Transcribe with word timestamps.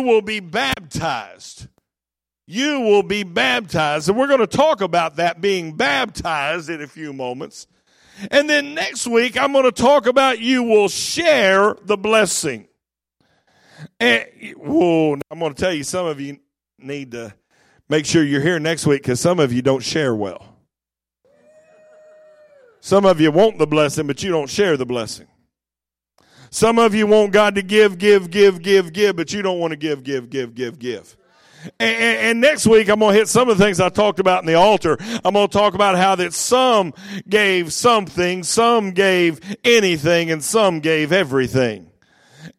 you 0.00 0.06
will 0.06 0.22
be 0.22 0.40
baptized. 0.40 1.68
You 2.46 2.80
will 2.80 3.02
be 3.02 3.22
baptized. 3.22 4.08
And 4.08 4.18
we're 4.18 4.26
going 4.26 4.40
to 4.40 4.46
talk 4.46 4.80
about 4.80 5.16
that 5.16 5.40
being 5.40 5.76
baptized 5.76 6.70
in 6.70 6.82
a 6.82 6.86
few 6.86 7.12
moments. 7.12 7.66
And 8.30 8.48
then 8.48 8.74
next 8.74 9.06
week, 9.06 9.40
I'm 9.40 9.52
going 9.52 9.64
to 9.64 9.72
talk 9.72 10.06
about 10.06 10.40
you 10.40 10.62
will 10.62 10.88
share 10.88 11.76
the 11.84 11.96
blessing. 11.96 12.66
And, 13.98 14.26
whoa, 14.56 15.18
I'm 15.30 15.38
going 15.38 15.54
to 15.54 15.60
tell 15.60 15.72
you, 15.72 15.84
some 15.84 16.06
of 16.06 16.20
you 16.20 16.38
need 16.78 17.12
to 17.12 17.34
make 17.88 18.04
sure 18.04 18.24
you're 18.24 18.42
here 18.42 18.58
next 18.58 18.86
week 18.86 19.02
because 19.02 19.20
some 19.20 19.38
of 19.38 19.52
you 19.52 19.62
don't 19.62 19.82
share 19.82 20.14
well. 20.14 20.56
Some 22.80 23.04
of 23.04 23.20
you 23.20 23.30
want 23.30 23.58
the 23.58 23.66
blessing, 23.66 24.06
but 24.06 24.22
you 24.22 24.30
don't 24.30 24.48
share 24.48 24.76
the 24.76 24.86
blessing. 24.86 25.26
Some 26.50 26.78
of 26.80 26.94
you 26.94 27.06
want 27.06 27.32
God 27.32 27.54
to 27.54 27.62
give, 27.62 27.98
give, 27.98 28.28
give, 28.30 28.60
give, 28.60 28.92
give, 28.92 29.16
but 29.16 29.32
you 29.32 29.40
don't 29.40 29.60
want 29.60 29.70
to 29.70 29.76
give, 29.76 30.02
give, 30.02 30.28
give, 30.28 30.54
give, 30.54 30.78
give. 30.78 31.16
And, 31.78 31.96
and, 31.96 32.18
and, 32.18 32.40
next 32.40 32.66
week, 32.66 32.88
I'm 32.88 33.00
going 33.00 33.12
to 33.12 33.18
hit 33.18 33.28
some 33.28 33.48
of 33.48 33.58
the 33.58 33.64
things 33.64 33.80
I 33.80 33.88
talked 33.90 34.18
about 34.18 34.42
in 34.42 34.46
the 34.46 34.54
altar. 34.54 34.96
I'm 35.24 35.34
going 35.34 35.46
to 35.46 35.52
talk 35.52 35.74
about 35.74 35.96
how 35.96 36.14
that 36.16 36.32
some 36.32 36.94
gave 37.28 37.72
something, 37.72 38.42
some 38.42 38.92
gave 38.92 39.40
anything, 39.62 40.30
and 40.30 40.42
some 40.42 40.80
gave 40.80 41.12
everything. 41.12 41.90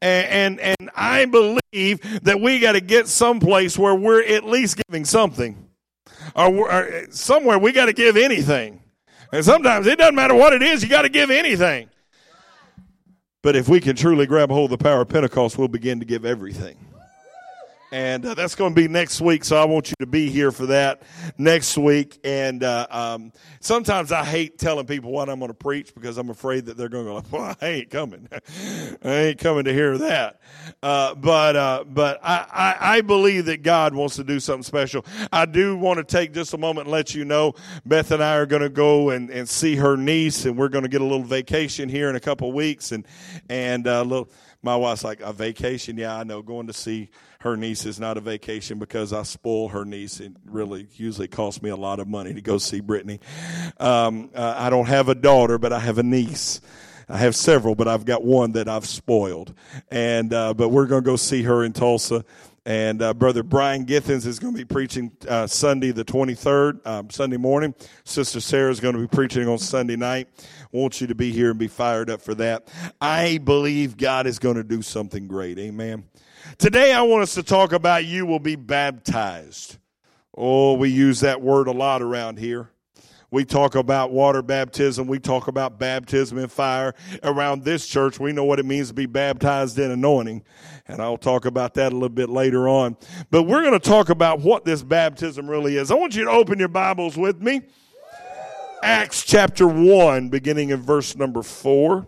And, 0.02 0.59
and, 0.59 0.77
and 0.80 0.91
I 0.95 1.25
believe 1.25 2.23
that 2.23 2.39
we 2.39 2.59
got 2.59 2.73
to 2.73 2.81
get 2.81 3.08
someplace 3.08 3.77
where 3.77 3.95
we're 3.95 4.23
at 4.23 4.45
least 4.45 4.81
giving 4.88 5.05
something. 5.05 5.67
Or, 6.35 6.47
or 6.47 6.71
uh, 6.71 7.02
somewhere 7.09 7.58
we 7.58 7.71
got 7.71 7.88
to 7.88 7.94
give 7.94 8.16
anything. 8.16 8.83
And 9.33 9.44
sometimes 9.44 9.88
it 9.88 9.97
doesn't 9.97 10.16
matter 10.16 10.35
what 10.35 10.53
it 10.53 10.61
is, 10.61 10.83
you 10.83 10.89
got 10.89 11.03
to 11.03 11.09
give 11.09 11.31
anything. 11.31 11.89
But 13.44 13.55
if 13.55 13.68
we 13.68 13.80
can 13.80 13.95
truly 13.95 14.27
grab 14.27 14.52
hold 14.52 14.72
of 14.72 14.77
the 14.77 14.84
power 14.84 15.02
of 15.02 15.09
Pentecost, 15.09 15.58
we'll 15.58 15.68
begin 15.68 16.00
to 16.00 16.05
give 16.05 16.26
everything. 16.26 16.91
And 17.94 18.26
uh, 18.26 18.34
that's 18.36 18.55
going 18.55 18.73
to 18.73 18.81
be 18.81 18.88
next 18.88 19.20
week, 19.20 19.44
so 19.44 19.58
I 19.58 19.66
want 19.66 19.90
you 19.90 19.95
to 20.00 20.05
be 20.05 20.30
here 20.30 20.54
for 20.54 20.68
that 20.68 21.02
next 21.38 21.78
week. 21.78 22.20
And 22.23 22.64
uh, 22.64 22.88
um, 22.89 23.33
sometimes 23.59 24.14
I 24.14 24.23
hate 24.23 24.58
telling 24.58 24.86
people 24.86 25.11
what 25.11 25.28
I'm 25.30 25.39
going 25.39 25.50
to 25.50 25.53
preach 25.53 25.94
because 25.94 26.17
I'm 26.17 26.30
afraid 26.30 26.67
that 26.67 26.78
they're 26.78 26.88
going 26.88 27.06
to 27.06 27.30
go, 27.30 27.38
"Well, 27.38 27.58
I 27.61 27.67
ain't 27.67 27.89
coming. 27.89 28.30
I 29.03 29.14
ain't 29.14 29.39
coming 29.39 29.66
to 29.66 29.73
hear 29.73 29.98
that." 29.98 30.39
Uh, 30.81 31.16
but 31.16 31.58
uh, 31.58 31.83
but 31.86 32.22
I, 32.23 32.45
I, 32.80 32.95
I 32.98 33.02
believe 33.02 33.45
that 33.48 33.61
God 33.61 33.94
wants 33.94 34.16
to 34.16 34.23
do 34.23 34.39
something 34.39 34.64
special. 34.64 35.05
I 35.33 35.45
do 35.45 35.76
want 35.76 35.98
to 35.98 36.05
take 36.05 36.33
just 36.33 36.53
a 36.53 36.58
moment 36.58 36.86
and 36.86 36.94
let 36.94 37.14
you 37.14 37.26
know 37.26 37.55
Beth 37.86 38.11
and 38.11 38.23
I 38.23 38.38
are 38.38 38.45
going 38.45 38.61
to 38.61 38.70
go 38.70 39.09
and, 39.09 39.30
and 39.30 39.50
see 39.50 39.76
her 39.76 39.98
niece, 39.98 40.45
and 40.45 40.58
we're 40.58 40.70
going 40.70 40.83
to 40.83 40.89
get 40.89 41.02
a 41.02 41.05
little 41.05 41.23
vacation 41.23 41.89
here 41.89 42.09
in 42.09 42.16
a 42.16 42.22
couple 42.22 42.50
weeks, 42.53 42.94
and 42.94 43.05
and 43.50 43.86
a 43.86 43.98
uh, 43.98 44.03
little. 44.03 44.30
My 44.64 44.76
wife's 44.76 45.03
like 45.03 45.22
a 45.22 45.33
vacation. 45.33 45.98
Yeah, 45.98 46.16
I 46.16 46.23
know. 46.23 46.44
Going 46.44 46.67
to 46.67 46.73
see 46.73 47.09
her 47.42 47.58
niece 47.58 47.86
is 47.86 48.00
not 48.00 48.17
a 48.17 48.22
vacation 48.22 48.78
because 48.78 49.14
I 49.14 49.23
spoil 49.23 49.70
her 49.70 49.84
niece. 49.84 50.20
It 50.20 50.34
really 50.45 50.88
usually 50.94 51.28
costs 51.28 51.61
me 51.61 51.72
a 51.72 51.75
lot 51.75 52.00
of 52.00 52.08
money 52.08 52.36
to 52.36 52.42
go 52.42 52.59
see 52.59 52.81
Brittany. 52.81 53.20
Um, 53.80 54.30
uh, 54.36 54.53
I 54.58 54.70
don't 54.70 54.88
have 54.88 55.09
a 55.09 55.16
daughter, 55.16 55.58
but 55.58 55.73
I 55.73 55.80
have 55.80 55.98
a 55.98 56.03
niece. 56.03 56.61
I 57.09 57.17
have 57.17 57.36
several, 57.36 57.73
but 57.73 57.88
I've 57.88 58.06
got 58.06 58.23
one 58.23 58.52
that 58.52 58.67
I've 58.67 58.86
spoiled. 58.86 59.56
And 59.89 60.31
uh, 60.31 60.53
but 60.53 60.70
we're 60.70 60.86
going 60.86 61.03
to 61.03 61.06
go 61.06 61.16
see 61.16 61.42
her 61.42 61.64
in 61.64 61.73
Tulsa. 61.73 62.23
And 62.64 63.02
uh, 63.02 63.16
Brother 63.16 63.42
Brian 63.42 63.88
Githens 63.88 64.28
is 64.28 64.38
going 64.38 64.53
to 64.53 64.58
be 64.59 64.66
preaching 64.66 65.11
uh, 65.28 65.48
Sunday 65.48 65.89
the 65.89 66.05
23rd, 66.05 66.86
um, 66.86 67.09
Sunday 67.09 67.38
morning. 67.38 67.73
Sister 68.03 68.39
Sarah 68.39 68.70
is 68.70 68.80
going 68.80 68.94
to 68.94 69.02
be 69.02 69.08
preaching 69.08 69.48
on 69.48 69.58
Sunday 69.58 69.95
night. 69.95 70.28
I 70.39 70.67
want 70.72 71.02
you 71.02 71.08
to 71.08 71.16
be 71.16 71.31
here 71.31 71.50
and 71.50 71.58
be 71.58 71.67
fired 71.67 72.11
up 72.11 72.22
for 72.22 72.36
that. 72.36 72.67
I 73.02 73.39
believe 73.39 73.98
God 73.98 74.28
is 74.28 74.38
going 74.38 74.58
to 74.58 74.64
do 74.64 74.83
something 74.83 75.28
great. 75.28 75.58
Amen. 75.58 76.03
Today, 76.57 76.91
I 76.91 77.02
want 77.03 77.23
us 77.23 77.33
to 77.35 77.44
talk 77.44 77.71
about 77.71 78.05
you 78.05 78.25
will 78.25 78.39
be 78.39 78.55
baptized. 78.55 79.77
Oh, 80.35 80.73
we 80.73 80.89
use 80.89 81.21
that 81.21 81.41
word 81.41 81.67
a 81.67 81.71
lot 81.71 82.02
around 82.02 82.39
here. 82.39 82.69
We 83.30 83.45
talk 83.45 83.75
about 83.75 84.11
water 84.11 84.41
baptism. 84.41 85.08
We 85.08 85.17
talk 85.17 85.48
about 85.48 85.80
baptism 85.80 86.37
in 86.37 86.49
fire. 86.49 86.93
Around 87.23 87.64
this 87.64 87.87
church, 87.87 88.20
we 88.20 88.33
know 88.33 88.43
what 88.43 88.59
it 88.59 88.65
means 88.65 88.89
to 88.89 88.93
be 88.93 89.05
baptized 89.05 89.80
in 89.80 89.89
anointing. 89.89 90.43
And 90.87 91.02
I'll 91.02 91.17
talk 91.17 91.45
about 91.45 91.73
that 91.76 91.93
a 91.93 91.95
little 91.95 92.09
bit 92.09 92.30
later 92.30 92.67
on. 92.67 92.97
But 93.30 93.43
we're 93.43 93.61
going 93.61 93.80
to 93.80 93.80
talk 93.80 94.09
about 94.09 94.42
what 94.42 94.65
this 94.65 94.83
baptism 94.83 95.49
really 95.49 95.77
is. 95.77 95.92
I 95.92 95.95
want 95.95 96.15
you 96.15 96.26
to 96.26 96.31
open 96.31 96.59
your 96.59 96.67
Bibles 96.67 97.17
with 97.17 97.42
me. 97.42 97.61
Acts 98.83 99.23
chapter 99.23 99.67
1, 99.67 100.27
beginning 100.27 100.71
in 100.71 100.81
verse 100.81 101.15
number 101.15 101.43
4. 101.43 102.05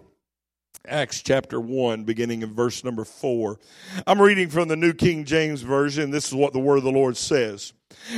Acts 0.86 1.22
chapter 1.22 1.62
1, 1.62 2.04
beginning 2.04 2.42
in 2.42 2.54
verse 2.54 2.84
number 2.84 3.06
4. 3.06 3.58
I'm 4.06 4.22
reading 4.22 4.50
from 4.50 4.68
the 4.68 4.76
New 4.76 4.92
King 4.92 5.24
James 5.24 5.62
Version. 5.62 6.12
This 6.12 6.28
is 6.28 6.34
what 6.34 6.52
the 6.52 6.60
word 6.60 6.80
of 6.80 6.84
the 6.84 6.92
Lord 6.92 7.16
says. 7.16 7.72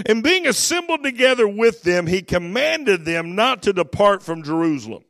And 0.07 0.23
being 0.23 0.47
assembled 0.47 1.03
together 1.03 1.47
with 1.47 1.83
them, 1.83 2.07
he 2.07 2.23
commanded 2.23 3.05
them 3.05 3.35
not 3.35 3.61
to 3.63 3.73
depart 3.73 4.23
from 4.23 4.41
Jerusalem, 4.41 5.03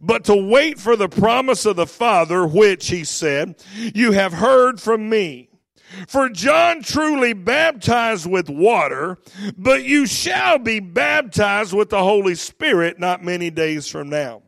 but 0.00 0.22
to 0.26 0.36
wait 0.36 0.78
for 0.78 0.94
the 0.94 1.08
promise 1.08 1.66
of 1.66 1.74
the 1.74 1.86
Father, 1.86 2.46
which 2.46 2.90
he 2.90 3.02
said, 3.02 3.60
You 3.74 4.12
have 4.12 4.32
heard 4.32 4.80
from 4.80 5.10
me. 5.10 5.50
For 6.06 6.28
John 6.28 6.82
truly 6.82 7.32
baptized 7.32 8.30
with 8.30 8.48
water, 8.48 9.18
but 9.58 9.82
you 9.82 10.06
shall 10.06 10.60
be 10.60 10.78
baptized 10.78 11.72
with 11.72 11.90
the 11.90 12.04
Holy 12.04 12.36
Spirit 12.36 13.00
not 13.00 13.24
many 13.24 13.50
days 13.50 13.88
from 13.88 14.08
now. 14.08 14.42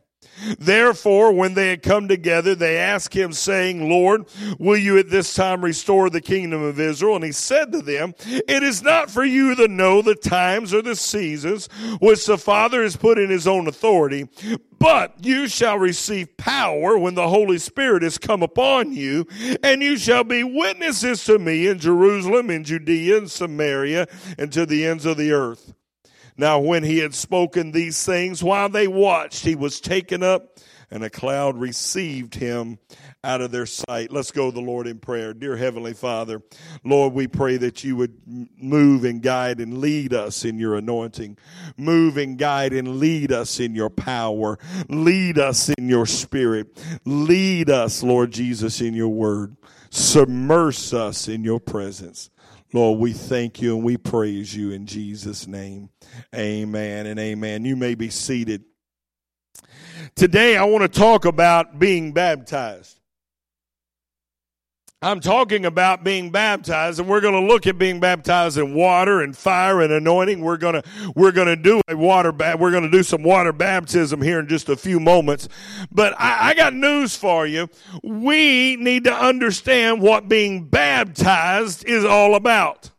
Therefore, 0.59 1.33
when 1.33 1.55
they 1.55 1.69
had 1.69 1.83
come 1.83 2.09
together, 2.09 2.55
they 2.55 2.79
asked 2.79 3.15
him, 3.15 3.33
saying, 3.33 3.89
Lord, 3.89 4.25
will 4.59 4.77
you 4.77 4.99
at 4.99 5.11
this 5.11 5.35
time 5.35 5.65
restore 5.65 6.11
the 6.11 6.21
kingdom 6.21 6.63
of 6.63 6.81
Israel? 6.81 7.17
And 7.17 7.25
he 7.25 7.33
said 7.33 7.73
to 7.73 7.83
them, 7.83 8.15
It 8.27 8.63
is 8.63 8.83
not 8.83 9.11
for 9.11 9.25
you 9.25 9.55
to 9.57 9.69
know 9.69 10.03
the 10.03 10.15
times 10.15 10.73
or 10.73 10.83
the 10.83 10.97
seasons 10.97 11.69
which 12.01 12.27
the 12.27 12.39
Father 12.39 12.83
has 12.83 12.97
put 12.97 13.19
in 13.19 13.31
his 13.31 13.47
own 13.47 13.67
authority, 13.67 14.29
but 14.79 15.15
you 15.25 15.49
shall 15.49 15.79
receive 15.79 16.37
power 16.37 16.99
when 16.99 17.15
the 17.15 17.29
Holy 17.29 17.59
Spirit 17.59 18.03
has 18.03 18.19
come 18.19 18.43
upon 18.43 18.93
you, 18.93 19.27
and 19.63 19.83
you 19.83 19.97
shall 19.97 20.25
be 20.25 20.45
witnesses 20.45 21.25
to 21.25 21.39
me 21.39 21.67
in 21.67 21.79
Jerusalem, 21.79 22.51
in 22.51 22.65
Judea, 22.65 23.19
and 23.19 23.31
Samaria, 23.31 24.07
and 24.39 24.53
to 24.53 24.67
the 24.67 24.87
ends 24.87 25.07
of 25.07 25.17
the 25.17 25.33
earth. 25.33 25.75
Now, 26.37 26.59
when 26.59 26.83
he 26.83 26.99
had 26.99 27.15
spoken 27.15 27.71
these 27.71 28.05
things, 28.05 28.43
while 28.43 28.69
they 28.69 28.89
watched, 28.89 29.45
he 29.45 29.55
was 29.55 29.81
taken 29.81 30.23
up, 30.23 30.59
and 30.91 31.05
a 31.05 31.11
cloud 31.11 31.57
received 31.57 32.35
him 32.35 32.79
out 33.23 33.41
of 33.41 33.51
their 33.51 33.67
sight. 33.67 34.11
Let's 34.11 34.31
go 34.31 34.51
to 34.51 34.55
the 34.55 34.61
Lord 34.61 34.87
in 34.87 34.99
prayer. 34.99 35.33
Dear 35.33 35.57
Heavenly 35.57 35.95
Father, 35.95 36.43
Lord, 36.85 37.15
we 37.15 37.27
pray 37.27 37.57
that 37.57 37.85
you 37.85 37.97
would 37.97 38.21
move 38.59 39.05
and 39.05 39.23
guide 39.23 39.61
and 39.61 39.79
lead 39.79 40.13
us 40.13 40.45
in 40.45 40.59
your 40.59 40.77
anointing. 40.77 41.39
Move 41.77 42.17
and 42.17 42.37
guide 42.37 42.73
and 42.73 42.99
lead 42.99 43.33
us 43.33 43.61
in 43.61 43.75
your 43.75 43.91
power. 43.91 44.59
Lead 44.89 45.39
us 45.39 45.69
in 45.71 45.89
your 45.89 46.07
spirit. 46.07 46.79
Lead 47.05 47.71
us, 47.71 48.03
Lord 48.03 48.33
Jesus, 48.33 48.81
in 48.81 48.95
your 48.95 49.09
word. 49.09 49.57
Submerge 49.91 50.93
us 50.93 51.29
in 51.29 51.45
your 51.45 51.61
presence. 51.61 52.31
Lord, 52.75 52.99
we 52.99 53.13
thank 53.13 53.63
you 53.63 53.77
and 53.77 53.85
we 53.85 53.97
praise 53.97 54.53
you 54.53 54.73
in 54.73 54.85
Jesus' 54.87 55.47
name. 55.47 55.91
Amen 56.35 57.07
and 57.07 57.21
amen. 57.21 57.65
You 57.65 57.77
may 57.77 57.95
be 57.95 58.11
seated. 58.11 58.65
Today, 60.17 60.57
I 60.57 60.65
want 60.65 60.83
to 60.83 60.89
talk 60.89 61.25
about 61.25 61.79
being 61.79 62.11
baptized. 62.11 62.99
I'm 65.05 65.21
talking 65.21 65.67
about 65.67 66.03
being 66.03 66.31
baptized, 66.31 66.99
and 66.99 67.07
we're 67.07 67.21
going 67.21 67.35
to 67.35 67.47
look 67.47 67.67
at 67.67 67.77
being 67.79 68.01
baptized 68.01 68.57
in 68.57 68.73
water 68.73 69.21
and 69.21 69.37
fire 69.37 69.83
and 69.83 69.93
anointing. 69.93 70.41
We're 70.41 70.57
going 70.57 70.81
to 70.81 71.13
we're 71.15 71.31
going 71.31 71.49
to 71.49 71.57
do 71.57 71.83
a 71.89 71.95
water 71.95 72.33
we're 72.33 72.71
going 72.71 72.85
to 72.85 72.91
do 72.91 73.03
some 73.03 73.23
water 73.23 73.53
baptism 73.53 74.23
here 74.23 74.41
in 74.41 74.49
just 74.49 74.71
a 74.71 74.77
few 74.77 74.99
moments. 74.99 75.47
But 75.93 76.15
I, 76.19 76.49
I 76.51 76.55
got 76.55 76.73
news 76.73 77.17
for 77.17 77.47
you. 77.47 77.69
We 78.03 78.77
need 78.77 79.05
to 79.05 79.13
understand 79.13 80.01
what 80.01 80.27
being 80.27 80.65
baptized 80.65 81.85
is 81.85 82.07
all 82.07 82.35
about. 82.35 82.91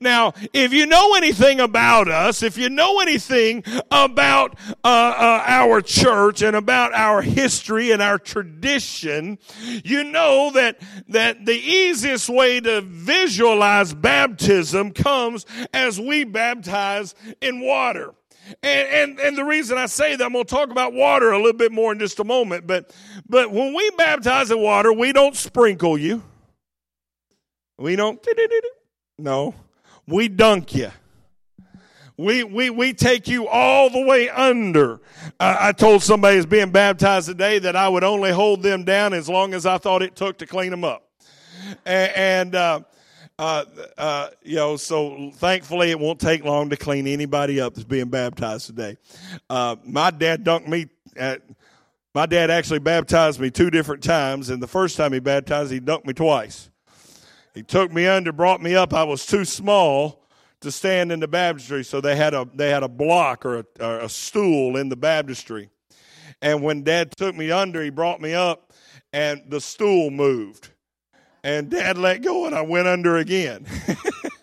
Now, 0.00 0.34
if 0.52 0.72
you 0.72 0.86
know 0.86 1.14
anything 1.14 1.60
about 1.60 2.08
us, 2.08 2.42
if 2.42 2.58
you 2.58 2.68
know 2.68 3.00
anything 3.00 3.64
about 3.90 4.58
uh, 4.82 4.86
uh, 4.86 5.44
our 5.46 5.80
church 5.80 6.42
and 6.42 6.56
about 6.56 6.92
our 6.94 7.22
history 7.22 7.90
and 7.90 8.02
our 8.02 8.18
tradition, 8.18 9.38
you 9.84 10.04
know 10.04 10.50
that 10.52 10.80
that 11.08 11.44
the 11.46 11.56
easiest 11.56 12.28
way 12.28 12.60
to 12.60 12.80
visualize 12.80 13.94
baptism 13.94 14.92
comes 14.92 15.46
as 15.72 16.00
we 16.00 16.24
baptize 16.24 17.14
in 17.40 17.60
water. 17.60 18.14
And, 18.62 18.88
and, 18.88 19.20
and 19.20 19.38
the 19.38 19.44
reason 19.44 19.78
I 19.78 19.86
say 19.86 20.16
that, 20.16 20.24
I'm 20.24 20.32
going 20.32 20.44
to 20.44 20.54
talk 20.54 20.70
about 20.70 20.92
water 20.92 21.32
a 21.32 21.38
little 21.38 21.54
bit 21.54 21.72
more 21.72 21.92
in 21.92 21.98
just 21.98 22.20
a 22.20 22.24
moment, 22.24 22.66
but, 22.66 22.94
but 23.26 23.50
when 23.50 23.74
we 23.74 23.90
baptize 23.96 24.50
in 24.50 24.60
water, 24.60 24.92
we 24.92 25.14
don't 25.14 25.34
sprinkle 25.34 25.96
you. 25.96 26.22
We 27.78 27.96
don't, 27.96 28.22
no 29.18 29.54
we 30.06 30.28
dunk 30.28 30.74
you. 30.74 30.90
We, 32.16 32.44
we, 32.44 32.70
we 32.70 32.92
take 32.92 33.26
you 33.26 33.48
all 33.48 33.90
the 33.90 34.02
way 34.02 34.28
under. 34.28 35.00
I 35.40 35.72
told 35.72 36.02
somebody 36.02 36.36
who's 36.36 36.46
being 36.46 36.70
baptized 36.70 37.26
today 37.26 37.58
that 37.58 37.74
I 37.74 37.88
would 37.88 38.04
only 38.04 38.30
hold 38.30 38.62
them 38.62 38.84
down 38.84 39.12
as 39.14 39.28
long 39.28 39.52
as 39.52 39.66
I 39.66 39.78
thought 39.78 40.00
it 40.00 40.14
took 40.14 40.38
to 40.38 40.46
clean 40.46 40.70
them 40.70 40.84
up. 40.84 41.08
and, 41.84 42.12
and 42.14 42.54
uh, 42.54 42.80
uh, 43.36 43.64
uh, 43.98 44.28
you 44.42 44.56
know, 44.56 44.76
so 44.76 45.32
thankfully 45.34 45.90
it 45.90 45.98
won't 45.98 46.20
take 46.20 46.44
long 46.44 46.70
to 46.70 46.76
clean 46.76 47.08
anybody 47.08 47.60
up 47.60 47.74
that's 47.74 47.84
being 47.84 48.08
baptized 48.08 48.66
today. 48.66 48.96
Uh, 49.50 49.74
my 49.84 50.10
dad 50.12 50.44
dunked 50.44 50.68
me 50.68 50.86
at, 51.16 51.42
my 52.14 52.26
dad 52.26 52.48
actually 52.48 52.78
baptized 52.78 53.40
me 53.40 53.50
two 53.50 53.70
different 53.70 54.04
times, 54.04 54.50
and 54.50 54.62
the 54.62 54.68
first 54.68 54.96
time 54.96 55.12
he 55.12 55.18
baptized, 55.18 55.72
he 55.72 55.80
dunked 55.80 56.06
me 56.06 56.12
twice. 56.12 56.70
He 57.54 57.62
took 57.62 57.92
me 57.92 58.06
under, 58.06 58.32
brought 58.32 58.60
me 58.60 58.74
up. 58.74 58.92
I 58.92 59.04
was 59.04 59.24
too 59.24 59.44
small 59.44 60.24
to 60.60 60.72
stand 60.72 61.12
in 61.12 61.20
the 61.20 61.28
baptistry, 61.28 61.84
so 61.84 62.00
they 62.00 62.16
had 62.16 62.34
a 62.34 62.48
they 62.54 62.70
had 62.70 62.82
a 62.82 62.88
block 62.88 63.46
or 63.46 63.58
a, 63.58 63.64
or 63.80 63.98
a 64.00 64.08
stool 64.08 64.76
in 64.76 64.88
the 64.88 64.96
baptistry. 64.96 65.70
And 66.42 66.62
when 66.62 66.82
Dad 66.82 67.12
took 67.16 67.34
me 67.34 67.50
under, 67.50 67.82
he 67.82 67.90
brought 67.90 68.20
me 68.20 68.34
up, 68.34 68.72
and 69.12 69.42
the 69.48 69.60
stool 69.60 70.10
moved. 70.10 70.70
And 71.44 71.70
Dad 71.70 71.96
let 71.96 72.22
go, 72.22 72.46
and 72.46 72.54
I 72.54 72.62
went 72.62 72.88
under 72.88 73.16
again. 73.16 73.66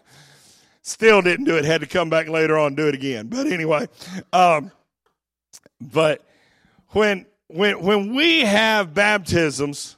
Still 0.83 1.21
didn't 1.21 1.45
do 1.45 1.57
it. 1.57 1.65
Had 1.65 1.81
to 1.81 1.87
come 1.87 2.09
back 2.09 2.27
later 2.27 2.57
on 2.57 2.75
do 2.75 2.87
it 2.87 2.95
again. 2.95 3.27
But 3.27 3.47
anyway, 3.47 3.87
um, 4.31 4.71
but 5.79 6.23
when 6.89 7.25
when 7.47 7.81
when 7.81 8.15
we 8.15 8.41
have 8.41 8.93
baptisms, 8.93 9.97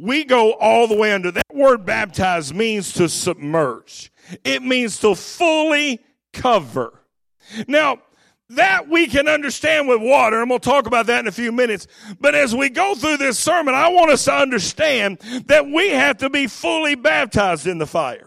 we 0.00 0.24
go 0.24 0.52
all 0.52 0.88
the 0.88 0.96
way 0.96 1.12
under. 1.12 1.30
That 1.30 1.54
word 1.54 1.84
baptize 1.84 2.52
means 2.54 2.92
to 2.94 3.08
submerge. 3.08 4.10
It 4.44 4.62
means 4.62 4.98
to 5.00 5.14
fully 5.14 6.00
cover. 6.32 7.00
Now, 7.66 7.98
that 8.50 8.88
we 8.88 9.06
can 9.06 9.28
understand 9.28 9.86
with 9.88 10.00
water, 10.00 10.40
and 10.40 10.50
we'll 10.50 10.58
talk 10.58 10.86
about 10.86 11.06
that 11.06 11.20
in 11.20 11.28
a 11.28 11.32
few 11.32 11.52
minutes. 11.52 11.86
But 12.20 12.34
as 12.34 12.54
we 12.54 12.68
go 12.68 12.94
through 12.94 13.18
this 13.18 13.38
sermon, 13.38 13.74
I 13.74 13.88
want 13.88 14.10
us 14.10 14.24
to 14.24 14.34
understand 14.34 15.18
that 15.46 15.66
we 15.66 15.90
have 15.90 16.18
to 16.18 16.30
be 16.30 16.48
fully 16.48 16.96
baptized 16.96 17.66
in 17.66 17.78
the 17.78 17.86
fire. 17.86 18.26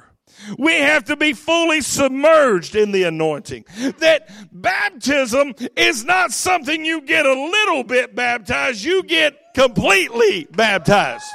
We 0.57 0.73
have 0.73 1.05
to 1.05 1.15
be 1.15 1.33
fully 1.33 1.81
submerged 1.81 2.75
in 2.75 2.91
the 2.91 3.03
anointing. 3.03 3.65
That 3.99 4.29
baptism 4.51 5.55
is 5.75 6.03
not 6.03 6.31
something 6.31 6.83
you 6.85 7.01
get 7.01 7.25
a 7.25 7.33
little 7.33 7.83
bit 7.83 8.15
baptized, 8.15 8.83
you 8.83 9.03
get 9.03 9.37
completely 9.53 10.47
baptized. 10.51 11.25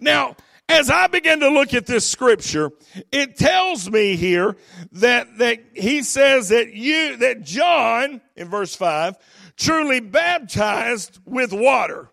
Now, 0.00 0.36
as 0.68 0.90
I 0.90 1.06
begin 1.06 1.40
to 1.40 1.48
look 1.48 1.74
at 1.74 1.86
this 1.86 2.08
scripture, 2.08 2.72
it 3.12 3.36
tells 3.36 3.88
me 3.88 4.16
here 4.16 4.56
that, 4.92 5.38
that 5.38 5.60
he 5.74 6.02
says 6.02 6.48
that 6.48 6.74
you, 6.74 7.16
that 7.18 7.42
John, 7.42 8.20
in 8.34 8.48
verse 8.48 8.74
5, 8.74 9.16
truly 9.56 10.00
baptized 10.00 11.20
with 11.24 11.52
water. 11.52 12.10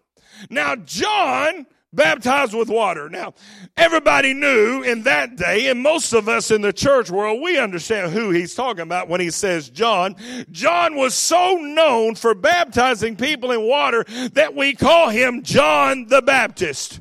Now, 0.50 0.76
John 0.76 1.66
baptized 1.94 2.54
with 2.54 2.70
water. 2.70 3.10
Now, 3.10 3.34
everybody 3.78 4.34
knew 4.34 4.82
in 4.82 5.04
that 5.04 5.36
day, 5.36 5.68
and 5.68 5.82
most 5.82 6.14
of 6.14 6.28
us 6.28 6.52
in 6.52 6.62
the 6.62 6.74
church 6.74 7.10
world, 7.10 7.42
we 7.42 7.58
understand 7.58 8.12
who 8.12 8.32
he's 8.32 8.56
talking 8.56 8.82
about 8.82 9.10
when 9.10 9.22
he 9.22 9.30
says 9.30 9.70
John. 9.70 10.16
John 10.52 10.96
was 10.96 11.14
so 11.14 11.56
known 11.56 12.16
for 12.16 12.34
baptizing 12.34 13.16
people 13.16 13.52
in 13.52 13.62
water 13.62 14.06
that 14.34 14.56
we 14.56 14.74
call 14.74 15.10
him 15.10 15.44
John 15.44 16.08
the 16.08 16.22
Baptist. 16.22 17.00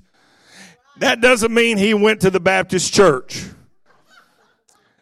That 1.03 1.21
doesn't 1.21 1.53
mean 1.53 1.79
he 1.79 1.95
went 1.95 2.21
to 2.21 2.31
the 2.31 2.39
Baptist 2.39 2.95
church. 2.95 3.43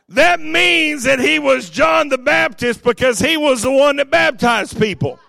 That 0.09 0.41
means 0.41 1.03
that 1.03 1.21
he 1.21 1.39
was 1.39 1.69
John 1.69 2.09
the 2.09 2.17
Baptist 2.17 2.83
because 2.83 3.19
he 3.19 3.37
was 3.37 3.61
the 3.61 3.71
one 3.71 3.97
that 3.97 4.11
baptized 4.11 4.81
people 4.81 5.21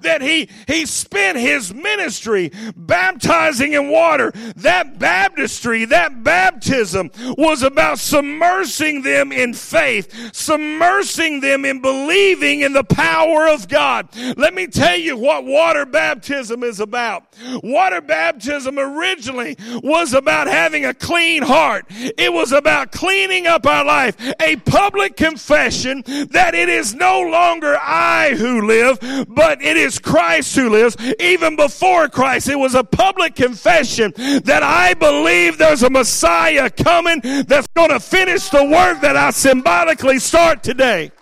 that 0.00 0.22
he, 0.22 0.48
he 0.66 0.86
spent 0.86 1.38
his 1.38 1.72
ministry 1.72 2.50
baptizing 2.76 3.72
in 3.72 3.90
water. 3.90 4.32
That 4.56 4.98
baptistry, 4.98 5.84
that 5.86 6.22
baptism 6.22 7.10
was 7.36 7.62
about 7.62 7.98
submersing 7.98 9.02
them 9.02 9.32
in 9.32 9.54
faith, 9.54 10.08
submersing 10.32 11.40
them 11.40 11.64
in 11.64 11.80
believing 11.80 12.60
in 12.60 12.72
the 12.72 12.84
power 12.84 13.48
of 13.48 13.68
God. 13.68 14.08
Let 14.36 14.54
me 14.54 14.66
tell 14.66 14.98
you 14.98 15.16
what 15.16 15.44
water 15.44 15.86
baptism 15.86 16.62
is 16.62 16.80
about. 16.80 17.24
Water 17.62 18.00
baptism 18.00 18.78
originally 18.78 19.56
was 19.82 20.12
about 20.12 20.46
having 20.46 20.84
a 20.84 20.94
clean 20.94 21.42
heart. 21.42 21.86
It 21.88 22.32
was 22.32 22.52
about 22.52 22.92
cleaning 22.92 23.46
up 23.46 23.66
our 23.66 23.84
life, 23.84 24.16
a 24.40 24.56
public 24.56 25.16
confession 25.16 26.02
that 26.30 26.54
it 26.54 26.68
is 26.68 26.94
no 26.94 27.20
longer 27.20 27.78
I 27.80 28.34
who 28.36 28.66
live, 28.66 28.98
but 29.28 29.62
it 29.62 29.71
is 29.76 29.98
Christ 29.98 30.54
who 30.56 30.70
lives. 30.70 30.96
Even 31.20 31.56
before 31.56 32.08
Christ, 32.08 32.48
it 32.48 32.58
was 32.58 32.74
a 32.74 32.84
public 32.84 33.34
confession 33.34 34.12
that 34.16 34.62
I 34.62 34.94
believe 34.94 35.58
there's 35.58 35.82
a 35.82 35.90
Messiah 35.90 36.70
coming 36.70 37.20
that's 37.46 37.66
going 37.68 37.90
to 37.90 38.00
finish 38.00 38.48
the 38.48 38.64
work 38.64 39.00
that 39.02 39.16
I 39.16 39.30
symbolically 39.30 40.18
start 40.18 40.62
today. 40.62 41.12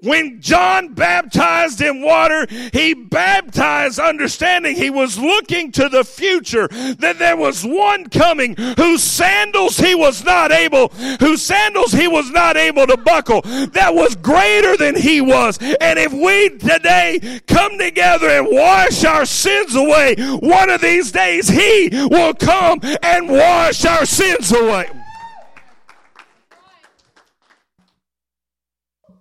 When 0.00 0.40
John 0.40 0.94
baptized 0.94 1.80
in 1.80 2.02
water, 2.02 2.46
he 2.72 2.94
baptized 2.94 3.98
understanding 3.98 4.76
he 4.76 4.90
was 4.90 5.18
looking 5.18 5.72
to 5.72 5.88
the 5.88 6.04
future, 6.04 6.68
that 6.68 7.18
there 7.18 7.36
was 7.36 7.64
one 7.64 8.08
coming 8.08 8.56
whose 8.76 9.02
sandals 9.02 9.76
he 9.78 9.94
was 9.94 10.24
not 10.24 10.52
able, 10.52 10.88
whose 11.20 11.42
sandals 11.42 11.92
he 11.92 12.08
was 12.08 12.30
not 12.30 12.56
able 12.56 12.86
to 12.86 12.96
buckle, 12.96 13.42
that 13.42 13.94
was 13.94 14.16
greater 14.16 14.76
than 14.76 14.96
he 14.96 15.20
was. 15.20 15.58
And 15.80 15.98
if 15.98 16.12
we 16.12 16.50
today 16.58 17.40
come 17.46 17.78
together 17.78 18.28
and 18.28 18.48
wash 18.50 19.04
our 19.04 19.26
sins 19.26 19.74
away, 19.74 20.14
one 20.40 20.70
of 20.70 20.80
these 20.80 21.12
days 21.12 21.48
he 21.48 21.88
will 21.92 22.34
come 22.34 22.80
and 23.02 23.28
wash 23.28 23.84
our 23.84 24.06
sins 24.06 24.52
away. 24.52 24.88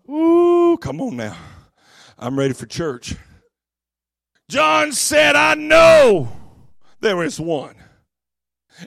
Ooh, 0.09 0.77
come 0.81 1.01
on 1.01 1.17
now. 1.17 1.37
I'm 2.17 2.37
ready 2.37 2.53
for 2.53 2.65
church. 2.65 3.15
John 4.49 4.93
said, 4.93 5.35
I 5.35 5.55
know 5.55 6.31
there 7.01 7.23
is 7.23 7.39
one. 7.39 7.75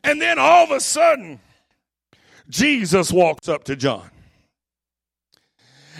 And 0.03 0.21
then 0.21 0.39
all 0.39 0.65
of 0.65 0.71
a 0.71 0.81
sudden, 0.81 1.41
Jesus 2.49 3.13
walks 3.13 3.49
up 3.49 3.65
to 3.65 3.77
John. 3.77 4.11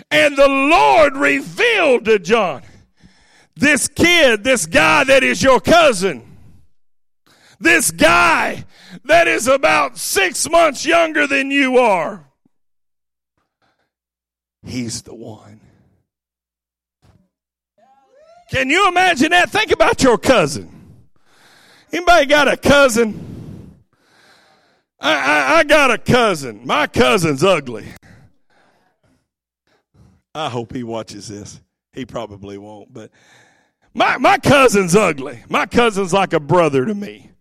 And 0.09 0.35
the 0.35 0.47
Lord 0.47 1.15
revealed 1.15 2.05
to 2.05 2.19
John 2.19 2.63
this 3.55 3.87
kid, 3.87 4.43
this 4.43 4.65
guy 4.65 5.03
that 5.03 5.23
is 5.23 5.43
your 5.43 5.59
cousin, 5.59 6.37
this 7.59 7.91
guy 7.91 8.65
that 9.05 9.27
is 9.27 9.47
about 9.47 9.97
six 9.97 10.49
months 10.49 10.85
younger 10.85 11.27
than 11.27 11.51
you 11.51 11.77
are. 11.77 12.25
He's 14.63 15.01
the 15.01 15.15
one. 15.15 15.59
Can 18.51 18.69
you 18.69 18.87
imagine 18.87 19.31
that? 19.31 19.49
Think 19.49 19.71
about 19.71 20.03
your 20.03 20.17
cousin. 20.17 20.69
Anybody 21.91 22.25
got 22.25 22.47
a 22.47 22.57
cousin? 22.57 23.75
I, 24.99 25.13
I, 25.13 25.57
I 25.59 25.63
got 25.63 25.89
a 25.89 25.97
cousin. 25.97 26.61
My 26.65 26.87
cousin's 26.87 27.43
ugly. 27.43 27.87
I 30.35 30.49
hope 30.49 30.73
he 30.73 30.83
watches 30.83 31.27
this. 31.27 31.59
He 31.93 32.05
probably 32.05 32.57
won't, 32.57 32.93
but 32.93 33.11
my, 33.93 34.17
my 34.17 34.37
cousin's 34.37 34.95
ugly. 34.95 35.43
My 35.49 35.65
cousin's 35.65 36.13
like 36.13 36.33
a 36.33 36.39
brother 36.39 36.85
to 36.85 36.95
me. 36.95 37.31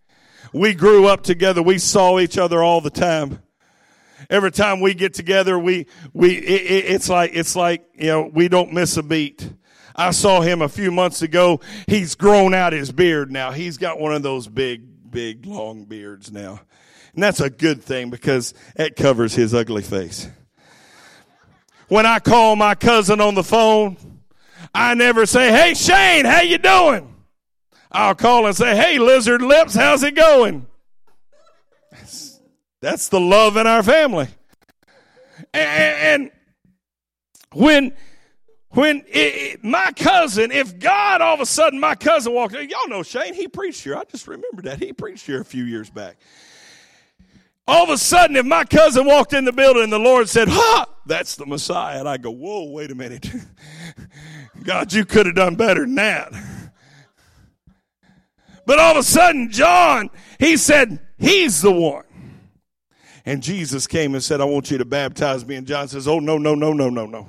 We 0.53 0.75
grew 0.75 1.07
up 1.07 1.23
together. 1.23 1.63
We 1.63 1.79
saw 1.79 2.19
each 2.19 2.37
other 2.37 2.63
all 2.63 2.81
the 2.81 2.91
time 2.91 3.41
every 4.29 4.51
time 4.51 4.81
we 4.81 4.95
get 4.95 5.15
together, 5.15 5.59
we, 5.59 5.87
we, 6.13 6.37
it, 6.37 6.93
it's 6.95 7.09
like, 7.09 7.31
it's 7.35 7.57
like, 7.57 7.85
you 7.95 8.09
know, 8.09 8.31
we 8.33 8.49
don't 8.49 8.73
miss 8.73 8.97
a 8.97 9.03
beat. 9.03 9.53
I 9.97 10.13
saw 10.13 10.41
him 10.41 10.63
a 10.63 10.69
few 10.69 10.91
months 10.91 11.23
ago. 11.23 11.61
He's 11.87 12.15
grown 12.15 12.55
out 12.55 12.73
his 12.73 12.93
beard 12.93 13.31
now. 13.31 13.51
He's 13.53 13.77
got 13.77 13.99
one 13.99 14.15
of 14.15 14.23
those 14.23 14.49
big, 14.49 15.11
big, 15.11 15.47
long 15.47 15.85
beards 15.85 16.31
now. 16.33 16.61
And 17.15 17.23
that's 17.23 17.41
a 17.41 17.51
good 17.51 17.83
thing 17.83 18.11
because 18.11 18.55
it 18.77 18.97
covers 18.97 19.35
his 19.35 19.53
ugly 19.53 19.83
face. 19.83 20.29
When 21.89 22.07
I 22.07 22.21
call 22.21 22.55
my 22.55 22.77
cousin 22.77 23.21
on 23.21 23.35
the 23.35 23.43
phone, 23.43 23.97
I 24.73 24.95
never 24.95 25.27
say, 25.27 25.51
Hey 25.51 25.75
Shane, 25.75 26.25
how 26.25 26.43
you 26.43 26.59
doing? 26.59 27.15
I'll 27.91 28.15
call 28.15 28.47
and 28.47 28.57
say, 28.57 28.77
Hey 28.77 28.99
lizard 28.99 29.43
lips, 29.43 29.75
how's 29.75 30.05
it 30.05 30.15
going? 30.15 30.67
That's 32.81 33.09
the 33.09 33.21
love 33.21 33.57
in 33.57 33.67
our 33.67 33.83
family. 33.83 34.29
And, 35.53 35.61
and 36.25 36.31
when 37.53 37.93
when 38.73 38.99
it, 39.09 39.09
it, 39.09 39.65
my 39.65 39.91
cousin, 39.97 40.53
if 40.53 40.79
God 40.79 41.21
all 41.21 41.35
of 41.35 41.41
a 41.41 41.47
sudden 41.47 41.81
my 41.81 41.97
cousin 41.97 42.33
walked, 42.33 42.55
y'all 42.55 42.89
know 42.89 43.03
Shane, 43.03 43.35
he 43.35 43.49
preached 43.49 43.83
here. 43.83 43.97
I 43.97 44.05
just 44.05 44.29
remembered 44.29 44.67
that 44.67 44.79
he 44.79 44.93
preached 44.93 45.27
here 45.27 45.41
a 45.41 45.45
few 45.45 45.65
years 45.65 45.91
back. 45.91 46.19
All 47.67 47.85
of 47.85 47.91
a 47.91 47.99
sudden, 47.99 48.37
if 48.37 48.47
my 48.47 48.65
cousin 48.65 49.07
walked 49.07 49.33
in 49.33 49.45
the 49.45 49.53
building 49.53 49.85
and 49.85 49.93
the 49.93 49.99
Lord 49.99 50.29
said, 50.29 50.49
"Ha, 50.49 50.87
that's 51.07 51.37
the 51.37 51.47
Messiah," 51.47 51.99
and 51.99 52.09
I 52.09 52.17
go, 52.17 52.31
"Whoa, 52.31 52.71
wait 52.71 52.91
a 52.91 52.95
minute, 52.95 53.31
God, 54.63 54.93
you 54.93 55.05
could 55.05 55.27
have 55.27 55.35
done 55.35 55.57
better 55.57 55.81
than 55.81 55.97
that." 55.97 56.33
But 58.67 58.79
all 58.79 58.93
of 58.93 58.99
a 58.99 59.03
sudden, 59.03 59.51
John, 59.51 60.11
he 60.39 60.57
said, 60.57 61.01
He's 61.19 61.61
the 61.61 61.73
one. 61.73 62.05
And 63.31 63.45
Jesus 63.45 63.87
came 63.87 64.15
and 64.15 64.25
said, 64.25 64.41
I 64.41 64.45
want 64.45 64.73
you 64.73 64.79
to 64.79 64.85
baptize 64.85 65.47
me. 65.47 65.55
And 65.55 65.65
John 65.65 65.87
says, 65.87 66.09
Oh, 66.09 66.19
no, 66.19 66.37
no, 66.37 66.57
no, 66.57 66.73
no, 66.73 66.91
no, 66.91 67.07
no. 67.07 67.29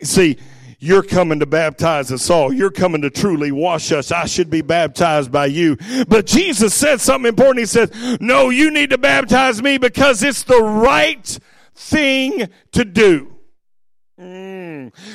See, 0.00 0.38
you're 0.78 1.02
coming 1.02 1.40
to 1.40 1.46
baptize 1.46 2.12
us 2.12 2.30
all. 2.30 2.52
You're 2.52 2.70
coming 2.70 3.02
to 3.02 3.10
truly 3.10 3.50
wash 3.50 3.90
us. 3.90 4.12
I 4.12 4.26
should 4.26 4.48
be 4.48 4.62
baptized 4.62 5.32
by 5.32 5.46
you. 5.46 5.76
But 6.06 6.26
Jesus 6.26 6.72
said 6.72 7.00
something 7.00 7.28
important. 7.28 7.58
He 7.58 7.66
said, 7.66 7.92
No, 8.20 8.50
you 8.50 8.70
need 8.70 8.90
to 8.90 8.98
baptize 8.98 9.60
me 9.60 9.76
because 9.76 10.22
it's 10.22 10.44
the 10.44 10.62
right 10.62 11.36
thing 11.74 12.48
to 12.70 12.84
do. 12.84 13.37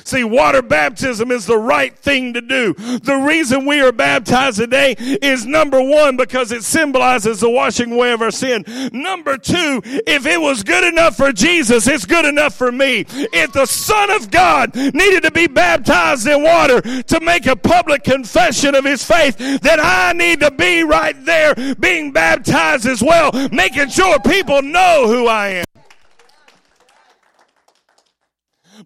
See, 0.04 0.24
water 0.24 0.62
baptism 0.62 1.32
is 1.32 1.46
the 1.46 1.58
right 1.58 1.98
thing 1.98 2.34
to 2.34 2.42
do. 2.42 2.74
The 2.74 3.24
reason 3.26 3.66
we 3.66 3.82
are 3.82 3.92
baptized 3.92 4.60
today 4.60 4.96
is 4.98 5.46
number 5.46 5.82
one, 5.82 6.18
because 6.18 6.52
it 6.52 6.64
symbolizes 6.64 7.40
the 7.40 7.50
washing 7.50 7.94
away 7.94 8.12
of 8.12 8.22
our 8.22 8.32
sin. 8.32 8.64
Number 8.92 9.38
two, 9.38 9.82
if 9.86 10.26
it 10.26 10.40
was 10.40 10.64
good 10.64 10.84
enough 10.84 11.18
for 11.18 11.32
Jesus, 11.32 11.88
it's 11.88 12.06
good 12.06 12.26
enough 12.26 12.56
for 12.56 12.72
me. 12.72 13.06
If 13.10 13.54
the 13.54 13.66
Son 13.66 14.10
of 14.12 14.32
God 14.32 14.76
needed 14.76 15.24
to 15.24 15.32
be 15.32 15.48
baptized 15.48 16.28
in 16.28 16.44
water 16.44 16.82
to 16.82 17.20
make 17.22 17.46
a 17.46 17.56
public 17.56 18.04
confession 18.04 18.76
of 18.76 18.86
his 18.86 19.04
faith, 19.04 19.38
then 19.38 19.80
I 19.80 20.14
need 20.14 20.40
to 20.42 20.52
be 20.52 20.84
right 20.84 21.16
there 21.26 21.56
being 21.76 22.12
baptized 22.12 22.86
as 22.86 23.02
well, 23.02 23.32
making 23.52 23.90
sure 23.90 24.20
people 24.20 24.62
know 24.62 25.08
who 25.08 25.28
I 25.28 25.48
am. 25.50 25.66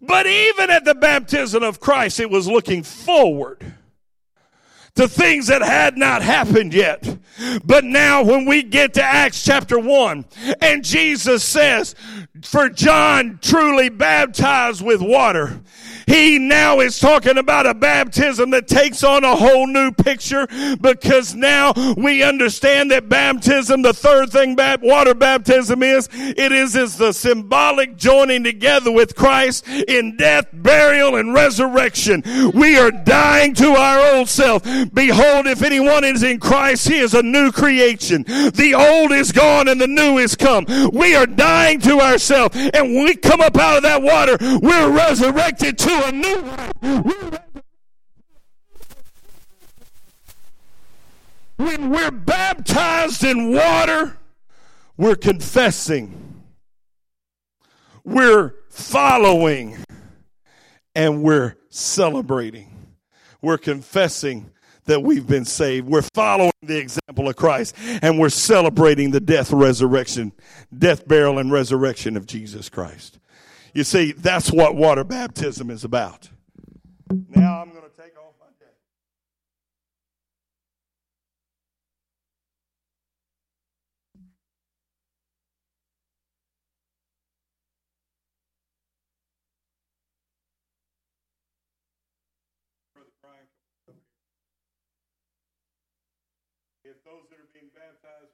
But 0.08 0.26
even 0.26 0.70
at 0.70 0.86
the 0.86 0.94
baptism 0.94 1.62
of 1.62 1.80
Christ, 1.80 2.18
it 2.18 2.30
was 2.30 2.48
looking 2.48 2.82
forward 2.82 3.74
to 4.94 5.06
things 5.06 5.48
that 5.48 5.62
had 5.62 5.98
not 5.98 6.22
happened 6.22 6.72
yet. 6.72 7.18
But 7.62 7.84
now 7.84 8.24
when 8.24 8.46
we 8.46 8.62
get 8.62 8.94
to 8.94 9.02
Acts 9.02 9.44
chapter 9.44 9.78
1 9.78 10.24
and 10.62 10.82
Jesus 10.82 11.44
says, 11.44 11.94
for 12.42 12.70
John 12.70 13.38
truly 13.42 13.90
baptized 13.90 14.82
with 14.82 15.02
water, 15.02 15.60
he 16.08 16.38
now 16.38 16.80
is 16.80 16.98
talking 16.98 17.36
about 17.36 17.66
a 17.66 17.74
baptism 17.74 18.50
that 18.50 18.66
takes 18.66 19.04
on 19.04 19.24
a 19.24 19.36
whole 19.36 19.66
new 19.66 19.92
picture 19.92 20.46
because 20.80 21.34
now 21.34 21.74
we 21.96 22.22
understand 22.22 22.90
that 22.90 23.08
baptism, 23.08 23.82
the 23.82 23.92
third 23.92 24.30
thing 24.30 24.56
water 24.82 25.14
baptism 25.14 25.82
is, 25.82 26.08
it 26.12 26.50
is, 26.50 26.74
is 26.74 26.96
the 26.96 27.12
symbolic 27.12 27.96
joining 27.96 28.42
together 28.42 28.90
with 28.90 29.14
Christ 29.14 29.68
in 29.68 30.16
death, 30.16 30.46
burial, 30.52 31.16
and 31.16 31.34
resurrection. 31.34 32.22
We 32.54 32.78
are 32.78 32.90
dying 32.90 33.54
to 33.54 33.72
our 33.72 34.16
old 34.16 34.28
self. 34.28 34.62
Behold, 34.92 35.46
if 35.46 35.62
anyone 35.62 36.04
is 36.04 36.22
in 36.22 36.40
Christ, 36.40 36.88
he 36.88 36.98
is 36.98 37.14
a 37.14 37.22
new 37.22 37.52
creation. 37.52 38.22
The 38.22 38.74
old 38.74 39.12
is 39.12 39.30
gone 39.32 39.68
and 39.68 39.80
the 39.80 39.86
new 39.86 40.18
is 40.18 40.34
come. 40.34 40.64
We 40.92 41.14
are 41.14 41.26
dying 41.26 41.80
to 41.80 42.00
ourselves. 42.00 42.56
And 42.56 42.94
when 42.94 43.04
we 43.04 43.14
come 43.14 43.40
up 43.40 43.56
out 43.56 43.76
of 43.76 43.82
that 43.82 44.02
water, 44.02 44.36
we're 44.40 44.90
resurrected 44.90 45.78
to 45.78 45.97
a 46.04 46.12
new 46.12 46.42
one. 46.42 47.38
When 51.56 51.90
we're 51.90 52.10
baptized 52.10 53.24
in 53.24 53.52
water, 53.52 54.16
we're 54.96 55.16
confessing, 55.16 56.42
we're 58.04 58.54
following, 58.70 59.76
and 60.94 61.22
we're 61.22 61.56
celebrating. 61.68 62.74
We're 63.40 63.58
confessing 63.58 64.50
that 64.86 65.02
we've 65.02 65.26
been 65.26 65.44
saved. 65.44 65.86
We're 65.86 66.02
following 66.02 66.50
the 66.62 66.78
example 66.78 67.28
of 67.28 67.36
Christ 67.36 67.76
and 68.02 68.18
we're 68.18 68.30
celebrating 68.30 69.12
the 69.12 69.20
death, 69.20 69.52
resurrection, 69.52 70.32
death, 70.76 71.06
burial, 71.06 71.38
and 71.38 71.52
resurrection 71.52 72.16
of 72.16 72.26
Jesus 72.26 72.68
Christ. 72.68 73.18
You 73.74 73.84
see, 73.84 74.12
that's 74.12 74.50
what 74.50 74.76
water 74.76 75.04
baptism 75.04 75.70
is 75.70 75.84
about. 75.84 76.30
Now 77.10 77.62
I'm 77.62 77.70
going 77.70 77.82
to 77.82 77.96
take 77.96 78.16
off 78.16 78.34
my 78.40 78.46
jacket. 78.58 78.74
If 96.84 97.04
those 97.04 97.28
that 97.30 97.38
are 97.38 97.52
being 97.52 97.68
baptized 97.74 98.32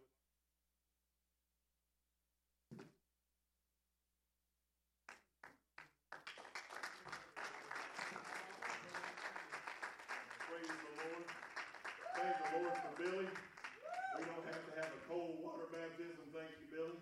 Billy. 13.05 13.27
We 13.27 14.23
don't 14.25 14.47
have 14.49 14.65
to 14.65 14.73
have 14.81 14.89
a 14.89 15.01
cold 15.05 15.43
water 15.43 15.69
baptism. 15.69 16.25
Thank 16.33 16.57
you, 16.57 16.73
Billy. 16.73 16.97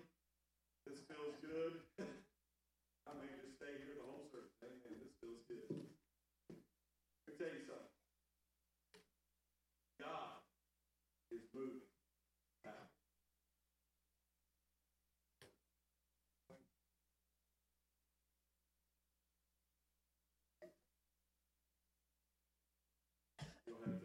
This 0.88 0.98
feels 1.06 1.36
good. 1.38 1.78
I 3.06 3.14
may 3.20 3.30
just 3.38 3.60
stay 3.60 3.76
here 3.86 4.02
the 4.02 4.06
whole 4.08 4.26
service. 4.32 4.50
Amen. 4.66 4.98
This 4.98 5.14
feels 5.22 5.44
good. 5.46 5.68
Let 5.68 7.28
me 7.28 7.32
tell 7.38 7.54
you 7.54 7.62
something. 7.70 7.92
God 10.00 10.42
is 11.30 11.41
moving. 11.54 11.80
You'll 23.66 23.78
have 23.84 24.00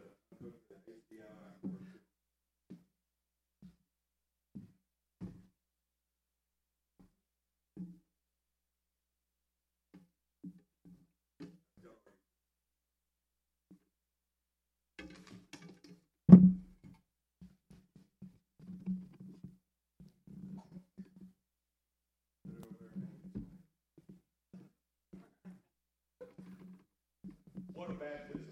baptism. 27.98 28.44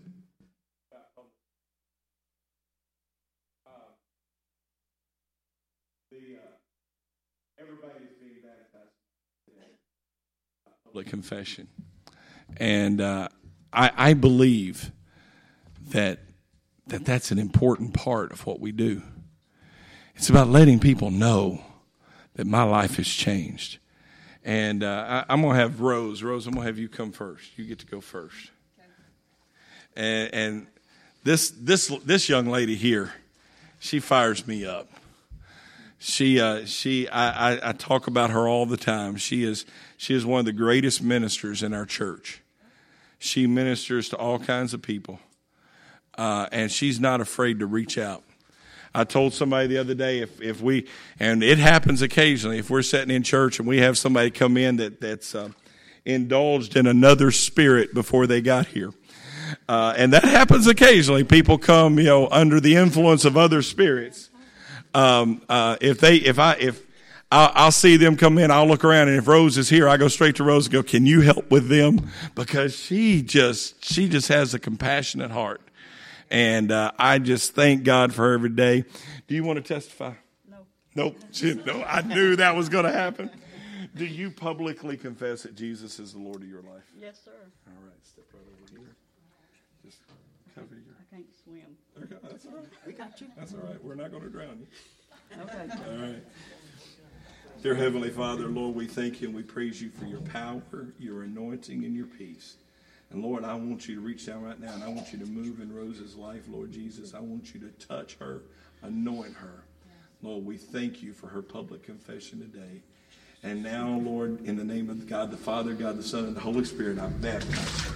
Uh, 3.66 3.70
the 6.10 6.16
uh, 6.16 7.60
everybody 7.60 8.04
is 8.04 8.16
being 8.20 8.42
baptized. 8.42 8.90
Public 10.84 11.06
confession, 11.06 11.68
and 12.58 13.00
uh, 13.00 13.28
I, 13.72 13.90
I 13.96 14.14
believe 14.14 14.92
that 15.90 16.20
that 16.86 17.04
that's 17.04 17.30
an 17.30 17.38
important 17.38 17.92
part 17.92 18.32
of 18.32 18.46
what 18.46 18.60
we 18.60 18.72
do. 18.72 19.02
It's 20.14 20.30
about 20.30 20.48
letting 20.48 20.78
people 20.78 21.10
know 21.10 21.62
that 22.34 22.46
my 22.46 22.62
life 22.62 22.96
has 22.96 23.08
changed. 23.08 23.78
And 24.44 24.84
uh, 24.84 25.24
I, 25.28 25.32
am 25.32 25.42
going 25.42 25.54
to 25.54 25.60
have 25.60 25.80
Rose. 25.80 26.22
Rose, 26.22 26.46
I'm 26.46 26.54
going 26.54 26.62
to 26.64 26.68
have 26.68 26.78
you 26.78 26.88
come 26.88 27.10
first. 27.10 27.58
You 27.58 27.64
get 27.64 27.80
to 27.80 27.86
go 27.86 28.00
first. 28.00 28.50
And, 29.96 30.34
and 30.34 30.66
this 31.24 31.50
this 31.50 31.88
this 32.04 32.28
young 32.28 32.46
lady 32.46 32.76
here, 32.76 33.12
she 33.78 33.98
fires 33.98 34.46
me 34.46 34.64
up. 34.64 34.88
She 35.98 36.40
uh, 36.40 36.66
she 36.66 37.08
I, 37.08 37.54
I, 37.54 37.70
I 37.70 37.72
talk 37.72 38.06
about 38.06 38.30
her 38.30 38.46
all 38.46 38.66
the 38.66 38.76
time. 38.76 39.16
She 39.16 39.44
is 39.44 39.64
she 39.96 40.14
is 40.14 40.24
one 40.26 40.40
of 40.40 40.46
the 40.46 40.52
greatest 40.52 41.02
ministers 41.02 41.62
in 41.62 41.72
our 41.72 41.86
church. 41.86 42.42
She 43.18 43.46
ministers 43.46 44.10
to 44.10 44.16
all 44.16 44.38
kinds 44.38 44.74
of 44.74 44.82
people, 44.82 45.18
uh, 46.18 46.48
and 46.52 46.70
she's 46.70 47.00
not 47.00 47.20
afraid 47.20 47.60
to 47.60 47.66
reach 47.66 47.96
out. 47.96 48.22
I 48.96 49.04
told 49.04 49.34
somebody 49.34 49.66
the 49.66 49.78
other 49.78 49.92
day 49.92 50.20
if, 50.20 50.40
if 50.40 50.62
we, 50.62 50.86
and 51.20 51.42
it 51.42 51.58
happens 51.58 52.00
occasionally, 52.00 52.58
if 52.58 52.70
we're 52.70 52.80
sitting 52.80 53.14
in 53.14 53.22
church 53.22 53.58
and 53.58 53.68
we 53.68 53.78
have 53.78 53.98
somebody 53.98 54.30
come 54.30 54.56
in 54.56 54.76
that, 54.76 55.02
that's 55.02 55.34
uh, 55.34 55.50
indulged 56.06 56.76
in 56.76 56.86
another 56.86 57.30
spirit 57.30 57.92
before 57.92 58.26
they 58.26 58.40
got 58.40 58.68
here. 58.68 58.92
Uh, 59.68 59.94
and 59.96 60.12
that 60.12 60.24
happens 60.38 60.66
occasionally. 60.66 61.24
People 61.24 61.58
come, 61.58 61.98
you 61.98 62.04
know, 62.04 62.28
under 62.28 62.60
the 62.60 62.76
influence 62.76 63.24
of 63.24 63.36
other 63.36 63.62
spirits. 63.62 64.30
Um, 64.94 65.42
uh, 65.48 65.76
if 65.80 66.00
they, 66.00 66.16
if 66.16 66.38
I, 66.38 66.54
if 66.54 66.82
I'll, 67.30 67.52
I'll, 67.54 67.72
see 67.72 67.96
them 67.96 68.16
come 68.16 68.38
in, 68.38 68.50
I'll 68.50 68.66
look 68.66 68.84
around, 68.84 69.08
and 69.08 69.18
if 69.18 69.26
Rose 69.26 69.58
is 69.58 69.68
here, 69.68 69.88
I 69.88 69.96
go 69.96 70.08
straight 70.08 70.36
to 70.36 70.44
Rose 70.44 70.66
and 70.66 70.72
go, 70.72 70.82
"Can 70.82 71.06
you 71.06 71.20
help 71.20 71.50
with 71.50 71.68
them?" 71.68 72.10
Because 72.34 72.76
she 72.76 73.20
just, 73.20 73.84
she 73.84 74.08
just 74.08 74.28
has 74.28 74.54
a 74.54 74.58
compassionate 74.58 75.30
heart 75.30 75.60
And 76.30 76.72
uh, 76.72 76.92
I 76.98 77.18
just 77.18 77.54
thank 77.54 77.84
God 77.84 78.14
for 78.14 78.22
her 78.22 78.34
every 78.34 78.50
day. 78.50 78.84
Do 79.28 79.34
you 79.34 79.44
want 79.44 79.56
to 79.56 79.74
testify? 79.74 80.14
No. 80.48 80.58
Nope. 80.94 81.16
She, 81.32 81.54
no, 81.54 81.82
I 81.82 82.02
knew 82.02 82.36
that 82.36 82.56
was 82.56 82.68
going 82.68 82.84
to 82.84 82.92
happen. 82.92 83.30
Do 83.94 84.04
you 84.04 84.30
publicly 84.30 84.96
confess 84.96 85.44
that 85.44 85.54
Jesus 85.54 85.98
is 85.98 86.12
the 86.12 86.18
Lord 86.18 86.42
of 86.42 86.48
your 86.48 86.62
life? 86.62 86.84
Yes, 87.00 87.20
sir. 87.24 87.30
All 87.66 87.82
right, 87.82 87.94
step 88.02 88.24
right 88.32 88.42
over 88.52 88.78
here. 88.78 88.94
Just 89.84 89.98
cover 90.54 90.74
your. 90.74 90.94
I 91.00 91.14
can't 91.14 91.26
swim. 91.42 91.76
Okay, 92.02 92.15
that's 92.30 92.46
all 92.46 92.52
right. 92.52 92.64
We 92.86 92.92
got 92.92 93.20
you. 93.20 93.26
That's 93.36 93.52
all 93.54 93.60
right. 93.60 93.82
We're 93.82 93.94
not 93.94 94.10
going 94.10 94.22
to 94.22 94.28
drown 94.28 94.58
you. 94.60 95.42
Okay. 95.42 95.68
All 95.88 96.08
right. 96.08 96.22
Dear 97.62 97.74
Heavenly 97.74 98.10
Father, 98.10 98.46
Lord, 98.46 98.74
we 98.74 98.86
thank 98.86 99.20
you 99.20 99.28
and 99.28 99.36
we 99.36 99.42
praise 99.42 99.80
you 99.80 99.90
for 99.90 100.04
your 100.04 100.20
power, 100.20 100.62
your 100.98 101.22
anointing, 101.22 101.84
and 101.84 101.96
your 101.96 102.06
peace. 102.06 102.56
And 103.10 103.22
Lord, 103.22 103.44
I 103.44 103.54
want 103.54 103.88
you 103.88 103.94
to 103.94 104.00
reach 104.00 104.26
down 104.26 104.42
right 104.42 104.58
now 104.60 104.74
and 104.74 104.84
I 104.84 104.88
want 104.88 105.12
you 105.12 105.18
to 105.18 105.26
move 105.26 105.60
in 105.60 105.74
Rose's 105.74 106.16
life, 106.16 106.42
Lord 106.48 106.72
Jesus. 106.72 107.14
I 107.14 107.20
want 107.20 107.54
you 107.54 107.60
to 107.60 107.68
touch 107.86 108.16
her, 108.16 108.42
anoint 108.82 109.34
her. 109.34 109.64
Lord, 110.22 110.44
we 110.44 110.56
thank 110.56 111.02
you 111.02 111.12
for 111.12 111.28
her 111.28 111.42
public 111.42 111.82
confession 111.82 112.40
today. 112.40 112.82
And 113.42 113.62
now, 113.62 114.00
Lord, 114.02 114.44
in 114.44 114.56
the 114.56 114.64
name 114.64 114.90
of 114.90 115.06
God 115.06 115.30
the 115.30 115.36
Father, 115.36 115.72
God 115.74 115.98
the 115.98 116.02
Son, 116.02 116.24
and 116.24 116.34
the 116.34 116.40
Holy 116.40 116.64
Spirit, 116.64 116.98
I 116.98 117.06
baptize 117.06 117.80
her. 117.84 117.94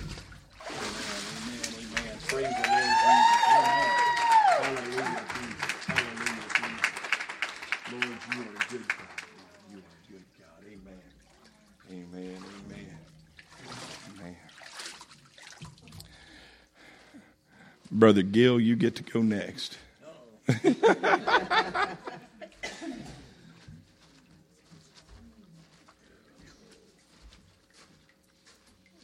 Amen, 0.71 0.85
amen, 1.35 1.63
amen. 1.75 2.19
Praise 2.27 2.47
the 2.47 2.69
Lord 2.71 2.87
Jesus. 3.01 3.41
Amen. 3.51 3.91
Hallelujah, 4.61 5.25
Jesus. 5.35 5.85
Hallelujah, 5.87 6.47
Jesus. 6.55 6.91
Lord, 7.91 8.05
you 8.05 8.39
are 8.41 8.55
a 8.55 8.71
good 8.71 8.87
God. 8.87 9.11
You 9.73 9.79
are 9.79 9.81
a 9.81 10.07
good 10.13 10.27
God. 10.39 10.61
Amen. 10.71 11.03
Amen. 11.91 12.39
Amen. 12.69 12.95
Amen. 14.21 14.37
Brother 18.01 18.23
Gill, 18.23 18.59
you 18.59 18.77
get 18.77 18.97
to 18.97 19.03
go 19.03 19.21
next. 19.21 19.77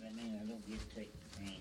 That 0.00 0.14
means 0.14 0.40
I 0.40 0.46
don't 0.46 0.68
get 0.68 0.78
to 0.80 0.96
take 0.96 1.12
the 1.12 1.38
pain. 1.38 1.60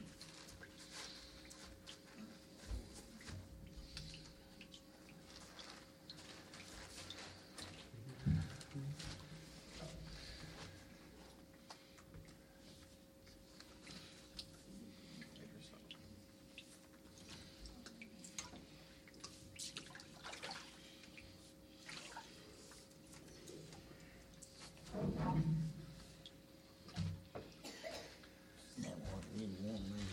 That 28.80 28.92
was 29.14 29.24
really 29.36 29.50
warm, 29.64 29.82
man. 29.90 30.04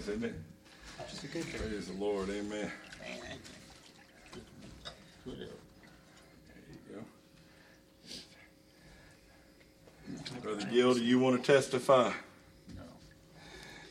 It 0.00 0.08
is 0.08 0.08
nice, 0.08 0.16
isn't 0.16 1.40
it? 1.40 1.58
Praise 1.58 1.86
the 1.88 1.92
Lord. 2.02 2.30
Amen. 2.30 2.50
Man, 2.50 2.70
Put 5.24 5.32
up. 5.34 5.38
There 5.38 5.48
you 6.72 7.02
go. 10.14 10.40
Brother 10.40 10.66
Gill, 10.70 10.94
do 10.94 11.04
you 11.04 11.18
want 11.18 11.44
to 11.44 11.52
testify? 11.52 12.12
No. 12.74 12.82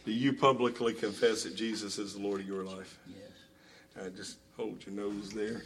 Do 0.05 0.11
you 0.11 0.33
publicly 0.33 0.93
confess 0.93 1.43
that 1.43 1.55
Jesus 1.55 1.99
is 1.99 2.15
the 2.15 2.21
Lord 2.21 2.41
of 2.41 2.47
your 2.47 2.63
life? 2.63 2.97
Yes. 3.07 4.11
Just 4.15 4.37
hold 4.57 4.83
your 4.87 4.95
nose 4.95 5.29
there. 5.29 5.61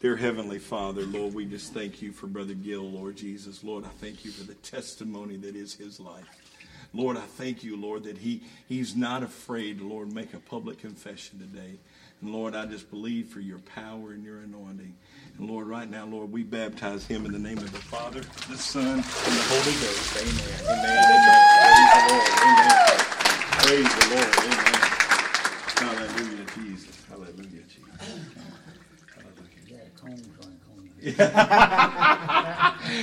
Dear 0.00 0.14
Heavenly 0.14 0.60
Father, 0.60 1.02
Lord, 1.02 1.34
we 1.34 1.44
just 1.44 1.74
thank 1.74 2.00
you 2.00 2.12
for 2.12 2.28
Brother 2.28 2.54
Gill, 2.54 2.88
Lord 2.88 3.16
Jesus. 3.16 3.64
Lord, 3.64 3.84
I 3.84 3.88
thank 4.00 4.24
you 4.24 4.30
for 4.30 4.44
the 4.44 4.54
testimony 4.54 5.36
that 5.38 5.56
is 5.56 5.74
his 5.74 5.98
life. 5.98 6.28
Lord, 6.98 7.16
I 7.16 7.20
thank 7.20 7.62
you, 7.62 7.76
Lord, 7.76 8.02
that 8.04 8.18
he, 8.18 8.42
he's 8.66 8.96
not 8.96 9.22
afraid 9.22 9.80
Lord, 9.80 10.12
make 10.12 10.34
a 10.34 10.40
public 10.40 10.78
confession 10.78 11.38
today. 11.38 11.78
And 12.20 12.32
Lord, 12.32 12.56
I 12.56 12.66
just 12.66 12.90
believe 12.90 13.28
for 13.28 13.38
your 13.38 13.60
power 13.60 14.10
and 14.10 14.24
your 14.24 14.38
anointing. 14.38 14.96
And 15.38 15.48
Lord, 15.48 15.68
right 15.68 15.88
now, 15.88 16.06
Lord, 16.06 16.32
we 16.32 16.42
baptize 16.42 17.06
him 17.06 17.24
in 17.24 17.30
the 17.30 17.38
name 17.38 17.58
of 17.58 17.70
the 17.70 17.78
Father, 17.78 18.22
the 18.50 18.58
Son, 18.58 18.84
and 18.84 18.98
the 18.98 19.04
Holy 19.04 19.74
Ghost. 19.78 20.16
Amen. 20.16 20.34
Amen. 20.66 21.04
Amen. 21.14 21.40
Praise 21.62 21.90
the 21.94 22.00
Lord. 22.10 22.28
Amen. 22.42 22.70
Praise 23.62 23.94
the 23.94 24.06
Lord. 24.16 24.34
Amen. 24.42 24.74
Hallelujah, 25.78 26.46
Jesus. 26.56 26.98
Hallelujah, 27.08 27.62
Jesus. 27.62 27.94
You 29.68 29.76
got 29.76 29.86
a 29.86 29.90
comb 30.00 30.18
trying 30.34 30.50
to 30.50 30.58
comb 30.66 30.82
your 31.00 31.14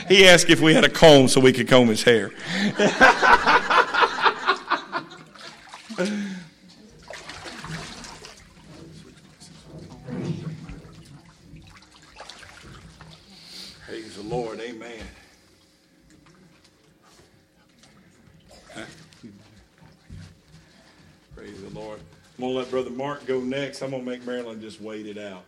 He 0.10 0.28
asked 0.28 0.50
if 0.50 0.60
we 0.60 0.74
had 0.74 0.84
a 0.84 0.90
comb 0.90 1.30
so 1.30 1.40
we 1.40 1.54
could 1.54 1.70
comb 1.70 1.88
his 1.88 2.04
hair. 2.04 2.32
Praise 5.96 6.10
the 14.18 14.24
Lord. 14.24 14.60
Amen. 14.60 14.92
Huh? 18.74 18.82
Praise 21.34 21.62
the 21.62 21.70
Lord. 21.70 22.02
I'm 22.38 22.42
going 22.42 22.52
to 22.52 22.60
let 22.60 22.70
Brother 22.70 22.90
Mark 22.90 23.15
go 23.26 23.42
next. 23.42 23.82
I'm 23.82 23.92
to 23.92 24.02
make 24.02 24.26
Marilyn 24.26 24.62
just 24.62 24.82
wait 24.82 25.06
it 25.06 25.18
out. 25.18 25.44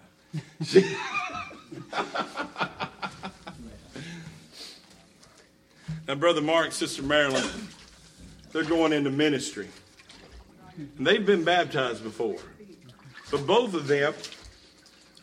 Now, 6.08 6.16
Brother 6.16 6.42
Mark, 6.42 6.72
Sister 6.72 7.04
Marilyn, 7.04 7.44
they're 8.54 8.64
going 8.64 8.94
into 8.94 9.10
ministry. 9.10 9.68
And 10.78 11.06
they've 11.06 11.26
been 11.26 11.44
baptized 11.44 12.02
before. 12.02 12.38
But 13.30 13.46
both 13.46 13.74
of 13.74 13.88
them, 13.88 14.14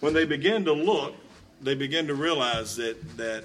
when 0.00 0.12
they 0.12 0.26
begin 0.26 0.66
to 0.66 0.74
look, 0.74 1.14
they 1.62 1.74
begin 1.74 2.06
to 2.08 2.14
realize 2.14 2.76
that, 2.76 3.16
that 3.16 3.44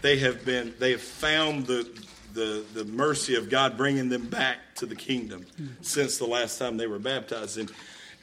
they 0.00 0.18
have 0.18 0.44
been, 0.44 0.74
they 0.78 0.92
have 0.92 1.00
found 1.00 1.66
the, 1.66 1.88
the, 2.34 2.64
the 2.72 2.84
mercy 2.84 3.34
of 3.34 3.50
God 3.50 3.76
bringing 3.76 4.08
them 4.08 4.28
back 4.28 4.58
to 4.76 4.86
the 4.86 4.94
kingdom 4.94 5.44
since 5.80 6.18
the 6.18 6.26
last 6.26 6.58
time 6.58 6.76
they 6.76 6.86
were 6.86 7.00
baptized. 7.00 7.58
And, 7.58 7.72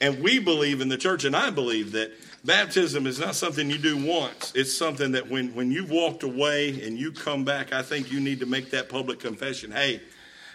and 0.04 0.22
we 0.22 0.38
believe 0.38 0.82
in 0.82 0.90
the 0.90 0.98
church, 0.98 1.24
and 1.24 1.34
I 1.34 1.50
believe 1.50 1.94
that 1.94 2.12
baptism 2.44 3.08
is 3.08 3.20
not 3.20 3.36
something 3.36 3.70
you 3.70 3.78
do 3.78 4.06
once. 4.06 4.52
It's 4.54 4.76
something 4.76 5.14
that 5.14 5.30
when, 5.30 5.56
when 5.56 5.72
you've 5.72 5.90
walked 5.90 6.24
away 6.24 6.82
and 6.86 6.98
you 6.98 7.14
come 7.14 7.46
back, 7.46 7.72
I 7.72 7.84
think 7.84 8.12
you 8.12 8.20
need 8.20 8.42
to 8.42 8.46
make 8.46 8.72
that 8.72 8.90
public 8.90 9.22
confession. 9.22 9.72
Hey, 9.72 10.02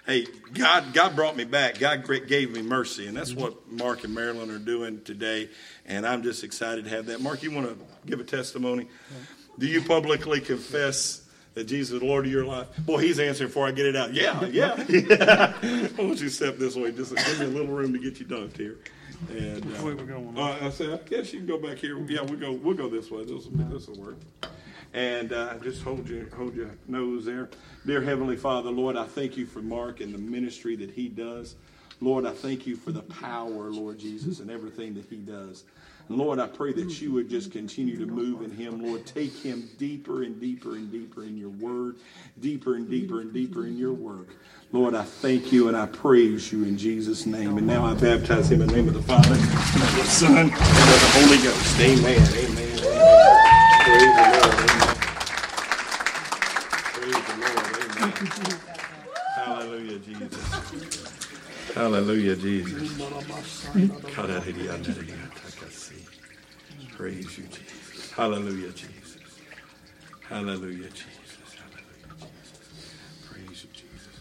hey, 0.07 0.27
God, 0.53 0.93
God 0.93 1.17
brought 1.17 1.35
me 1.35 1.45
back. 1.45 1.79
God 1.79 2.07
gave 2.27 2.51
me 2.51 2.61
mercy, 2.61 3.07
and 3.07 3.17
that's 3.17 3.31
mm-hmm. 3.31 3.41
what 3.41 3.73
Mark 3.73 4.05
and 4.05 4.15
Marilyn 4.15 4.51
are 4.51 4.59
doing 4.59 5.01
today. 5.03 5.49
And 5.87 6.07
I'm 6.07 6.23
just 6.23 6.45
excited 6.45 6.85
to 6.85 6.91
have 6.91 7.07
that. 7.07 7.23
Mark, 7.23 7.43
you 7.43 7.51
want 7.51 7.69
to 7.69 7.79
give 8.05 8.21
a 8.21 8.25
testimony? 8.25 8.87
Do 9.59 9.67
you 9.67 9.81
publicly 9.81 10.43
confess 10.43 11.23
that 11.55 11.65
Jesus 11.65 11.95
is 11.95 12.01
the 12.01 12.07
Lord 12.07 12.27
of 12.27 12.31
your 12.31 12.45
life? 12.45 12.67
Boy, 12.81 12.99
he's 12.99 13.19
answering 13.19 13.49
before 13.49 13.67
I 13.67 13.71
get 13.71 13.87
it 13.87 13.97
out. 13.97 14.13
Yeah, 14.13 14.45
yeah, 14.45 14.85
yeah. 14.89 15.55
I 15.63 16.03
want 16.03 16.21
you 16.21 16.29
to 16.29 16.31
step 16.31 16.59
this 16.59 16.77
way. 16.77 16.93
Just 16.93 17.17
give 17.17 17.41
me 17.41 17.47
a 17.47 17.49
little 17.49 17.75
room 17.75 17.95
to 17.95 17.99
get 17.99 18.21
you 18.21 18.27
dunked 18.27 18.59
here. 18.59 18.77
And 19.31 19.65
uh, 19.77 19.85
way 19.85 19.95
we 19.95 20.05
going? 20.05 20.39
uh, 20.39 20.59
I 20.63 20.71
said, 20.71 20.91
I 20.91 21.09
guess 21.09 21.33
you 21.33 21.41
can 21.41 21.49
go 21.49 21.59
back 21.59 21.79
here. 21.79 21.99
Yeah, 22.09 22.23
we 22.23 22.37
go. 22.37 22.53
We'll 22.53 22.77
go 22.77 22.89
this 22.89 23.11
way. 23.11 23.25
This 23.25 23.47
will 23.47 23.65
this 23.69 23.89
will 23.89 24.01
work. 24.01 24.17
And 24.95 25.33
uh, 25.33 25.55
just 25.59 25.83
hold 25.83 26.09
your 26.09 26.31
hold 26.31 26.55
your 26.55 26.71
nose 26.87 27.25
there, 27.25 27.51
dear 27.85 28.01
Heavenly 28.01 28.37
Father, 28.37 28.71
Lord. 28.71 28.97
I 28.97 29.05
thank 29.05 29.37
you 29.37 29.45
for 29.45 29.61
Mark 29.61 30.01
and 30.01 30.15
the 30.15 30.19
ministry 30.19 30.77
that 30.77 30.91
he 30.91 31.09
does. 31.09 31.57
Lord, 32.01 32.25
I 32.25 32.31
thank 32.31 32.67
you 32.67 32.77
for 32.77 32.93
the 32.93 33.03
power, 33.03 33.71
Lord 33.71 33.99
Jesus, 33.99 34.39
and 34.41 34.51
everything 34.51 34.95
that 34.95 35.07
he 35.07 35.17
does. 35.17 35.65
And 36.09 36.17
Lord, 36.17 36.39
I 36.39 36.47
pray 36.47 36.73
that 36.73 36.89
mm. 36.89 37.01
you 37.01 37.13
would 37.13 37.29
just 37.29 37.53
continue 37.53 37.99
to 37.99 38.07
move 38.07 38.43
in 38.43 38.51
him. 38.51 38.83
Lord, 38.83 39.05
take 39.07 39.35
him 39.35 39.69
deeper 39.79 40.23
and 40.23 40.41
deeper 40.41 40.75
and 40.75 40.91
deeper 40.91 41.23
in 41.25 41.37
your 41.37 41.51
word, 41.51 41.97
deeper 42.41 42.77
and 42.77 42.89
deeper 42.89 43.21
and 43.21 43.33
deeper 43.33 43.67
in 43.67 43.77
your 43.77 43.93
work. 43.93 44.29
Lord, 44.73 44.95
I 44.95 45.03
thank 45.03 45.53
you 45.53 45.69
and 45.69 45.77
I 45.77 45.87
praise 45.87 46.53
you 46.53 46.65
in 46.65 46.77
Jesus' 46.77 47.27
name. 47.27 47.59
And 47.59 47.67
now 47.67 47.85
I 47.87 47.95
baptize 47.95 48.51
him 48.51 48.63
in 48.63 48.69
the 48.69 48.75
name 48.75 48.89
of 48.89 48.95
the 48.95 49.03
Father, 49.03 49.35
and 49.35 49.43
of 49.43 49.97
the 49.97 50.05
Son, 50.05 50.37
and 50.37 50.53
of 50.53 50.59
the 50.59 51.11
Holy 51.15 51.39
Ghost. 51.39 51.81
Amen. 51.81 52.21
Amen. 52.37 52.79
Amen. 52.85 53.19
Praise 53.85 54.15
the 54.17 54.25
Lord. 54.35 54.55
Praise 56.95 57.23
the 57.27 57.35
Lord. 57.41 57.65
Amen. 57.97 58.13
Hallelujah, 59.35 59.99
Jesus. 59.99 60.47
Hallelujah, 61.75 62.37
Jesus. 62.37 62.99
Praise 66.99 67.39
you, 67.39 67.45
Jesus. 67.45 68.11
Hallelujah, 68.11 68.73
Jesus. 68.73 69.19
Hallelujah, 70.29 70.89
Jesus. 70.91 71.07
Hallelujah, 71.55 72.11
Jesus. 72.19 72.67
Praise 73.31 73.63
you, 73.63 73.71
Jesus. 73.71 74.17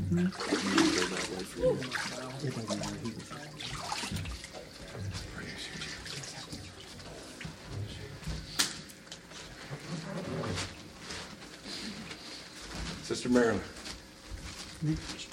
Mm-hmm. 0.00 0.28
Praise 5.34 5.62
you, 5.68 5.76
Jesus. 5.82 6.08
Sister 13.02 13.28
Marilyn. 13.28 13.60
Mm-hmm. 14.82 15.24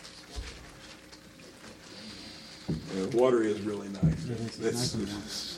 Uh, 2.92 3.08
water 3.18 3.42
is 3.44 3.62
really 3.62 3.88
nice. 3.88 5.51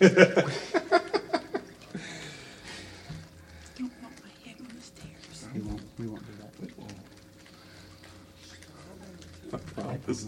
Don't 0.00 0.12
bump 4.00 4.16
my 4.22 4.30
head 4.44 4.56
on 4.60 4.68
the 4.74 4.82
stairs. 4.82 5.46
We 5.54 5.60
won't, 5.60 5.82
we 5.98 6.06
won't 6.06 6.26
do 6.26 6.32
that. 6.32 6.46
promise. 9.74 10.26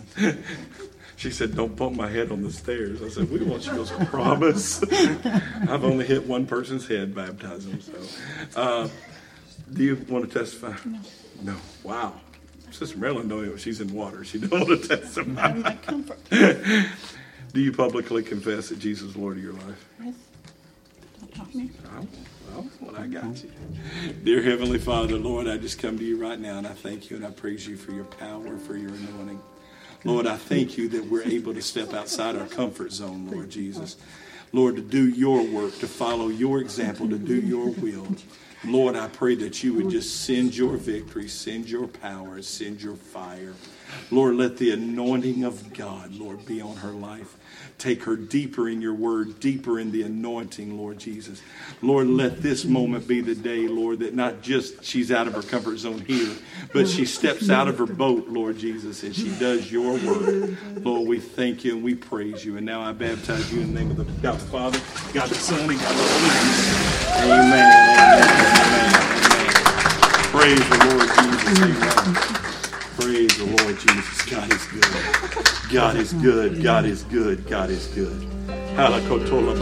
She 1.16 1.30
said, 1.30 1.56
"Don't 1.56 1.74
bump 1.74 1.96
my 1.96 2.08
head 2.08 2.30
on 2.30 2.42
the 2.42 2.52
stairs." 2.52 3.02
I 3.02 3.08
said, 3.08 3.30
"We 3.30 3.40
want 3.42 3.66
you 3.66 3.84
to 3.84 4.04
promise." 4.06 4.82
I've 4.92 5.84
only 5.84 6.06
hit 6.06 6.26
one 6.26 6.46
person's 6.46 6.86
head 6.86 7.14
baptizing. 7.14 7.80
So, 7.80 7.92
uh, 8.60 8.88
do 9.72 9.82
you 9.82 9.96
want 10.08 10.30
to 10.30 10.38
testify? 10.38 10.76
No. 10.84 11.00
No. 11.42 11.56
Wow. 11.82 12.20
Sister 12.70 12.98
Marilyn, 12.98 13.28
know 13.28 13.56
she's 13.56 13.80
in 13.80 13.92
water. 13.92 14.24
She 14.24 14.38
don't 14.38 14.68
want 14.68 14.82
to 14.82 14.88
testify. 14.96 15.52
My 15.54 15.74
comfort. 15.76 16.18
Do 17.52 17.60
you 17.60 17.72
publicly 17.72 18.22
confess 18.22 18.68
that 18.68 18.78
Jesus 18.78 19.10
is 19.10 19.16
Lord 19.16 19.38
of 19.38 19.42
your 19.42 19.54
life? 19.54 19.88
Yes. 20.04 20.14
Don't 21.20 21.34
talk 21.34 21.54
me. 21.54 21.70
Oh, 21.86 22.06
well, 22.50 22.66
well, 22.80 22.96
I 22.96 23.06
got 23.06 23.42
you. 23.42 23.50
Dear 24.22 24.42
Heavenly 24.42 24.78
Father, 24.78 25.16
Lord, 25.16 25.48
I 25.48 25.56
just 25.56 25.78
come 25.78 25.98
to 25.98 26.04
you 26.04 26.20
right 26.20 26.38
now 26.38 26.58
and 26.58 26.66
I 26.66 26.72
thank 26.72 27.10
you 27.10 27.16
and 27.16 27.26
I 27.26 27.30
praise 27.30 27.66
you 27.66 27.76
for 27.76 27.92
your 27.92 28.04
power, 28.04 28.56
for 28.58 28.76
your 28.76 28.90
anointing. 28.90 29.40
Lord, 30.04 30.26
I 30.26 30.36
thank 30.36 30.78
you 30.78 30.88
that 30.90 31.06
we're 31.06 31.24
able 31.24 31.54
to 31.54 31.62
step 31.62 31.92
outside 31.94 32.36
our 32.36 32.46
comfort 32.46 32.92
zone, 32.92 33.28
Lord 33.30 33.50
Jesus. 33.50 33.96
Lord, 34.52 34.76
to 34.76 34.82
do 34.82 35.08
your 35.08 35.42
work, 35.42 35.76
to 35.78 35.88
follow 35.88 36.28
your 36.28 36.60
example, 36.60 37.08
to 37.08 37.18
do 37.18 37.40
your 37.40 37.70
will. 37.70 38.06
Lord, 38.64 38.96
I 38.96 39.08
pray 39.08 39.34
that 39.36 39.62
you 39.62 39.74
would 39.74 39.90
just 39.90 40.24
send 40.24 40.56
your 40.56 40.76
victory, 40.76 41.28
send 41.28 41.68
your 41.68 41.86
power, 41.86 42.40
send 42.42 42.82
your 42.82 42.96
fire. 42.96 43.54
Lord, 44.10 44.36
let 44.36 44.56
the 44.56 44.70
anointing 44.72 45.44
of 45.44 45.72
God, 45.74 46.14
Lord, 46.14 46.46
be 46.46 46.60
on 46.60 46.76
her 46.76 46.92
life. 46.92 47.36
Take 47.78 48.02
her 48.04 48.16
deeper 48.16 48.68
in 48.68 48.82
your 48.82 48.94
word, 48.94 49.38
deeper 49.38 49.78
in 49.78 49.92
the 49.92 50.02
anointing, 50.02 50.76
Lord 50.76 50.98
Jesus. 50.98 51.40
Lord, 51.80 52.08
let 52.08 52.42
this 52.42 52.64
moment 52.64 53.06
be 53.06 53.20
the 53.20 53.36
day, 53.36 53.68
Lord, 53.68 54.00
that 54.00 54.14
not 54.14 54.42
just 54.42 54.82
she's 54.84 55.12
out 55.12 55.28
of 55.28 55.34
her 55.34 55.42
comfort 55.42 55.78
zone 55.78 56.00
here, 56.00 56.34
but 56.72 56.88
she 56.88 57.04
steps 57.06 57.48
out 57.50 57.68
of 57.68 57.78
her 57.78 57.86
boat, 57.86 58.26
Lord 58.28 58.58
Jesus, 58.58 59.04
and 59.04 59.14
she 59.14 59.30
does 59.38 59.70
your 59.70 59.92
work. 59.92 60.50
Lord, 60.82 61.06
we 61.06 61.20
thank 61.20 61.64
you 61.64 61.76
and 61.76 61.84
we 61.84 61.94
praise 61.94 62.44
you. 62.44 62.56
And 62.56 62.66
now 62.66 62.80
I 62.80 62.90
baptize 62.92 63.52
you 63.52 63.60
in 63.60 63.72
the 63.72 63.80
name 63.80 63.92
of 63.92 63.96
the 63.98 64.04
God 64.22 64.34
the 64.34 64.46
Father, 64.46 64.80
God 65.12 65.28
the 65.28 65.36
Son, 65.36 65.70
and 65.70 65.78
God 65.78 65.94
the 65.94 66.02
Holy 66.02 66.30
Ghost. 66.30 66.88
Amen. 67.22 67.66
Amen. 68.08 68.68
Praise 70.30 70.68
the 70.68 70.78
Lord 70.88 71.08
Jesus. 71.14 71.58
Amen. 71.60 72.47
Praise 72.98 73.30
the 73.38 73.44
Lord 73.44 73.78
Jesus. 73.78 74.26
God 74.26 74.52
is 74.52 74.66
good. 74.66 75.72
God 75.72 75.96
is 75.96 76.12
good. 76.14 76.62
God 76.62 76.84
is 76.84 77.04
good. 77.04 77.46
God 77.46 77.70
is 77.70 77.86
good. 77.94 78.26
Halakotola 78.74 79.54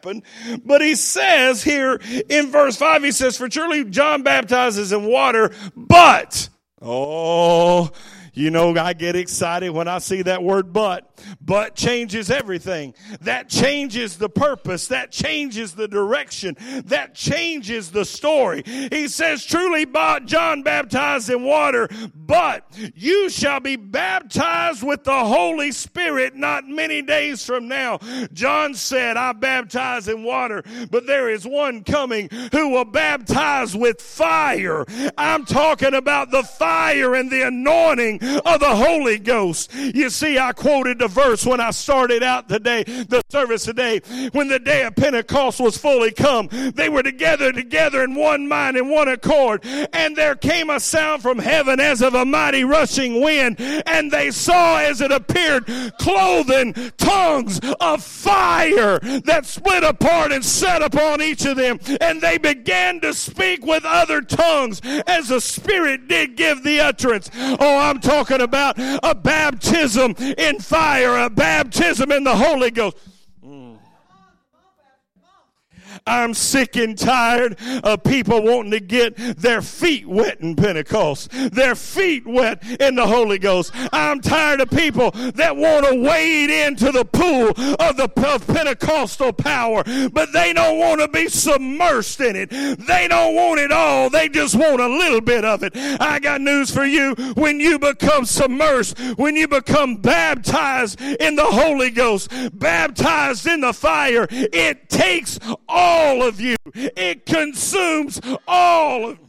happen. 0.00 0.22
But 0.64 0.80
he 0.80 0.94
says 0.94 1.62
here 1.62 2.00
in 2.28 2.50
verse 2.50 2.76
5, 2.76 3.04
he 3.04 3.12
says, 3.12 3.36
For 3.36 3.50
surely 3.50 3.84
John 3.84 4.22
baptizes 4.22 4.92
in 4.92 5.04
water, 5.06 5.52
but, 5.76 6.48
oh, 6.80 7.90
you 8.32 8.50
know, 8.50 8.76
I 8.76 8.92
get 8.92 9.16
excited 9.16 9.70
when 9.70 9.88
I 9.88 9.98
see 9.98 10.22
that 10.22 10.42
word 10.42 10.72
but. 10.72 11.06
But 11.40 11.74
changes 11.74 12.30
everything. 12.30 12.94
That 13.22 13.48
changes 13.48 14.16
the 14.16 14.28
purpose. 14.28 14.86
That 14.88 15.12
changes 15.12 15.74
the 15.74 15.88
direction. 15.88 16.56
That 16.86 17.14
changes 17.14 17.90
the 17.90 18.04
story. 18.04 18.62
He 18.64 19.08
says, 19.08 19.44
truly 19.44 19.84
but 19.84 20.26
John 20.26 20.62
baptized 20.62 21.30
in 21.30 21.44
water, 21.44 21.88
but 22.14 22.64
you 22.94 23.28
shall 23.28 23.60
be 23.60 23.76
baptized 23.76 24.82
with 24.82 25.04
the 25.04 25.24
Holy 25.24 25.72
Spirit 25.72 26.36
not 26.36 26.66
many 26.66 27.02
days 27.02 27.44
from 27.44 27.68
now. 27.68 27.98
John 28.32 28.74
said, 28.74 29.16
I 29.16 29.32
baptize 29.32 30.08
in 30.08 30.22
water, 30.22 30.62
but 30.90 31.06
there 31.06 31.28
is 31.28 31.46
one 31.46 31.84
coming 31.84 32.28
who 32.52 32.70
will 32.70 32.84
baptize 32.84 33.76
with 33.76 34.00
fire. 34.00 34.84
I'm 35.18 35.44
talking 35.44 35.94
about 35.94 36.30
the 36.30 36.42
fire 36.42 37.14
and 37.14 37.30
the 37.30 37.46
anointing 37.46 38.19
of 38.20 38.60
the 38.60 38.74
Holy 38.74 39.18
Ghost. 39.18 39.72
You 39.74 40.10
see, 40.10 40.38
I 40.38 40.52
quoted 40.52 40.98
the 40.98 41.08
verse 41.08 41.44
when 41.46 41.60
I 41.60 41.70
started 41.70 42.22
out 42.22 42.48
today, 42.48 42.84
the 42.84 43.22
service 43.28 43.64
today, 43.64 44.00
when 44.32 44.48
the 44.48 44.58
day 44.58 44.84
of 44.84 44.96
Pentecost 44.96 45.60
was 45.60 45.76
fully 45.76 46.12
come. 46.12 46.48
They 46.74 46.88
were 46.88 47.02
together, 47.02 47.52
together 47.52 48.02
in 48.02 48.14
one 48.14 48.48
mind 48.48 48.76
and 48.76 48.90
one 48.90 49.08
accord. 49.08 49.64
And 49.92 50.16
there 50.16 50.34
came 50.34 50.70
a 50.70 50.80
sound 50.80 51.22
from 51.22 51.38
heaven 51.38 51.80
as 51.80 52.02
of 52.02 52.14
a 52.14 52.24
mighty 52.24 52.64
rushing 52.64 53.20
wind. 53.20 53.60
And 53.60 54.10
they 54.10 54.30
saw 54.30 54.78
as 54.78 55.00
it 55.00 55.12
appeared 55.12 55.66
clothing 55.98 56.74
tongues 56.96 57.60
of 57.80 58.02
fire 58.02 58.98
that 59.24 59.46
split 59.46 59.84
apart 59.84 60.32
and 60.32 60.44
set 60.44 60.82
upon 60.82 61.22
each 61.22 61.44
of 61.44 61.56
them. 61.56 61.78
And 62.00 62.20
they 62.20 62.38
began 62.38 63.00
to 63.00 63.14
speak 63.14 63.64
with 63.64 63.84
other 63.84 64.20
tongues 64.20 64.80
as 65.06 65.28
the 65.28 65.40
Spirit 65.40 66.08
did 66.08 66.36
give 66.36 66.62
the 66.62 66.80
utterance. 66.80 67.30
Oh, 67.34 67.78
I'm 67.78 68.00
talking 68.10 68.40
about 68.40 68.74
a 68.78 69.14
baptism 69.14 70.16
in 70.36 70.58
fire, 70.58 71.16
a 71.16 71.30
baptism 71.30 72.10
in 72.10 72.24
the 72.24 72.34
Holy 72.34 72.72
Ghost. 72.72 72.96
I'm 76.06 76.34
sick 76.34 76.76
and 76.76 76.96
tired 76.96 77.58
of 77.82 78.02
people 78.02 78.42
wanting 78.42 78.72
to 78.72 78.80
get 78.80 79.16
their 79.16 79.62
feet 79.62 80.06
wet 80.06 80.40
in 80.40 80.56
Pentecost, 80.56 81.30
their 81.30 81.74
feet 81.74 82.26
wet 82.26 82.62
in 82.80 82.94
the 82.94 83.06
Holy 83.06 83.38
Ghost. 83.38 83.72
I'm 83.92 84.20
tired 84.20 84.60
of 84.60 84.70
people 84.70 85.10
that 85.12 85.56
want 85.56 85.86
to 85.86 85.94
wade 85.94 86.50
into 86.50 86.92
the 86.92 87.04
pool 87.04 87.50
of 87.80 87.96
the 87.96 88.10
of 88.30 88.46
Pentecostal 88.46 89.32
power, 89.32 89.82
but 90.12 90.32
they 90.32 90.52
don't 90.52 90.78
want 90.78 91.00
to 91.00 91.08
be 91.08 91.24
submersed 91.24 92.24
in 92.24 92.36
it. 92.36 92.50
They 92.50 93.08
don't 93.08 93.34
want 93.34 93.60
it 93.60 93.72
all. 93.72 94.10
They 94.10 94.28
just 94.28 94.54
want 94.54 94.80
a 94.80 94.86
little 94.86 95.20
bit 95.20 95.44
of 95.44 95.62
it. 95.62 95.72
I 95.76 96.18
got 96.20 96.40
news 96.40 96.70
for 96.70 96.84
you. 96.84 97.14
When 97.34 97.60
you 97.60 97.78
become 97.78 98.24
submersed, 98.24 99.18
when 99.18 99.36
you 99.36 99.48
become 99.48 99.96
baptized 99.96 101.00
in 101.00 101.34
the 101.34 101.44
Holy 101.44 101.90
Ghost, 101.90 102.30
baptized 102.52 103.46
in 103.46 103.62
the 103.62 103.72
fire, 103.72 104.26
it 104.30 104.88
takes 104.88 105.38
all 105.68 105.89
of 106.30 106.40
you. 106.40 106.56
It 106.74 107.26
consumes 107.26 108.20
all 108.46 109.10
of 109.10 109.18
you. 109.18 109.26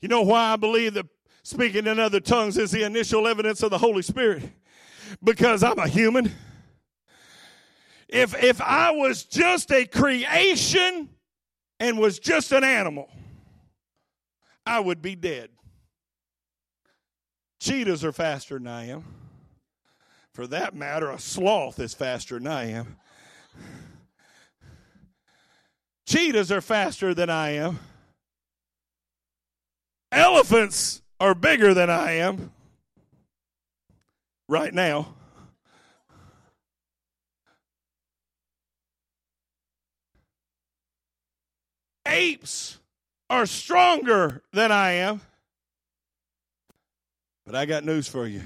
You 0.00 0.08
know 0.08 0.22
why 0.22 0.52
I 0.52 0.56
believe 0.56 0.94
that 0.94 1.06
speaking 1.42 1.86
in 1.86 1.98
other 1.98 2.20
tongues 2.20 2.58
is 2.58 2.70
the 2.70 2.82
initial 2.82 3.26
evidence 3.26 3.62
of 3.62 3.70
the 3.70 3.78
Holy 3.78 4.02
Spirit? 4.02 4.42
Because 5.22 5.62
I'm 5.62 5.78
a 5.78 5.88
human. 5.88 6.30
If 8.08 8.34
if 8.42 8.60
I 8.60 8.90
was 8.90 9.24
just 9.24 9.72
a 9.72 9.86
creation 9.86 11.08
and 11.80 11.98
was 11.98 12.18
just 12.18 12.52
an 12.52 12.64
animal, 12.64 13.08
I 14.66 14.80
would 14.80 15.00
be 15.00 15.14
dead. 15.14 15.48
Cheetahs 17.60 18.04
are 18.04 18.12
faster 18.12 18.58
than 18.58 18.66
I 18.66 18.88
am. 18.88 19.04
For 20.34 20.48
that 20.48 20.74
matter, 20.74 21.10
a 21.10 21.18
sloth 21.18 21.78
is 21.78 21.94
faster 21.94 22.40
than 22.40 22.48
I 22.48 22.64
am. 22.70 22.96
Cheetahs 26.06 26.50
are 26.50 26.60
faster 26.60 27.14
than 27.14 27.30
I 27.30 27.50
am. 27.50 27.78
Elephants 30.10 31.02
are 31.20 31.36
bigger 31.36 31.72
than 31.72 31.88
I 31.88 32.12
am 32.12 32.52
right 34.48 34.74
now. 34.74 35.14
Apes 42.06 42.78
are 43.30 43.46
stronger 43.46 44.42
than 44.52 44.72
I 44.72 44.92
am. 44.92 45.20
But 47.46 47.54
I 47.54 47.66
got 47.66 47.84
news 47.84 48.08
for 48.08 48.26
you. 48.26 48.42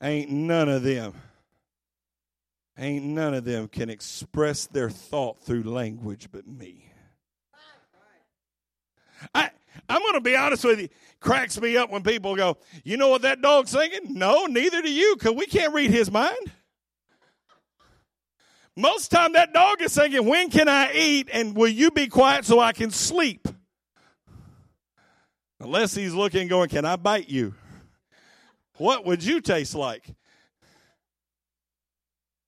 Ain't 0.00 0.30
none 0.30 0.68
of 0.68 0.82
them, 0.82 1.14
ain't 2.78 3.04
none 3.04 3.34
of 3.34 3.44
them 3.44 3.66
can 3.68 3.90
express 3.90 4.66
their 4.66 4.90
thought 4.90 5.40
through 5.40 5.64
language 5.64 6.28
but 6.30 6.46
me. 6.46 6.92
I, 9.34 9.50
I'm 9.88 10.00
going 10.00 10.14
to 10.14 10.20
be 10.20 10.36
honest 10.36 10.64
with 10.64 10.80
you. 10.80 10.88
Cracks 11.20 11.60
me 11.60 11.76
up 11.76 11.90
when 11.90 12.02
people 12.02 12.36
go, 12.36 12.58
You 12.84 12.96
know 12.96 13.08
what 13.08 13.22
that 13.22 13.42
dog's 13.42 13.72
thinking? 13.72 14.14
No, 14.14 14.46
neither 14.46 14.82
do 14.82 14.90
you, 14.90 15.16
because 15.18 15.34
we 15.34 15.46
can't 15.46 15.74
read 15.74 15.90
his 15.90 16.10
mind. 16.10 16.52
Most 18.76 19.10
time 19.10 19.32
that 19.32 19.52
dog 19.52 19.82
is 19.82 19.92
thinking, 19.94 20.24
When 20.26 20.50
can 20.50 20.68
I 20.68 20.92
eat? 20.92 21.28
And 21.32 21.56
will 21.56 21.68
you 21.68 21.90
be 21.90 22.06
quiet 22.06 22.44
so 22.44 22.60
I 22.60 22.72
can 22.72 22.92
sleep? 22.92 23.48
Unless 25.58 25.96
he's 25.96 26.14
looking, 26.14 26.46
going, 26.46 26.68
Can 26.68 26.84
I 26.84 26.94
bite 26.94 27.28
you? 27.28 27.54
What 28.78 29.04
would 29.04 29.24
you 29.24 29.40
taste 29.40 29.74
like? 29.74 30.14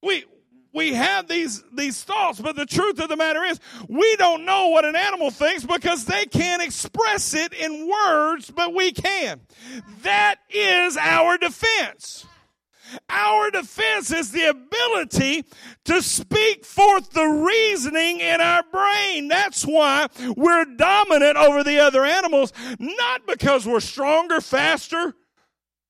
We 0.03 0.25
we 0.73 0.95
have 0.95 1.29
these 1.29 1.62
these 1.75 2.03
thoughts, 2.03 2.40
but 2.40 2.57
the 2.57 2.66
truth 2.66 3.01
of 3.01 3.09
the 3.09 3.16
matter 3.16 3.43
is 3.45 3.59
we 3.88 4.16
don't 4.16 4.45
know 4.45 4.69
what 4.69 4.85
an 4.85 4.97
animal 4.97 5.31
thinks 5.31 5.64
because 5.64 6.05
they 6.05 6.27
can't 6.27 6.62
express 6.62 7.35
it 7.35 7.53
in 7.53 7.88
words, 7.88 8.51
but 8.51 8.73
we 8.73 8.93
can. 8.93 9.40
That 10.03 10.37
is 10.49 10.97
our 10.97 11.37
defense. 11.38 12.27
Our 13.09 13.51
defense 13.51 14.12
is 14.12 14.33
the 14.33 14.47
ability 14.47 15.45
to 15.85 16.03
speak 16.03 16.64
forth 16.64 17.11
the 17.11 17.25
reasoning 17.25 18.21
in 18.21 18.40
our 18.40 18.64
brain. 18.64 19.29
That's 19.29 19.62
why 19.62 20.09
we're 20.37 20.64
dominant 20.64 21.37
over 21.37 21.62
the 21.62 21.79
other 21.79 22.05
animals, 22.05 22.53
not 22.79 23.27
because 23.27 23.66
we're 23.66 23.81
stronger, 23.81 24.40
faster, 24.40 25.14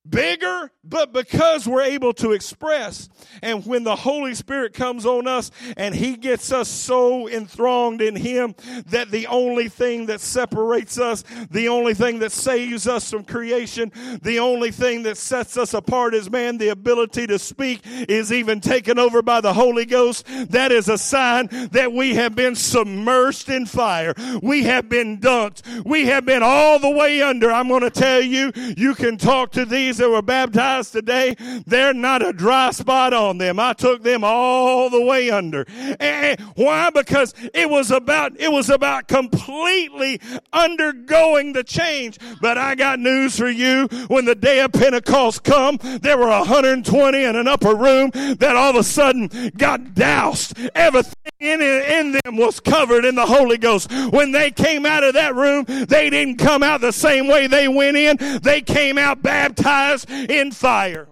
bigger, 0.08 0.72
but 0.82 1.12
because 1.12 1.66
we're 1.66 1.82
able 1.82 2.12
to 2.14 2.32
express. 2.32 3.08
And 3.42 3.64
when 3.66 3.84
the 3.84 3.96
Holy 3.96 4.34
Spirit 4.34 4.72
comes 4.72 5.04
on 5.04 5.26
us 5.26 5.50
and 5.76 5.94
He 5.94 6.16
gets 6.16 6.52
us 6.52 6.68
so 6.68 7.28
enthralled 7.28 8.00
in 8.00 8.16
Him 8.16 8.54
that 8.86 9.10
the 9.10 9.26
only 9.26 9.68
thing 9.68 10.06
that 10.06 10.20
separates 10.20 10.98
us, 10.98 11.22
the 11.50 11.68
only 11.68 11.94
thing 11.94 12.18
that 12.20 12.32
saves 12.32 12.86
us 12.86 13.10
from 13.10 13.24
creation, 13.24 13.92
the 14.22 14.38
only 14.38 14.70
thing 14.70 15.02
that 15.02 15.16
sets 15.16 15.56
us 15.56 15.74
apart 15.74 16.14
as 16.14 16.30
man, 16.30 16.58
the 16.58 16.68
ability 16.68 17.26
to 17.26 17.38
speak 17.38 17.82
is 18.08 18.32
even 18.32 18.60
taken 18.60 18.98
over 18.98 19.22
by 19.22 19.40
the 19.40 19.52
Holy 19.52 19.84
Ghost. 19.84 20.26
That 20.50 20.72
is 20.72 20.88
a 20.88 20.98
sign 20.98 21.48
that 21.72 21.92
we 21.92 22.14
have 22.14 22.34
been 22.34 22.54
submersed 22.54 23.54
in 23.54 23.66
fire. 23.66 24.14
We 24.42 24.64
have 24.64 24.88
been 24.88 25.18
dunked. 25.18 25.84
We 25.84 26.06
have 26.06 26.24
been 26.24 26.42
all 26.42 26.78
the 26.78 26.90
way 26.90 27.22
under. 27.22 27.52
I'm 27.52 27.68
going 27.68 27.82
to 27.82 27.90
tell 27.90 28.20
you, 28.20 28.52
you 28.76 28.94
can 28.94 29.18
talk 29.18 29.52
to 29.52 29.64
these 29.64 29.89
that 29.98 30.08
were 30.08 30.22
baptized 30.22 30.92
today. 30.92 31.36
They're 31.66 31.94
not 31.94 32.26
a 32.26 32.32
dry 32.32 32.70
spot 32.70 33.12
on 33.12 33.38
them. 33.38 33.58
I 33.58 33.72
took 33.72 34.02
them 34.02 34.24
all 34.24 34.90
the 34.90 35.00
way 35.00 35.30
under. 35.30 35.66
And 35.98 36.40
why? 36.54 36.90
Because 36.90 37.34
it 37.54 37.68
was 37.68 37.90
about, 37.90 38.38
it 38.38 38.50
was 38.50 38.70
about 38.70 39.08
completely 39.08 40.20
undergoing 40.52 41.52
the 41.52 41.64
change. 41.64 42.18
But 42.40 42.58
I 42.58 42.74
got 42.74 42.98
news 42.98 43.36
for 43.36 43.48
you. 43.48 43.88
When 44.08 44.24
the 44.24 44.34
day 44.34 44.60
of 44.60 44.72
Pentecost 44.72 45.44
come, 45.44 45.78
there 46.02 46.18
were 46.18 46.28
120 46.28 47.24
in 47.24 47.36
an 47.36 47.48
upper 47.48 47.74
room 47.74 48.10
that 48.10 48.56
all 48.56 48.70
of 48.70 48.76
a 48.76 48.84
sudden 48.84 49.50
got 49.56 49.94
doused. 49.94 50.58
Everything 50.74 51.14
in, 51.38 51.62
in 51.62 52.18
them 52.24 52.36
was 52.36 52.60
covered 52.60 53.04
in 53.04 53.14
the 53.14 53.26
Holy 53.26 53.56
Ghost. 53.56 53.90
When 54.10 54.32
they 54.32 54.50
came 54.50 54.84
out 54.84 55.04
of 55.04 55.14
that 55.14 55.34
room, 55.34 55.64
they 55.66 56.10
didn't 56.10 56.36
come 56.36 56.62
out 56.62 56.80
the 56.80 56.92
same 56.92 57.28
way 57.28 57.46
they 57.46 57.68
went 57.68 57.96
in. 57.96 58.16
They 58.42 58.60
came 58.60 58.98
out 58.98 59.22
baptized 59.22 59.79
in 60.08 60.52
fire. 60.52 61.08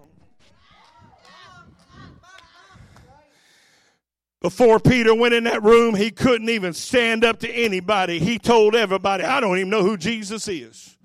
Before 4.41 4.79
Peter 4.79 5.13
went 5.13 5.33
in 5.33 5.43
that 5.45 5.61
room, 5.63 5.95
he 5.95 6.11
couldn't 6.11 6.49
even 6.49 6.71
stand 6.73 7.25
up 7.25 7.39
to 7.39 7.49
anybody. 7.51 8.19
He 8.19 8.39
told 8.39 8.73
everybody, 8.73 9.25
I 9.25 9.41
don't 9.41 9.57
even 9.57 9.69
know 9.69 9.83
who 9.83 9.97
Jesus 9.97 10.47
is. 10.47 10.97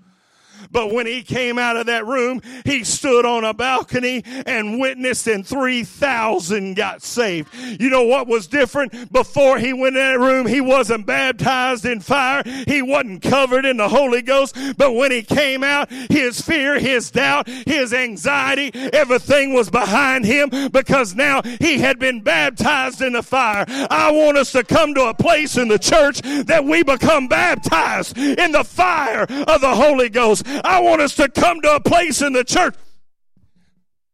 But 0.71 0.93
when 0.93 1.07
he 1.07 1.23
came 1.23 1.59
out 1.59 1.77
of 1.77 1.87
that 1.87 2.07
room, 2.07 2.43
he 2.65 2.85
stood 2.85 3.25
on 3.25 3.45
a 3.45 3.55
balcony 3.55 4.23
and 4.47 4.81
witnessed, 4.81 5.27
and 5.27 5.47
3,000 5.47 6.75
got 6.75 7.03
saved. 7.03 7.55
You 7.55 7.91
know 7.91 8.05
what 8.05 8.27
was 8.27 8.47
different? 8.47 9.13
Before 9.13 9.59
he 9.59 9.73
went 9.73 9.97
in 9.97 10.03
that 10.03 10.19
room, 10.19 10.47
he 10.47 10.61
wasn't 10.61 11.07
baptized 11.07 11.85
in 11.85 12.01
fire, 12.01 12.43
he 12.45 12.83
wasn't 12.83 13.23
covered 13.23 13.65
in 13.65 13.77
the 13.77 13.89
Holy 13.89 14.23
Ghost. 14.23 14.57
But 14.77 14.95
when 14.95 15.11
he 15.11 15.23
came 15.23 15.63
out, 15.63 15.91
his 15.91 16.41
fear, 16.41 16.79
his 16.79 17.11
doubt, 17.11 17.49
his 17.49 17.93
anxiety, 17.93 18.71
everything 18.93 19.55
was 19.55 19.71
behind 19.71 20.25
him 20.25 20.51
because 20.71 21.15
now 21.15 21.43
he 21.61 21.79
had 21.79 21.99
been 21.99 22.21
baptized 22.21 23.01
in 23.01 23.13
the 23.15 23.23
fire. 23.23 23.65
I 23.69 24.11
want 24.11 24.37
us 24.37 24.53
to 24.53 24.65
come 24.65 24.95
to 24.95 25.05
a 25.07 25.15
place 25.15 25.57
in 25.57 25.69
the 25.69 25.79
church 25.79 26.21
that 26.23 26.65
we 26.65 26.83
become 26.83 27.29
baptized 27.29 28.17
in 28.17 28.53
the 28.53 28.65
fire 28.65 29.23
of 29.23 29.61
the 29.61 29.75
Holy 29.75 30.09
Ghost. 30.09 30.45
I 30.63 30.81
want 30.81 31.01
us 31.01 31.15
to 31.17 31.29
come 31.29 31.61
to 31.63 31.77
a 31.77 31.81
place 31.81 32.23
in 32.23 32.33
the 32.33 32.45
church 32.45 32.75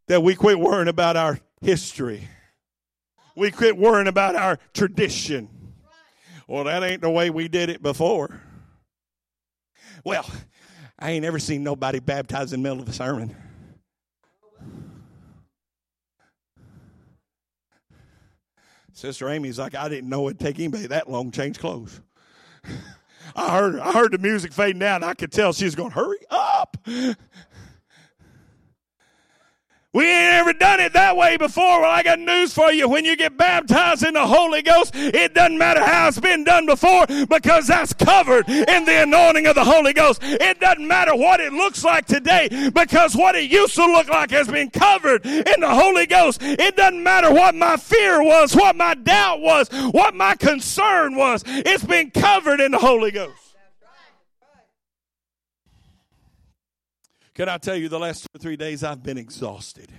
that 0.09 0.23
we 0.23 0.35
quit 0.35 0.59
worrying 0.59 0.89
about 0.89 1.17
our 1.17 1.39
history. 1.61 2.29
We 3.37 3.51
quit 3.51 3.77
worrying 3.77 4.09
about 4.09 4.37
our 4.37 4.59
tradition. 4.75 5.49
Well, 6.47 6.65
that 6.65 6.83
ain't 6.83 7.01
the 7.01 7.11
way 7.11 7.31
we 7.31 7.49
did 7.49 7.71
it 7.71 7.83
before. 7.83 8.41
Well, 10.05 10.29
I 10.99 11.13
ain't 11.13 11.25
ever 11.25 11.39
seen 11.39 11.63
nobody 11.63 12.01
baptized 12.01 12.53
in 12.53 12.63
the 12.63 12.69
middle 12.69 12.83
of 12.83 12.89
a 12.89 12.93
sermon. 12.93 13.35
Sister 18.93 19.31
Amy's 19.31 19.59
like, 19.59 19.75
I 19.75 19.89
didn't 19.89 20.11
know 20.11 20.29
it'd 20.29 20.41
take 20.41 20.59
anybody 20.59 20.87
that 20.89 21.09
long 21.09 21.31
to 21.31 21.41
change 21.41 21.59
clothes. 21.59 22.01
I 23.37 23.57
heard 23.57 23.79
I 23.79 23.93
heard 23.93 24.13
the 24.13 24.19
music 24.19 24.53
fading 24.53 24.81
down. 24.81 25.03
I 25.05 25.15
could 25.15 25.33
tell 25.33 25.53
she 25.53 25.65
was 25.65 25.75
going, 25.75 25.91
hurry 25.91 26.19
up. 26.31 26.77
We 29.93 30.07
ain't 30.07 30.35
ever 30.35 30.53
done 30.53 30.79
it 30.79 30.93
that 30.93 31.17
way 31.17 31.37
before. 31.37 31.81
Well, 31.81 31.91
I 31.91 32.05
got 32.05 32.21
news 32.21 32.55
for 32.55 32.71
you. 32.71 32.89
When 32.89 33.05
you 33.05 33.17
get 33.17 33.37
baptized 33.37 34.05
in 34.05 34.15
the 34.15 34.25
Holy 34.25 34.63
Ghost, 34.63 34.93
it 34.95 35.35
doesn't 35.35 35.59
matter 35.59 35.85
how 35.85 36.07
it's 36.07 36.21
been 36.21 36.45
done 36.45 36.65
before 36.65 37.09
because 37.29 37.67
that's 37.67 37.93
covered 37.93 38.49
in 38.49 38.85
the 38.85 39.03
anointing 39.03 39.49
of 39.49 39.57
the 39.57 39.65
Holy 39.65 39.93
Ghost. 39.93 40.21
It 40.23 40.61
doesn't 40.61 40.87
matter 40.87 41.17
what 41.17 41.41
it 41.41 41.53
looks 41.53 41.83
like 41.83 42.07
today 42.07 42.71
because 42.73 43.17
what 43.17 43.35
it 43.35 43.51
used 43.51 43.75
to 43.75 43.85
look 43.85 44.09
like 44.09 44.31
has 44.31 44.47
been 44.47 44.71
covered 44.71 45.27
in 45.27 45.61
the 45.61 45.75
Holy 45.75 46.07
Ghost. 46.07 46.41
It 46.41 46.77
doesn't 46.77 47.03
matter 47.03 47.33
what 47.33 47.57
my 47.57 47.77
fear 47.77 48.23
was, 48.23 48.55
what 48.55 48.77
my 48.77 48.95
doubt 48.95 49.41
was, 49.41 49.69
what 49.91 50.15
my 50.15 50.37
concern 50.37 51.17
was. 51.17 51.43
It's 51.47 51.85
been 51.85 52.13
covered 52.13 52.61
in 52.61 52.71
the 52.71 52.79
Holy 52.79 53.11
Ghost. 53.11 53.40
Can 57.41 57.49
I 57.49 57.57
tell 57.57 57.75
you, 57.75 57.89
the 57.89 57.99
last 57.99 58.21
two 58.21 58.27
or 58.35 58.39
three 58.39 58.59
days 58.59 58.85
I've 58.85 59.03
been 59.03 59.17
exhausted. 59.17 59.91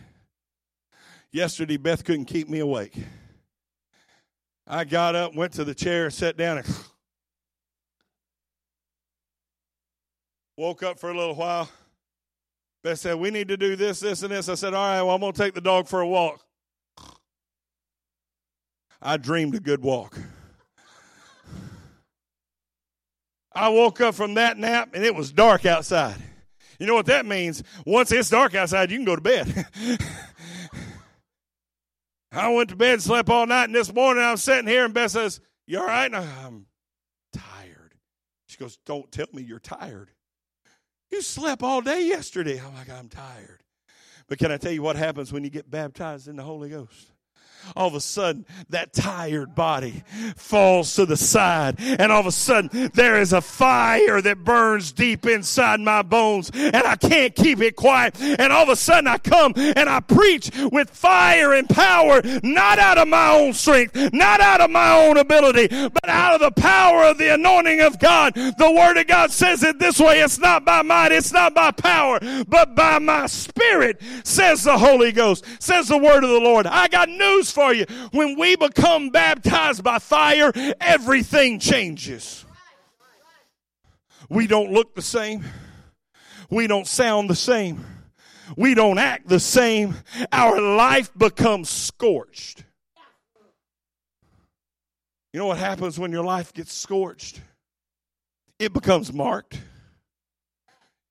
Yesterday, 1.32 1.78
Beth 1.78 2.04
couldn't 2.04 2.26
keep 2.26 2.48
me 2.48 2.60
awake. 2.60 2.96
I 4.68 4.84
got 4.84 5.16
up, 5.16 5.34
went 5.34 5.54
to 5.54 5.64
the 5.64 5.74
chair, 5.74 6.12
sat 6.12 6.38
down, 6.38 6.60
and 6.60 6.68
woke 10.56 10.84
up 10.84 11.00
for 11.00 11.10
a 11.10 11.18
little 11.18 11.34
while. 11.34 11.68
Beth 12.84 13.00
said, 13.00 13.16
We 13.16 13.32
need 13.32 13.48
to 13.48 13.58
do 13.58 13.76
this, 13.76 14.02
this, 14.02 14.22
and 14.22 14.32
this. 14.32 14.48
I 14.48 14.54
said, 14.54 14.76
All 14.76 14.88
right, 14.88 15.02
well, 15.02 15.16
I'm 15.16 15.22
going 15.22 15.34
to 15.34 15.42
take 15.42 15.56
the 15.56 15.62
dog 15.62 15.88
for 15.88 16.02
a 16.02 16.08
walk. 16.08 16.46
I 19.02 19.18
dreamed 19.18 19.56
a 19.56 19.60
good 19.60 19.82
walk. 19.82 20.16
I 23.52 23.70
woke 23.70 24.00
up 24.00 24.14
from 24.14 24.36
that 24.36 24.60
nap 24.60 24.92
and 24.94 25.04
it 25.04 25.16
was 25.16 25.32
dark 25.32 25.66
outside. 25.66 26.22
You 26.82 26.88
know 26.88 26.96
what 26.96 27.06
that 27.06 27.28
means? 27.28 27.62
Once 27.86 28.12
it's 28.12 28.32
dark 28.32 28.56
outside, 28.56 28.90
you 28.90 28.98
can 28.98 29.06
go 29.06 29.16
to 29.16 29.22
bed. 29.22 29.68
I 32.32 32.50
went 32.50 32.70
to 32.70 32.76
bed, 32.76 33.04
slept 33.04 33.30
all 33.30 33.46
night, 33.46 33.66
and 33.66 33.76
this 33.76 33.94
morning 33.94 34.24
I'm 34.24 34.38
sitting 34.38 34.66
here, 34.66 34.84
and 34.84 34.92
Beth 34.92 35.12
says, 35.12 35.42
You 35.68 35.80
all 35.80 35.86
right? 35.86 36.06
And 36.06 36.16
I'm 36.16 36.66
tired. 37.34 37.94
She 38.48 38.58
goes, 38.58 38.80
Don't 38.84 39.12
tell 39.12 39.28
me 39.32 39.44
you're 39.44 39.60
tired. 39.60 40.10
You 41.12 41.22
slept 41.22 41.62
all 41.62 41.82
day 41.82 42.08
yesterday. 42.08 42.60
I'm 42.60 42.74
like, 42.74 42.90
I'm 42.90 43.10
tired. 43.10 43.62
But 44.28 44.40
can 44.40 44.52
I 44.52 44.58
tell 44.58 44.72
you 44.72 44.82
what 44.82 44.96
happens 44.96 45.32
when 45.32 45.44
you 45.44 45.52
get 45.52 45.70
baptized 45.70 46.28
in 46.28 46.36
the 46.36 46.44
Holy 46.44 46.72
Ghost? 46.72 47.11
All 47.76 47.88
of 47.88 47.96
a 47.96 48.02
sudden 48.02 48.46
that 48.70 48.94
tired 48.94 49.56
body 49.56 50.04
falls 50.36 50.96
to 50.96 51.06
the 51.06 51.18
side 51.18 51.76
and 51.80 52.12
all 52.12 52.20
of 52.20 52.26
a 52.26 52.32
sudden 52.32 52.92
there 52.94 53.20
is 53.20 53.34
a 53.34 53.42
fire 53.42 54.22
that 54.22 54.44
burns 54.44 54.92
deep 54.92 55.26
inside 55.26 55.80
my 55.80 56.02
bones 56.02 56.52
and 56.54 56.76
I 56.76 56.96
can't 56.96 57.36
keep 57.36 57.62
it 57.62 57.76
quiet. 57.76 58.20
And 58.22 58.52
all 58.52 58.64
of 58.64 58.70
a 58.70 58.76
sudden 58.76 59.08
I 59.08 59.18
come 59.18 59.54
and 59.56 59.90
I 59.90 60.00
preach 60.00 60.52
with 60.72 60.90
fire 60.90 61.54
and 61.54 61.68
power 61.70 62.22
not 62.44 62.80
out 62.80 62.98
of 62.98 63.08
my 63.08 63.32
own 63.34 63.54
strength 63.54 63.96
not 64.14 64.42
out 64.42 64.62
of 64.62 64.70
my 64.70 64.94
own 65.06 65.18
ability 65.18 65.68
but 65.68 66.10
out 66.10 66.36
of 66.36 66.42
the 66.42 66.62
power 66.62 67.04
of 67.04 67.18
the 67.18 67.34
anointing 67.34 67.82
of 67.82 68.00
God. 68.00 68.34
The 68.34 68.74
word 68.76 68.98
of 68.98 69.08
God 69.08 69.32
says 69.32 69.64
it 69.64 69.80
this 69.80 70.00
way 70.00 70.22
it's 70.22 70.40
not 70.40 70.66
by 70.66 70.82
might 70.82 71.12
it's 71.12 71.32
not 71.32 71.54
by 71.54 71.72
power 71.72 72.20
but 72.48 72.76
by 72.76 73.00
my 73.00 73.28
spirit 73.28 74.02
says 74.24 74.64
the 74.64 74.78
Holy 74.78 75.12
Ghost 75.12 75.46
says 75.60 75.88
the 75.88 75.98
word 75.98 76.24
of 76.24 76.30
the 76.30 76.40
Lord. 76.40 76.68
I 76.68 76.88
got 76.88 77.10
news 77.10 77.51
for 77.52 77.74
you. 77.74 77.86
When 78.12 78.38
we 78.40 78.56
become 78.56 79.10
baptized 79.10 79.84
by 79.84 80.00
fire, 80.00 80.52
everything 80.80 81.60
changes. 81.60 82.46
We 84.30 84.48
don't 84.48 84.72
look 84.72 84.96
the 84.96 85.02
same. 85.02 85.44
We 86.50 86.68
don't 86.68 86.88
sound 86.88 87.30
the 87.30 87.36
same. 87.36 87.86
We 88.58 88.74
don't 88.74 88.98
act 88.98 89.28
the 89.28 89.40
same. 89.40 89.96
Our 90.32 90.60
life 90.60 91.12
becomes 91.18 91.70
scorched. 91.70 92.64
You 95.34 95.40
know 95.40 95.48
what 95.48 95.58
happens 95.58 95.98
when 95.98 96.12
your 96.12 96.24
life 96.24 96.54
gets 96.54 96.74
scorched? 96.74 97.42
It 98.60 98.74
becomes 98.74 99.14
marked. 99.14 99.60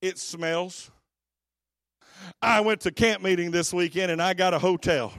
It 0.02 0.18
smells. 0.18 0.90
I 2.42 2.60
went 2.60 2.82
to 2.82 2.90
camp 2.90 3.22
meeting 3.22 3.50
this 3.50 3.72
weekend 3.72 4.12
and 4.12 4.20
I 4.20 4.34
got 4.34 4.54
a 4.54 4.58
hotel 4.58 5.12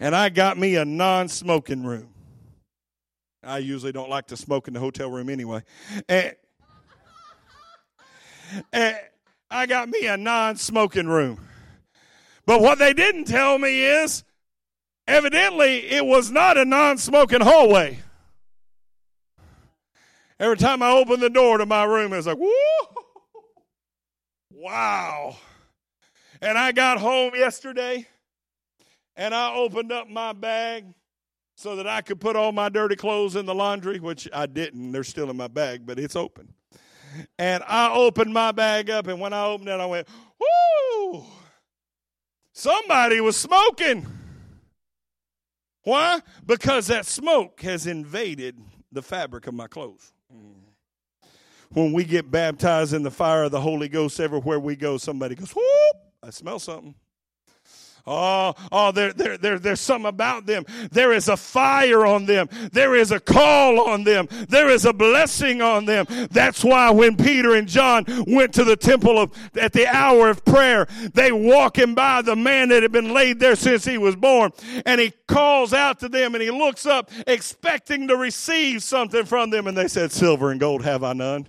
and 0.00 0.16
I 0.16 0.30
got 0.30 0.58
me 0.58 0.76
a 0.76 0.84
non 0.84 1.28
smoking 1.28 1.84
room. 1.84 2.08
I 3.44 3.58
usually 3.58 3.92
don't 3.92 4.10
like 4.10 4.26
to 4.28 4.36
smoke 4.36 4.66
in 4.66 4.74
the 4.74 4.80
hotel 4.80 5.10
room 5.10 5.28
anyway. 5.28 5.62
And, 6.08 6.34
and 8.72 8.96
I 9.50 9.66
got 9.66 9.88
me 9.88 10.06
a 10.06 10.16
non 10.16 10.56
smoking 10.56 11.06
room. 11.06 11.46
But 12.46 12.62
what 12.62 12.78
they 12.78 12.94
didn't 12.94 13.26
tell 13.26 13.58
me 13.58 13.82
is 13.82 14.24
evidently 15.06 15.90
it 15.90 16.04
was 16.04 16.30
not 16.30 16.56
a 16.56 16.64
non 16.64 16.96
smoking 16.98 17.42
hallway. 17.42 18.00
Every 20.38 20.56
time 20.56 20.82
I 20.82 20.90
opened 20.92 21.22
the 21.22 21.28
door 21.28 21.58
to 21.58 21.66
my 21.66 21.84
room, 21.84 22.14
it 22.14 22.16
was 22.16 22.26
like, 22.26 22.38
whoa, 22.38 23.04
wow. 24.50 25.36
And 26.40 26.56
I 26.56 26.72
got 26.72 26.98
home 26.98 27.34
yesterday 27.34 28.06
and 29.16 29.34
I 29.34 29.54
opened 29.54 29.92
up 29.92 30.08
my 30.08 30.32
bag 30.32 30.86
so 31.56 31.76
that 31.76 31.86
I 31.86 32.00
could 32.00 32.20
put 32.20 32.36
all 32.36 32.52
my 32.52 32.68
dirty 32.68 32.96
clothes 32.96 33.36
in 33.36 33.44
the 33.44 33.54
laundry, 33.54 34.00
which 34.00 34.28
I 34.32 34.46
didn't. 34.46 34.92
They're 34.92 35.04
still 35.04 35.28
in 35.30 35.36
my 35.36 35.48
bag, 35.48 35.84
but 35.84 35.98
it's 35.98 36.16
open. 36.16 36.54
And 37.38 37.62
I 37.66 37.92
opened 37.92 38.32
my 38.32 38.52
bag 38.52 38.88
up, 38.88 39.08
and 39.08 39.20
when 39.20 39.32
I 39.32 39.44
opened 39.44 39.68
it, 39.68 39.80
I 39.80 39.86
went, 39.86 40.08
Whoo! 40.40 41.24
Somebody 42.52 43.20
was 43.20 43.36
smoking. 43.36 44.06
Why? 45.82 46.20
Because 46.46 46.86
that 46.88 47.06
smoke 47.06 47.60
has 47.62 47.86
invaded 47.86 48.58
the 48.92 49.02
fabric 49.02 49.46
of 49.46 49.54
my 49.54 49.66
clothes. 49.66 50.12
When 51.72 51.92
we 51.92 52.04
get 52.04 52.30
baptized 52.30 52.92
in 52.94 53.02
the 53.02 53.10
fire 53.10 53.44
of 53.44 53.52
the 53.52 53.60
Holy 53.60 53.88
Ghost, 53.88 54.18
everywhere 54.18 54.58
we 54.58 54.74
go, 54.74 54.98
somebody 54.98 55.36
goes, 55.36 55.52
Whoop! 55.52 55.96
I 56.22 56.30
smell 56.30 56.58
something. 56.58 56.94
Oh, 58.06 58.54
oh, 58.72 58.92
there, 58.92 59.12
there, 59.12 59.36
there, 59.36 59.58
there's 59.58 59.80
something 59.80 60.08
about 60.08 60.46
them. 60.46 60.64
There 60.90 61.12
is 61.12 61.28
a 61.28 61.36
fire 61.36 62.06
on 62.06 62.26
them. 62.26 62.48
There 62.72 62.94
is 62.94 63.12
a 63.12 63.20
call 63.20 63.88
on 63.88 64.04
them. 64.04 64.28
There 64.48 64.68
is 64.68 64.84
a 64.84 64.92
blessing 64.92 65.62
on 65.62 65.84
them. 65.84 66.06
That's 66.30 66.64
why 66.64 66.90
when 66.90 67.16
Peter 67.16 67.54
and 67.54 67.68
John 67.68 68.04
went 68.26 68.54
to 68.54 68.64
the 68.64 68.76
temple 68.76 69.18
of, 69.18 69.32
at 69.56 69.72
the 69.72 69.86
hour 69.86 70.30
of 70.30 70.44
prayer, 70.44 70.86
they 71.14 71.32
walking 71.32 71.94
by 71.94 72.22
the 72.22 72.36
man 72.36 72.70
that 72.70 72.82
had 72.82 72.92
been 72.92 73.12
laid 73.12 73.38
there 73.40 73.56
since 73.56 73.84
he 73.84 73.98
was 73.98 74.16
born. 74.16 74.52
And 74.86 75.00
he 75.00 75.12
calls 75.26 75.72
out 75.72 76.00
to 76.00 76.08
them 76.08 76.34
and 76.34 76.42
he 76.42 76.50
looks 76.50 76.86
up 76.86 77.10
expecting 77.26 78.08
to 78.08 78.16
receive 78.16 78.82
something 78.82 79.24
from 79.24 79.50
them. 79.50 79.66
And 79.66 79.76
they 79.76 79.88
said, 79.88 80.12
silver 80.12 80.50
and 80.50 80.60
gold 80.60 80.82
have 80.84 81.04
I 81.04 81.12
none. 81.12 81.48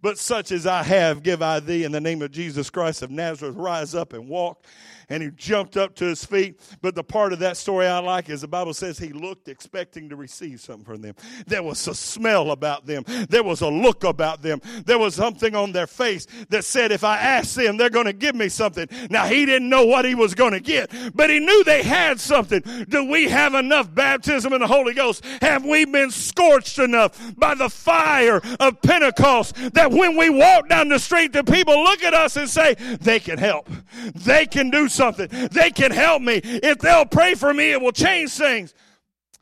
But 0.00 0.18
such 0.18 0.52
as 0.52 0.66
I 0.66 0.82
have, 0.82 1.22
give 1.22 1.42
I 1.42 1.60
thee 1.60 1.84
in 1.84 1.92
the 1.92 2.00
name 2.00 2.22
of 2.22 2.30
Jesus 2.30 2.70
Christ 2.70 3.02
of 3.02 3.10
Nazareth. 3.10 3.56
Rise 3.56 3.94
up 3.94 4.12
and 4.12 4.28
walk 4.28 4.64
and 5.08 5.22
he 5.22 5.30
jumped 5.30 5.76
up 5.76 5.94
to 5.96 6.04
his 6.04 6.24
feet. 6.24 6.60
But 6.82 6.94
the 6.94 7.04
part 7.04 7.32
of 7.32 7.38
that 7.40 7.56
story 7.56 7.86
I 7.86 7.98
like 7.98 8.28
is 8.28 8.40
the 8.40 8.48
Bible 8.48 8.74
says 8.74 8.98
he 8.98 9.12
looked 9.12 9.48
expecting 9.48 10.08
to 10.08 10.16
receive 10.16 10.60
something 10.60 10.84
from 10.84 11.02
them. 11.02 11.14
There 11.46 11.62
was 11.62 11.86
a 11.88 11.94
smell 11.94 12.50
about 12.50 12.86
them, 12.86 13.04
there 13.28 13.42
was 13.42 13.60
a 13.60 13.68
look 13.68 14.04
about 14.04 14.42
them, 14.42 14.60
there 14.84 14.98
was 14.98 15.14
something 15.14 15.54
on 15.54 15.72
their 15.72 15.86
face 15.86 16.26
that 16.50 16.64
said, 16.64 16.92
If 16.92 17.04
I 17.04 17.18
ask 17.18 17.54
them, 17.54 17.76
they're 17.76 17.90
going 17.90 18.06
to 18.06 18.12
give 18.12 18.34
me 18.34 18.48
something. 18.48 18.88
Now, 19.10 19.26
he 19.26 19.46
didn't 19.46 19.68
know 19.68 19.84
what 19.84 20.04
he 20.04 20.14
was 20.14 20.34
going 20.34 20.52
to 20.52 20.60
get, 20.60 20.90
but 21.14 21.30
he 21.30 21.40
knew 21.40 21.64
they 21.64 21.82
had 21.82 22.20
something. 22.20 22.62
Do 22.88 23.08
we 23.08 23.28
have 23.28 23.54
enough 23.54 23.92
baptism 23.94 24.52
in 24.52 24.60
the 24.60 24.66
Holy 24.66 24.94
Ghost? 24.94 25.24
Have 25.40 25.64
we 25.64 25.84
been 25.84 26.10
scorched 26.10 26.78
enough 26.78 27.34
by 27.36 27.54
the 27.54 27.68
fire 27.68 28.40
of 28.60 28.80
Pentecost 28.82 29.54
that 29.74 29.90
when 29.90 30.16
we 30.16 30.30
walk 30.30 30.68
down 30.68 30.88
the 30.88 30.98
street, 30.98 31.32
the 31.32 31.44
people 31.44 31.82
look 31.82 32.02
at 32.02 32.14
us 32.14 32.36
and 32.36 32.48
say, 32.48 32.74
They 33.00 33.20
can 33.20 33.38
help, 33.38 33.68
they 34.14 34.46
can 34.46 34.70
do 34.70 34.88
something. 34.88 34.97
They 34.98 35.70
can 35.70 35.90
help 35.90 36.22
me. 36.22 36.40
If 36.42 36.78
they'll 36.78 37.06
pray 37.06 37.34
for 37.34 37.54
me, 37.54 37.72
it 37.72 37.80
will 37.80 37.92
change 37.92 38.32
things. 38.32 38.74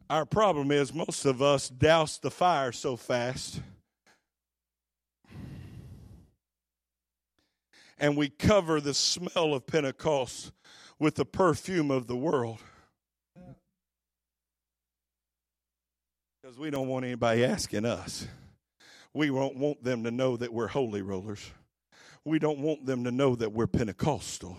Our 0.08 0.24
problem 0.24 0.70
is 0.70 0.94
most 0.94 1.24
of 1.24 1.42
us 1.42 1.68
douse 1.68 2.18
the 2.18 2.30
fire 2.30 2.70
so 2.70 2.96
fast. 2.96 3.60
And 7.98 8.16
we 8.16 8.28
cover 8.28 8.80
the 8.80 8.94
smell 8.94 9.54
of 9.54 9.66
Pentecost 9.66 10.52
with 10.98 11.14
the 11.14 11.24
perfume 11.24 11.90
of 11.90 12.06
the 12.06 12.16
world. 12.16 12.58
Because 16.40 16.58
we 16.58 16.70
don't 16.70 16.88
want 16.88 17.04
anybody 17.04 17.44
asking 17.44 17.84
us. 17.84 18.28
We 19.12 19.28
don't 19.28 19.56
want 19.56 19.82
them 19.82 20.04
to 20.04 20.10
know 20.10 20.36
that 20.36 20.52
we're 20.52 20.68
holy 20.68 21.02
rollers. 21.02 21.50
We 22.24 22.38
don't 22.38 22.60
want 22.60 22.86
them 22.86 23.04
to 23.04 23.10
know 23.10 23.34
that 23.34 23.52
we're 23.52 23.66
Pentecostal. 23.66 24.56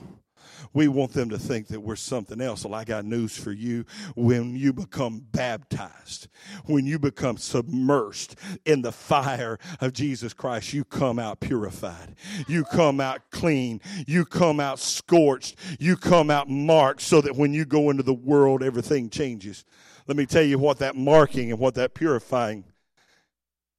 We 0.74 0.88
want 0.88 1.14
them 1.14 1.30
to 1.30 1.38
think 1.38 1.68
that 1.68 1.80
we're 1.80 1.96
something 1.96 2.42
else. 2.42 2.64
Well, 2.64 2.76
I 2.76 2.84
got 2.84 3.06
news 3.06 3.38
for 3.38 3.52
you. 3.52 3.86
When 4.16 4.56
you 4.56 4.74
become 4.74 5.26
baptized, 5.32 6.28
when 6.66 6.86
you 6.86 7.00
become 7.00 7.38
submersed 7.38 8.36
in 8.66 8.82
the 8.82 8.92
fire 8.92 9.60
of 9.82 9.94
Jesus 9.94 10.34
Christ, 10.34 10.74
you 10.74 10.84
come 10.84 11.20
out 11.20 11.40
purified. 11.40 12.16
You 12.48 12.64
come 12.66 13.00
out 13.00 13.22
clean. 13.32 13.82
You 14.06 14.26
come 14.26 14.60
out 14.60 14.80
scorched. 14.80 15.58
You 15.80 15.96
come 15.96 16.30
out 16.30 16.50
marked 16.50 17.02
so 17.02 17.22
that 17.22 17.36
when 17.36 17.54
you 17.54 17.66
go 17.66 17.90
into 17.90 18.04
the 18.04 18.14
world, 18.14 18.64
everything 18.64 19.10
changes. 19.10 19.66
Let 20.08 20.18
me 20.18 20.26
tell 20.26 20.44
you 20.44 20.58
what 20.58 20.80
that 20.80 20.96
marking 20.96 21.52
and 21.52 21.60
what 21.60 21.76
that 21.76 21.94
purifying 21.94 22.64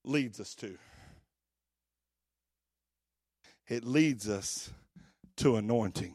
leads 0.04 0.40
us 0.40 0.54
to. 0.56 0.76
It 3.66 3.84
leads 3.84 4.28
us 4.28 4.70
to 5.36 5.56
anointing. 5.56 6.14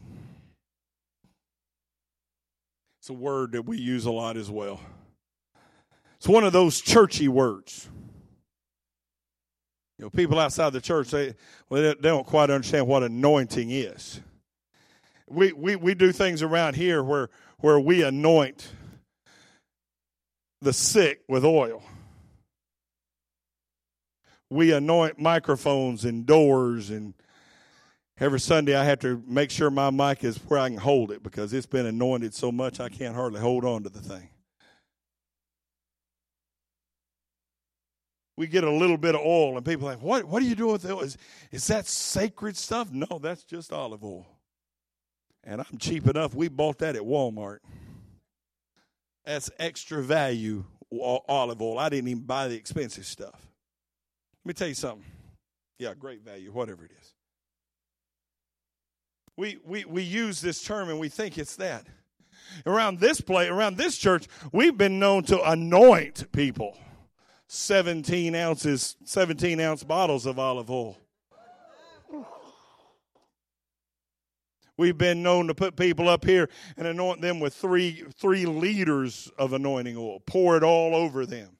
It's 3.03 3.09
a 3.09 3.13
word 3.13 3.51
that 3.51 3.63
we 3.63 3.77
use 3.77 4.05
a 4.05 4.11
lot 4.11 4.37
as 4.37 4.49
well. 4.49 4.79
It's 6.15 6.25
one 6.25 6.45
of 6.45 6.53
those 6.53 6.79
churchy 6.79 7.27
words. 7.27 7.89
You 9.99 10.05
know, 10.05 10.09
people 10.09 10.39
outside 10.39 10.71
the 10.71 10.79
church 10.79 11.11
they 11.11 11.35
well, 11.67 11.81
they 11.81 11.95
don't 11.95 12.25
quite 12.25 12.49
understand 12.49 12.87
what 12.87 13.03
anointing 13.03 13.71
is. 13.71 14.21
We 15.27 15.51
we 15.51 15.75
we 15.75 15.95
do 15.95 16.13
things 16.13 16.41
around 16.41 16.77
here 16.77 17.03
where 17.03 17.29
where 17.57 17.77
we 17.77 18.03
anoint 18.03 18.71
the 20.61 20.71
sick 20.71 21.23
with 21.27 21.43
oil. 21.43 21.83
We 24.49 24.71
anoint 24.71 25.19
microphones 25.19 26.05
and 26.05 26.25
doors 26.25 26.89
and 26.89 27.15
Every 28.23 28.39
Sunday, 28.39 28.73
I 28.73 28.85
have 28.85 28.99
to 28.99 29.21
make 29.27 29.51
sure 29.51 29.69
my 29.69 29.89
mic 29.89 30.23
is 30.23 30.37
where 30.47 30.57
I 30.57 30.69
can 30.69 30.77
hold 30.77 31.11
it 31.11 31.23
because 31.23 31.51
it's 31.51 31.65
been 31.65 31.85
anointed 31.85 32.33
so 32.33 32.53
much 32.53 32.79
I 32.79 32.87
can't 32.87 33.13
hardly 33.13 33.41
hold 33.41 33.65
on 33.65 33.83
to 33.83 33.89
the 33.89 33.99
thing. 33.99 34.29
We 38.37 38.47
get 38.47 38.63
a 38.63 38.71
little 38.71 38.95
bit 38.95 39.13
of 39.13 39.19
oil, 39.19 39.57
and 39.57 39.65
people 39.65 39.89
are 39.89 39.95
like, 39.95 40.01
"What? 40.01 40.23
What 40.23 40.41
are 40.41 40.45
you 40.45 40.55
doing 40.55 40.71
with 40.71 40.89
oil? 40.89 41.01
Is, 41.01 41.17
is 41.51 41.67
that 41.67 41.85
sacred 41.85 42.55
stuff?" 42.55 42.93
No, 42.93 43.19
that's 43.21 43.43
just 43.43 43.73
olive 43.73 44.05
oil. 44.05 44.25
And 45.43 45.59
I'm 45.59 45.77
cheap 45.77 46.07
enough. 46.07 46.33
We 46.33 46.47
bought 46.47 46.77
that 46.77 46.95
at 46.95 47.01
Walmart. 47.01 47.57
That's 49.25 49.51
extra 49.59 50.01
value 50.01 50.63
olive 51.27 51.61
oil. 51.61 51.77
I 51.77 51.89
didn't 51.89 52.07
even 52.07 52.23
buy 52.23 52.47
the 52.47 52.55
expensive 52.55 53.05
stuff. 53.05 53.45
Let 54.45 54.45
me 54.45 54.53
tell 54.53 54.69
you 54.69 54.75
something. 54.75 55.03
Yeah, 55.77 55.93
great 55.93 56.21
value, 56.21 56.53
whatever 56.53 56.85
it 56.85 56.91
is. 57.01 57.12
We, 59.37 59.57
we, 59.65 59.85
we 59.85 60.03
use 60.03 60.41
this 60.41 60.63
term 60.63 60.89
and 60.89 60.99
we 60.99 61.09
think 61.09 61.37
it's 61.37 61.55
that. 61.57 61.87
Around 62.65 62.99
this 62.99 63.19
place, 63.19 63.49
around 63.49 63.77
this 63.77 63.97
church, 63.97 64.27
we've 64.51 64.77
been 64.77 64.99
known 64.99 65.23
to 65.23 65.49
anoint 65.49 66.31
people. 66.31 66.77
17 67.47 68.35
ounces, 68.35 68.95
17 69.05 69.59
ounce 69.59 69.83
bottles 69.83 70.25
of 70.25 70.39
olive 70.39 70.69
oil. 70.69 70.97
We've 74.75 74.97
been 74.97 75.21
known 75.21 75.47
to 75.47 75.53
put 75.53 75.75
people 75.75 76.09
up 76.09 76.25
here 76.25 76.49
and 76.77 76.87
anoint 76.87 77.21
them 77.21 77.39
with 77.39 77.53
three 77.53 78.03
three 78.17 78.47
liters 78.47 79.31
of 79.37 79.53
anointing 79.53 79.95
oil, 79.95 80.19
pour 80.21 80.57
it 80.57 80.63
all 80.63 80.95
over 80.95 81.27
them. 81.27 81.57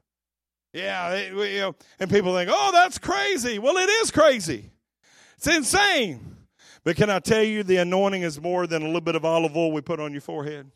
Yeah, 0.73 1.11
it, 1.11 1.51
you 1.53 1.59
know, 1.59 1.75
and 1.99 2.09
people 2.09 2.33
think, 2.33 2.49
"Oh, 2.51 2.71
that's 2.73 2.97
crazy." 2.97 3.59
Well, 3.59 3.77
it 3.77 3.87
is 3.87 4.09
crazy. 4.09 4.71
It's 5.37 5.45
insane. 5.45 6.42
But 6.83 6.97
can 6.97 7.09
I 7.09 7.19
tell 7.19 7.43
you, 7.43 7.63
the 7.63 7.77
anointing 7.77 8.23
is 8.23 8.41
more 8.41 8.67
than 8.67 8.81
a 8.81 8.85
little 8.85 9.01
bit 9.01 9.15
of 9.15 9.23
olive 9.23 9.55
oil 9.55 9.71
we 9.71 9.81
put 9.81 9.99
on 9.99 10.11
your 10.11 10.21
forehead. 10.21 10.69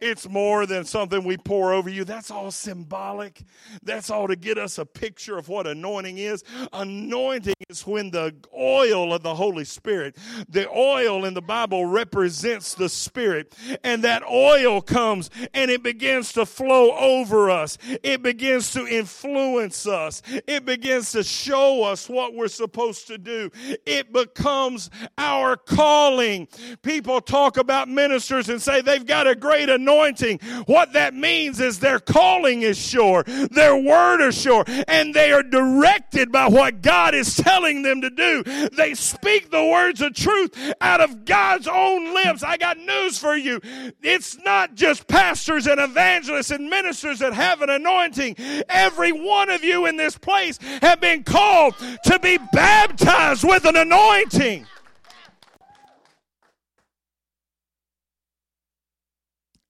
It's 0.00 0.28
more 0.28 0.66
than 0.66 0.84
something 0.84 1.24
we 1.24 1.36
pour 1.36 1.72
over 1.72 1.88
you. 1.88 2.04
That's 2.04 2.30
all 2.30 2.50
symbolic. 2.50 3.42
That's 3.82 4.10
all 4.10 4.28
to 4.28 4.36
get 4.36 4.58
us 4.58 4.78
a 4.78 4.86
picture 4.86 5.38
of 5.38 5.48
what 5.48 5.66
anointing 5.66 6.18
is. 6.18 6.44
Anointing 6.72 7.54
is 7.68 7.86
when 7.86 8.10
the 8.10 8.34
oil 8.56 9.12
of 9.12 9.22
the 9.22 9.34
Holy 9.34 9.64
Spirit, 9.64 10.16
the 10.48 10.68
oil 10.70 11.24
in 11.24 11.34
the 11.34 11.42
Bible 11.42 11.86
represents 11.86 12.74
the 12.74 12.88
Spirit, 12.88 13.54
and 13.84 14.04
that 14.04 14.22
oil 14.24 14.80
comes 14.80 15.30
and 15.54 15.70
it 15.70 15.82
begins 15.82 16.32
to 16.34 16.46
flow 16.46 16.92
over 16.92 17.50
us. 17.50 17.78
It 18.02 18.22
begins 18.22 18.72
to 18.72 18.86
influence 18.86 19.86
us. 19.86 20.22
It 20.46 20.64
begins 20.64 21.12
to 21.12 21.22
show 21.22 21.84
us 21.84 22.08
what 22.08 22.34
we're 22.34 22.48
supposed 22.48 23.06
to 23.08 23.18
do. 23.18 23.50
It 23.84 24.12
becomes 24.12 24.90
our 25.18 25.56
calling. 25.56 26.48
People 26.82 27.20
talk 27.20 27.56
about 27.56 27.88
ministers 27.88 28.48
and 28.48 28.60
say 28.60 28.80
they've 28.80 29.06
got 29.06 29.26
a 29.26 29.34
great 29.34 29.68
anointing. 29.76 30.40
What 30.66 30.92
that 30.94 31.14
means 31.14 31.60
is 31.60 31.78
their 31.78 32.00
calling 32.00 32.62
is 32.62 32.76
sure, 32.76 33.22
their 33.22 33.76
word 33.76 34.20
is 34.20 34.40
sure, 34.40 34.64
and 34.88 35.14
they 35.14 35.30
are 35.32 35.42
directed 35.42 36.32
by 36.32 36.48
what 36.48 36.82
God 36.82 37.14
is 37.14 37.36
telling 37.36 37.82
them 37.82 38.00
to 38.00 38.10
do. 38.10 38.42
They 38.76 38.94
speak 38.94 39.50
the 39.50 39.64
words 39.64 40.00
of 40.00 40.14
truth 40.14 40.74
out 40.80 41.00
of 41.00 41.24
God's 41.24 41.68
own 41.68 42.14
lips. 42.14 42.42
I 42.42 42.56
got 42.56 42.78
news 42.78 43.18
for 43.18 43.36
you. 43.36 43.60
It's 44.02 44.36
not 44.38 44.74
just 44.74 45.06
pastors 45.06 45.66
and 45.66 45.80
evangelists 45.80 46.50
and 46.50 46.68
ministers 46.68 47.20
that 47.20 47.32
have 47.32 47.62
an 47.62 47.70
anointing. 47.70 48.36
Every 48.68 49.12
one 49.12 49.50
of 49.50 49.62
you 49.62 49.86
in 49.86 49.96
this 49.96 50.18
place 50.18 50.58
have 50.82 51.00
been 51.00 51.22
called 51.22 51.74
to 52.04 52.18
be 52.18 52.38
baptized 52.52 53.44
with 53.44 53.64
an 53.64 53.76
anointing. 53.76 54.66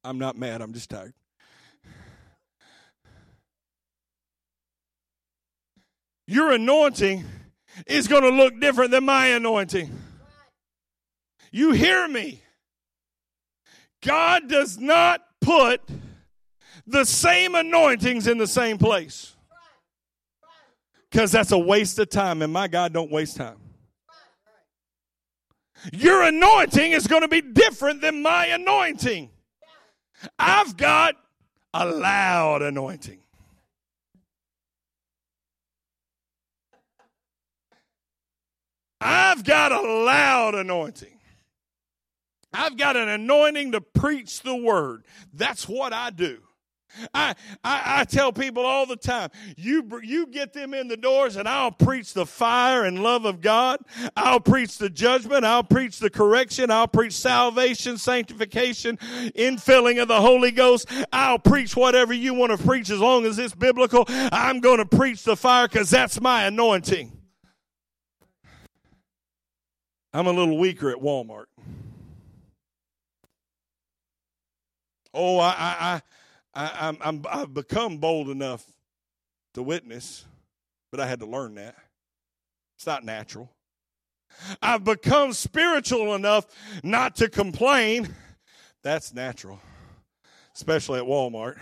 I'm 0.06 0.18
not 0.18 0.36
mad, 0.36 0.62
I'm 0.62 0.72
just 0.72 0.88
tired. 0.88 1.12
Your 6.28 6.52
anointing 6.52 7.24
is 7.86 8.06
going 8.06 8.22
to 8.22 8.30
look 8.30 8.60
different 8.60 8.92
than 8.92 9.04
my 9.04 9.26
anointing. 9.28 9.90
You 11.50 11.72
hear 11.72 12.06
me? 12.06 12.42
God 14.04 14.48
does 14.48 14.78
not 14.78 15.22
put 15.40 15.80
the 16.86 17.04
same 17.04 17.54
anointings 17.54 18.28
in 18.28 18.38
the 18.38 18.46
same 18.46 18.78
place. 18.78 19.34
Because 21.10 21.32
that's 21.32 21.50
a 21.50 21.58
waste 21.58 21.98
of 21.98 22.10
time, 22.10 22.42
and 22.42 22.52
my 22.52 22.68
God 22.68 22.92
don't 22.92 23.10
waste 23.10 23.36
time. 23.36 23.56
Your 25.92 26.22
anointing 26.22 26.92
is 26.92 27.06
going 27.06 27.22
to 27.22 27.28
be 27.28 27.40
different 27.40 28.00
than 28.00 28.22
my 28.22 28.46
anointing. 28.46 29.30
I've 30.38 30.76
got 30.76 31.16
a 31.72 31.86
loud 31.86 32.62
anointing. 32.62 33.20
I've 39.00 39.44
got 39.44 39.72
a 39.72 39.80
loud 39.80 40.54
anointing. 40.54 41.18
I've 42.52 42.76
got 42.76 42.96
an 42.96 43.08
anointing 43.08 43.72
to 43.72 43.80
preach 43.80 44.40
the 44.40 44.56
word. 44.56 45.04
That's 45.32 45.68
what 45.68 45.92
I 45.92 46.10
do. 46.10 46.45
I, 47.14 47.34
I, 47.64 48.00
I, 48.00 48.04
tell 48.04 48.32
people 48.32 48.64
all 48.64 48.86
the 48.86 48.96
time, 48.96 49.30
you, 49.56 50.00
you 50.02 50.26
get 50.26 50.52
them 50.52 50.74
in 50.74 50.88
the 50.88 50.96
doors 50.96 51.36
and 51.36 51.48
I'll 51.48 51.70
preach 51.70 52.14
the 52.14 52.26
fire 52.26 52.84
and 52.84 53.02
love 53.02 53.24
of 53.24 53.40
God. 53.40 53.80
I'll 54.16 54.40
preach 54.40 54.78
the 54.78 54.88
judgment. 54.88 55.44
I'll 55.44 55.64
preach 55.64 55.98
the 55.98 56.10
correction. 56.10 56.70
I'll 56.70 56.88
preach 56.88 57.12
salvation, 57.12 57.98
sanctification, 57.98 58.96
infilling 59.36 60.00
of 60.00 60.08
the 60.08 60.20
Holy 60.20 60.50
Ghost. 60.50 60.88
I'll 61.12 61.38
preach 61.38 61.76
whatever 61.76 62.12
you 62.12 62.34
want 62.34 62.58
to 62.58 62.64
preach 62.64 62.90
as 62.90 63.00
long 63.00 63.26
as 63.26 63.38
it's 63.38 63.54
biblical. 63.54 64.04
I'm 64.08 64.60
going 64.60 64.78
to 64.78 64.86
preach 64.86 65.22
the 65.24 65.36
fire 65.36 65.68
because 65.68 65.90
that's 65.90 66.20
my 66.20 66.44
anointing. 66.44 67.12
I'm 70.12 70.26
a 70.26 70.32
little 70.32 70.56
weaker 70.56 70.90
at 70.90 70.96
Walmart. 70.96 71.44
Oh, 75.12 75.38
I, 75.38 75.54
I, 75.58 76.02
I, 76.56 76.88
I'm, 76.88 76.98
I'm, 77.02 77.24
I've 77.30 77.54
become 77.54 77.98
bold 77.98 78.30
enough 78.30 78.64
to 79.54 79.62
witness, 79.62 80.24
but 80.90 81.00
I 81.00 81.06
had 81.06 81.20
to 81.20 81.26
learn 81.26 81.54
that. 81.56 81.76
It's 82.76 82.86
not 82.86 83.04
natural. 83.04 83.50
I've 84.60 84.82
become 84.82 85.32
spiritual 85.32 86.14
enough 86.14 86.46
not 86.82 87.16
to 87.16 87.28
complain. 87.28 88.08
That's 88.82 89.14
natural, 89.14 89.60
especially 90.54 90.98
at 90.98 91.06
Walmart. 91.06 91.58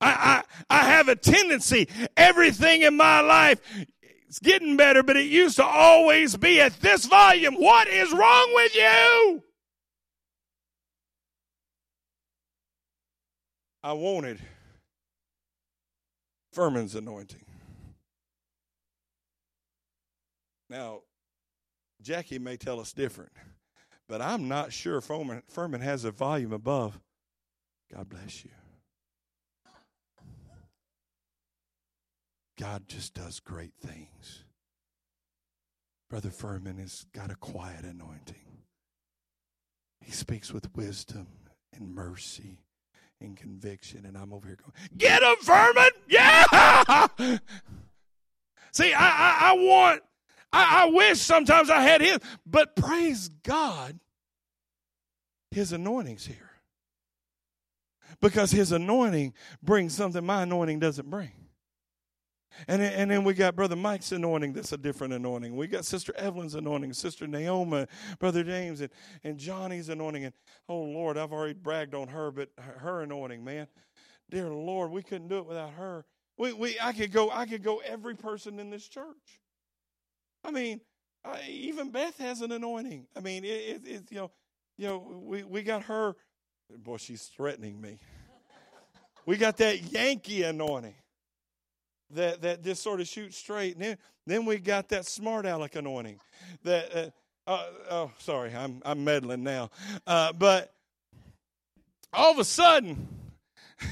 I, 0.00 0.42
I, 0.70 0.78
I 0.78 0.84
have 0.84 1.08
a 1.08 1.16
tendency, 1.16 1.88
everything 2.16 2.82
in 2.82 2.96
my 2.96 3.20
life 3.20 3.60
it's 4.28 4.40
getting 4.40 4.76
better, 4.76 5.02
but 5.02 5.16
it 5.16 5.26
used 5.26 5.56
to 5.56 5.64
always 5.64 6.36
be 6.36 6.60
at 6.60 6.80
this 6.80 7.06
volume. 7.06 7.54
What 7.54 7.88
is 7.88 8.12
wrong 8.12 8.52
with 8.54 8.74
you? 8.74 9.42
I 13.86 13.92
wanted 13.92 14.40
Furman's 16.52 16.96
anointing. 16.96 17.44
Now, 20.68 21.02
Jackie 22.02 22.40
may 22.40 22.56
tell 22.56 22.80
us 22.80 22.92
different, 22.92 23.30
but 24.08 24.20
I'm 24.20 24.48
not 24.48 24.72
sure 24.72 25.00
Furman, 25.00 25.44
Furman 25.48 25.82
has 25.82 26.04
a 26.04 26.10
volume 26.10 26.52
above. 26.52 26.98
God 27.94 28.08
bless 28.08 28.44
you. 28.44 28.50
God 32.58 32.88
just 32.88 33.14
does 33.14 33.38
great 33.38 33.74
things. 33.80 34.42
Brother 36.10 36.30
Furman 36.30 36.78
has 36.78 37.06
got 37.14 37.30
a 37.30 37.36
quiet 37.36 37.84
anointing. 37.84 38.64
He 40.00 40.10
speaks 40.10 40.52
with 40.52 40.74
wisdom 40.74 41.28
and 41.72 41.94
mercy 41.94 42.58
and 43.20 43.36
conviction, 43.36 44.04
and 44.04 44.16
I'm 44.16 44.32
over 44.32 44.46
here 44.46 44.56
going, 44.56 44.72
"Get 44.96 45.22
him, 45.22 45.36
Furman! 45.42 45.90
Yeah!" 46.08 47.06
See, 48.72 48.92
I, 48.92 49.08
I, 49.08 49.36
I 49.40 49.52
want, 49.54 50.02
I, 50.52 50.82
I 50.82 50.90
wish 50.90 51.20
sometimes 51.20 51.70
I 51.70 51.80
had 51.80 52.02
him, 52.02 52.20
but 52.44 52.76
praise 52.76 53.28
God, 53.42 53.98
His 55.50 55.72
anointing's 55.72 56.26
here 56.26 56.50
because 58.20 58.50
His 58.50 58.72
anointing 58.72 59.32
brings 59.62 59.94
something 59.94 60.24
my 60.24 60.42
anointing 60.42 60.80
doesn't 60.80 61.08
bring. 61.08 61.45
And, 62.68 62.82
and 62.82 63.10
then 63.10 63.24
we 63.24 63.34
got 63.34 63.54
Brother 63.54 63.76
Mike's 63.76 64.12
anointing. 64.12 64.52
That's 64.52 64.72
a 64.72 64.78
different 64.78 65.12
anointing. 65.12 65.56
We 65.56 65.66
got 65.66 65.84
Sister 65.84 66.12
Evelyn's 66.16 66.54
anointing, 66.54 66.92
Sister 66.92 67.26
Naoma, 67.26 67.88
Brother 68.18 68.42
James, 68.42 68.80
and, 68.80 68.90
and 69.24 69.38
Johnny's 69.38 69.88
anointing. 69.88 70.24
And 70.24 70.34
oh, 70.68 70.80
Lord, 70.80 71.18
I've 71.18 71.32
already 71.32 71.54
bragged 71.54 71.94
on 71.94 72.08
her, 72.08 72.30
but 72.30 72.50
her 72.78 73.02
anointing, 73.02 73.44
man. 73.44 73.66
Dear 74.30 74.50
Lord, 74.50 74.90
we 74.90 75.02
couldn't 75.02 75.28
do 75.28 75.38
it 75.38 75.46
without 75.46 75.72
her. 75.72 76.04
We, 76.38 76.52
we, 76.52 76.76
I 76.80 76.92
could 76.92 77.12
go, 77.12 77.30
I 77.30 77.46
could 77.46 77.62
go 77.62 77.80
every 77.84 78.14
person 78.14 78.58
in 78.58 78.70
this 78.70 78.86
church. 78.88 79.40
I 80.44 80.50
mean, 80.50 80.80
I, 81.24 81.42
even 81.48 81.90
Beth 81.90 82.18
has 82.18 82.40
an 82.40 82.52
anointing. 82.52 83.06
I 83.16 83.20
mean, 83.20 83.44
it, 83.44 83.48
it, 83.48 83.86
it, 83.86 84.02
you 84.10 84.18
know, 84.18 84.30
you 84.76 84.86
know, 84.88 85.20
we, 85.22 85.44
we 85.44 85.62
got 85.62 85.84
her. 85.84 86.14
Boy, 86.70 86.96
she's 86.98 87.24
threatening 87.24 87.80
me. 87.80 87.98
we 89.24 89.36
got 89.36 89.56
that 89.58 89.92
Yankee 89.92 90.42
anointing 90.42 90.94
that, 92.10 92.42
that 92.42 92.62
just 92.62 92.82
sort 92.82 93.00
of 93.00 93.08
shoots 93.08 93.36
straight. 93.36 93.74
And 93.74 93.82
then, 93.82 93.98
then 94.26 94.44
we 94.44 94.58
got 94.58 94.88
that 94.90 95.06
smart 95.06 95.46
aleck 95.46 95.76
anointing. 95.76 96.20
That, 96.62 97.14
uh, 97.46 97.50
uh, 97.50 97.64
oh, 97.90 98.10
sorry, 98.18 98.54
I'm, 98.54 98.82
I'm 98.84 99.04
meddling 99.04 99.42
now. 99.42 99.70
Uh, 100.06 100.32
but 100.32 100.72
all 102.12 102.32
of 102.32 102.38
a 102.38 102.44
sudden, 102.44 103.08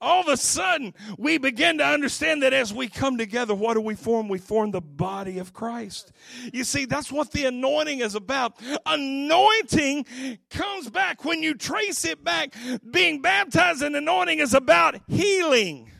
all 0.00 0.22
of 0.22 0.28
a 0.28 0.36
sudden 0.36 0.94
we 1.18 1.38
begin 1.38 1.78
to 1.78 1.84
understand 1.84 2.42
that 2.42 2.52
as 2.52 2.72
we 2.72 2.88
come 2.88 3.18
together, 3.18 3.54
what 3.54 3.74
do 3.74 3.80
we 3.80 3.94
form? 3.94 4.28
We 4.28 4.38
form 4.38 4.70
the 4.70 4.80
body 4.80 5.38
of 5.38 5.52
Christ. 5.52 6.12
You 6.52 6.64
see, 6.64 6.84
that's 6.84 7.12
what 7.12 7.30
the 7.32 7.44
anointing 7.44 8.00
is 8.00 8.14
about. 8.14 8.54
Anointing 8.86 10.06
comes 10.50 10.90
back 10.90 11.24
when 11.24 11.42
you 11.42 11.54
trace 11.54 12.04
it 12.04 12.24
back. 12.24 12.54
Being 12.90 13.22
baptized 13.22 13.82
in 13.82 13.94
anointing 13.94 14.38
is 14.40 14.54
about 14.54 15.00
healing. 15.06 15.90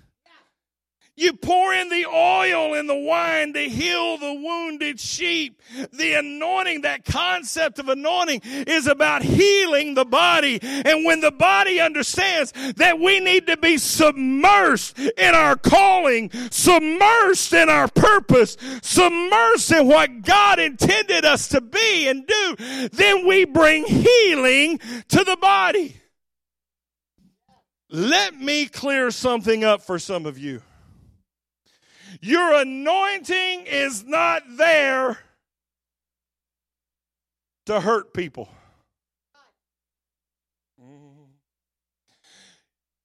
You 1.19 1.33
pour 1.33 1.73
in 1.73 1.89
the 1.89 2.05
oil 2.05 2.75
and 2.75 2.87
the 2.87 2.95
wine 2.95 3.55
to 3.55 3.61
heal 3.71 4.19
the 4.19 4.35
wounded 4.35 5.01
sheep. 5.01 5.62
The 5.91 6.12
anointing, 6.12 6.83
that 6.83 7.07
concept 7.07 7.79
of 7.79 7.89
anointing 7.89 8.43
is 8.45 8.87
about 8.87 9.23
healing 9.23 9.95
the 9.95 10.05
body. 10.05 10.59
And 10.62 11.07
when 11.07 11.23
the 11.23 11.31
body 11.31 11.81
understands 11.81 12.53
that 12.77 12.99
we 12.99 13.21
need 13.21 13.47
to 13.47 13.57
be 13.57 13.77
submersed 13.77 15.11
in 15.17 15.35
our 15.35 15.57
calling, 15.57 16.29
submersed 16.29 17.62
in 17.62 17.71
our 17.71 17.89
purpose, 17.89 18.57
submersed 18.83 19.81
in 19.81 19.89
what 19.89 20.21
God 20.21 20.59
intended 20.59 21.25
us 21.25 21.49
to 21.49 21.62
be 21.62 22.09
and 22.09 22.27
do, 22.27 22.89
then 22.93 23.27
we 23.27 23.47
bring 23.47 23.87
healing 23.87 24.79
to 25.09 25.25
the 25.25 25.39
body. 25.41 25.97
Let 27.89 28.39
me 28.39 28.67
clear 28.67 29.11
something 29.11 29.64
up 29.64 29.81
for 29.81 29.99
some 29.99 30.27
of 30.27 30.39
you. 30.39 30.61
Your 32.21 32.55
anointing 32.55 33.67
is 33.67 34.05
not 34.05 34.43
there 34.57 35.19
to 37.67 37.81
hurt 37.81 38.14
people. 38.14 38.49
Mm-hmm. 40.81 41.25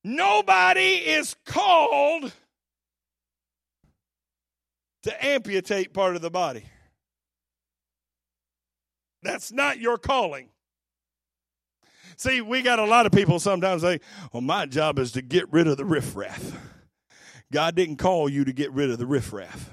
Nobody 0.04 0.96
is 0.96 1.36
called 1.46 2.32
to 5.04 5.26
amputate 5.26 5.94
part 5.94 6.16
of 6.16 6.22
the 6.22 6.30
body. 6.30 6.64
That's 9.24 9.52
not 9.52 9.80
your 9.80 9.98
calling. 9.98 10.50
See, 12.18 12.42
we 12.42 12.62
got 12.62 12.80
a 12.80 12.86
lot 12.86 13.06
of 13.06 13.12
people 13.12 13.40
sometimes 13.40 13.82
say, 13.82 14.00
well, 14.32 14.42
my 14.42 14.68
job 14.68 15.00
is 15.00 15.12
to 15.14 15.22
get 15.22 15.52
rid 15.52 15.68
of 15.68 15.78
the 15.78 15.86
riffraff. 15.86 16.56
God 17.52 17.76
didn't 17.76 17.98
call 17.98 18.30
you 18.30 18.46
to 18.46 18.54
get 18.54 18.72
rid 18.72 18.90
of 18.90 18.98
the 18.98 19.06
riffraff. 19.06 19.70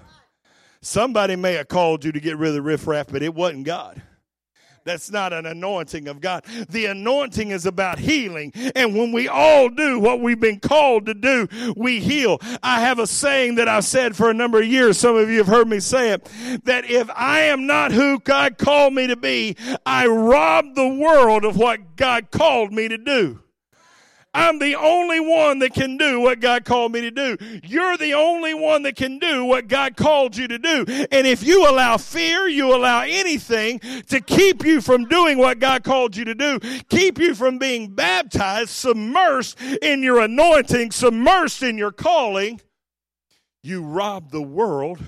Somebody 0.80 1.36
may 1.36 1.54
have 1.54 1.68
called 1.68 2.04
you 2.04 2.12
to 2.12 2.20
get 2.20 2.36
rid 2.36 2.48
of 2.48 2.54
the 2.54 2.62
riffraff, 2.62 3.06
but 3.08 3.22
it 3.22 3.34
wasn't 3.34 3.64
God. 3.64 4.02
That's 4.84 5.10
not 5.10 5.34
an 5.34 5.44
anointing 5.44 6.08
of 6.08 6.20
God. 6.20 6.44
The 6.70 6.86
anointing 6.86 7.50
is 7.50 7.66
about 7.66 7.98
healing. 7.98 8.52
And 8.74 8.96
when 8.96 9.12
we 9.12 9.28
all 9.28 9.68
do 9.68 9.98
what 9.98 10.20
we've 10.20 10.40
been 10.40 10.60
called 10.60 11.04
to 11.06 11.14
do, 11.14 11.46
we 11.76 12.00
heal. 12.00 12.38
I 12.62 12.80
have 12.80 12.98
a 12.98 13.06
saying 13.06 13.56
that 13.56 13.68
I've 13.68 13.84
said 13.84 14.16
for 14.16 14.30
a 14.30 14.34
number 14.34 14.60
of 14.60 14.66
years. 14.66 14.96
Some 14.96 15.14
of 15.16 15.28
you 15.28 15.38
have 15.38 15.46
heard 15.46 15.68
me 15.68 15.80
say 15.80 16.12
it 16.12 16.24
that 16.64 16.88
if 16.88 17.10
I 17.14 17.40
am 17.40 17.66
not 17.66 17.92
who 17.92 18.18
God 18.20 18.56
called 18.56 18.94
me 18.94 19.08
to 19.08 19.16
be, 19.16 19.56
I 19.84 20.06
rob 20.06 20.74
the 20.74 20.88
world 20.88 21.44
of 21.44 21.58
what 21.58 21.96
God 21.96 22.30
called 22.30 22.72
me 22.72 22.88
to 22.88 22.96
do. 22.96 23.40
I'm 24.34 24.58
the 24.58 24.76
only 24.76 25.20
one 25.20 25.58
that 25.60 25.72
can 25.72 25.96
do 25.96 26.20
what 26.20 26.40
God 26.40 26.64
called 26.64 26.92
me 26.92 27.00
to 27.00 27.10
do. 27.10 27.36
You're 27.64 27.96
the 27.96 28.12
only 28.14 28.52
one 28.52 28.82
that 28.82 28.94
can 28.94 29.18
do 29.18 29.44
what 29.44 29.68
God 29.68 29.96
called 29.96 30.36
you 30.36 30.46
to 30.48 30.58
do. 30.58 30.84
And 31.10 31.26
if 31.26 31.42
you 31.42 31.68
allow 31.68 31.96
fear, 31.96 32.46
you 32.46 32.74
allow 32.74 33.02
anything 33.02 33.78
to 34.08 34.20
keep 34.20 34.64
you 34.64 34.80
from 34.80 35.06
doing 35.06 35.38
what 35.38 35.60
God 35.60 35.82
called 35.82 36.14
you 36.14 36.24
to 36.26 36.34
do, 36.34 36.60
keep 36.88 37.18
you 37.18 37.34
from 37.34 37.58
being 37.58 37.94
baptized, 37.94 38.70
submersed 38.70 39.56
in 39.78 40.02
your 40.02 40.20
anointing, 40.20 40.90
submersed 40.90 41.66
in 41.66 41.78
your 41.78 41.92
calling, 41.92 42.60
you 43.62 43.82
rob 43.82 44.30
the 44.30 44.42
world 44.42 44.98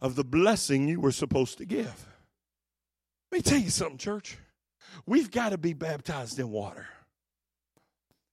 of 0.00 0.16
the 0.16 0.24
blessing 0.24 0.86
you 0.86 1.00
were 1.00 1.12
supposed 1.12 1.58
to 1.58 1.64
give. 1.64 2.06
Let 3.32 3.38
me 3.38 3.42
tell 3.42 3.58
you 3.58 3.70
something, 3.70 3.98
church. 3.98 4.38
We've 5.06 5.30
got 5.30 5.50
to 5.50 5.58
be 5.58 5.72
baptized 5.72 6.38
in 6.38 6.50
water. 6.50 6.86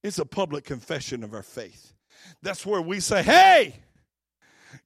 It's 0.03 0.19
a 0.19 0.25
public 0.25 0.63
confession 0.63 1.23
of 1.23 1.33
our 1.33 1.43
faith. 1.43 1.93
That's 2.41 2.65
where 2.65 2.81
we 2.81 2.99
say, 2.99 3.23
hey, 3.23 3.75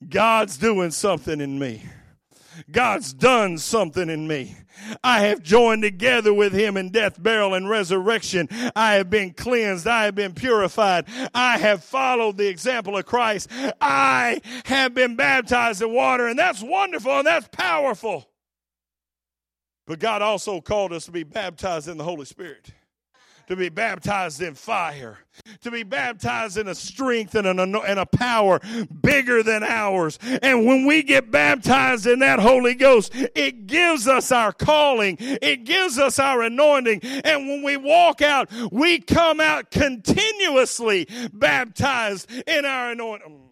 God's 0.08 0.58
doing 0.58 0.92
something 0.92 1.42
in 1.42 1.60
me. 1.60 1.84
God's 2.70 3.14
done 3.14 3.58
something 3.58 4.10
in 4.10 4.28
me. 4.28 4.56
I 5.04 5.22
have 5.22 5.42
joined 5.42 5.84
together 5.84 6.34
with 6.34 6.54
him 6.54 6.76
in 6.76 6.90
death, 6.90 7.22
burial, 7.22 7.54
and 7.54 7.70
resurrection. 7.70 8.50
I 8.76 8.96
have 8.96 9.10
been 9.10 9.32
cleansed. 9.32 9.88
I 9.88 10.06
have 10.06 10.16
been 10.16 10.34
purified. 10.34 11.06
I 11.34 11.58
have 11.58 11.84
followed 11.84 12.38
the 12.38 12.48
example 12.48 12.98
of 12.98 13.06
Christ. 13.06 13.50
I 13.80 14.42
have 14.66 14.94
been 14.94 15.16
baptized 15.16 15.82
in 15.82 15.94
water, 15.94 16.28
and 16.28 16.38
that's 16.38 16.62
wonderful 16.62 17.20
and 17.20 17.28
that's 17.28 17.48
powerful. 17.50 18.28
But 19.88 20.00
God 20.00 20.22
also 20.22 20.62
called 20.62 20.94
us 20.94 21.06
to 21.06 21.12
be 21.12 21.24
baptized 21.24 21.88
in 21.88 21.98
the 21.98 22.04
Holy 22.04 22.26
Spirit 22.26 22.72
to 23.52 23.58
be 23.58 23.68
baptized 23.68 24.42
in 24.42 24.56
fire, 24.56 25.18
to 25.60 25.70
be 25.70 25.84
baptized 25.84 26.58
in 26.58 26.70
a 26.70 26.74
strength 26.74 27.36
and, 27.36 27.46
an, 27.46 27.60
and 27.60 28.00
a 28.00 28.06
power 28.06 28.62
bigger 29.02 29.44
than 29.44 29.62
ours. 29.62 30.18
And 30.42 30.66
when 30.66 30.86
we 30.86 31.04
get 31.04 31.32
baptized 31.32 32.08
in 32.08 32.20
that 32.20 32.40
Holy 32.40 32.76
Ghost, 32.76 33.14
it 33.14 33.68
gives 33.68 34.08
us 34.08 34.32
our 34.32 34.54
calling, 34.54 35.18
it 35.20 35.66
gives 35.66 36.00
us 36.00 36.18
our 36.18 36.44
anointing. 36.44 37.02
And 37.04 37.50
when 37.50 37.62
we 37.62 37.76
walk 37.76 38.22
out, 38.22 38.50
we 38.72 39.00
come 39.00 39.42
out 39.42 39.70
continuously 39.70 41.10
baptized 41.34 42.32
in 42.48 42.64
our 42.64 42.92
anointing. 42.92 43.51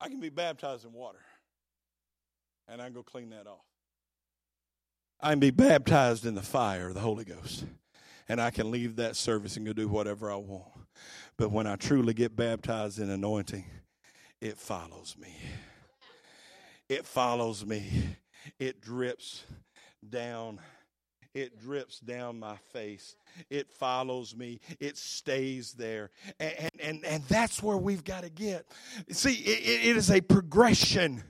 I 0.00 0.08
can 0.08 0.20
be 0.20 0.28
baptized 0.28 0.84
in 0.84 0.92
water, 0.92 1.18
and 2.68 2.80
I 2.80 2.84
can 2.84 2.94
go 2.94 3.02
clean 3.02 3.30
that 3.30 3.46
off. 3.46 3.64
I 5.20 5.30
can 5.30 5.40
be 5.40 5.50
baptized 5.50 6.24
in 6.24 6.34
the 6.34 6.42
fire 6.42 6.88
of 6.88 6.94
the 6.94 7.00
Holy 7.00 7.24
Ghost, 7.24 7.64
and 8.28 8.40
I 8.40 8.50
can 8.50 8.70
leave 8.70 8.96
that 8.96 9.16
service 9.16 9.56
and 9.56 9.66
go 9.66 9.72
do 9.72 9.88
whatever 9.88 10.30
I 10.30 10.36
want. 10.36 10.70
But 11.36 11.50
when 11.50 11.66
I 11.66 11.76
truly 11.76 12.14
get 12.14 12.36
baptized 12.36 13.00
in 13.00 13.10
anointing, 13.10 13.64
it 14.40 14.58
follows 14.58 15.16
me. 15.18 15.34
It 16.88 17.04
follows 17.04 17.66
me. 17.66 17.84
It 18.58 18.80
drips 18.80 19.44
down 20.08 20.60
it 21.34 21.60
drips 21.60 22.00
down 22.00 22.40
my 22.40 22.56
face. 22.72 23.14
It 23.50 23.70
follows 23.70 24.34
me. 24.34 24.60
It 24.80 24.96
stays 24.96 25.72
there. 25.72 26.10
And, 26.40 26.70
and, 26.88 27.04
and 27.04 27.22
that's 27.24 27.62
where 27.62 27.76
we've 27.76 28.02
got 28.02 28.22
to 28.22 28.30
get. 28.30 28.66
See, 29.10 29.34
it, 29.34 29.90
it 29.90 29.96
is 29.96 30.10
a 30.10 30.20
progression. 30.20 31.22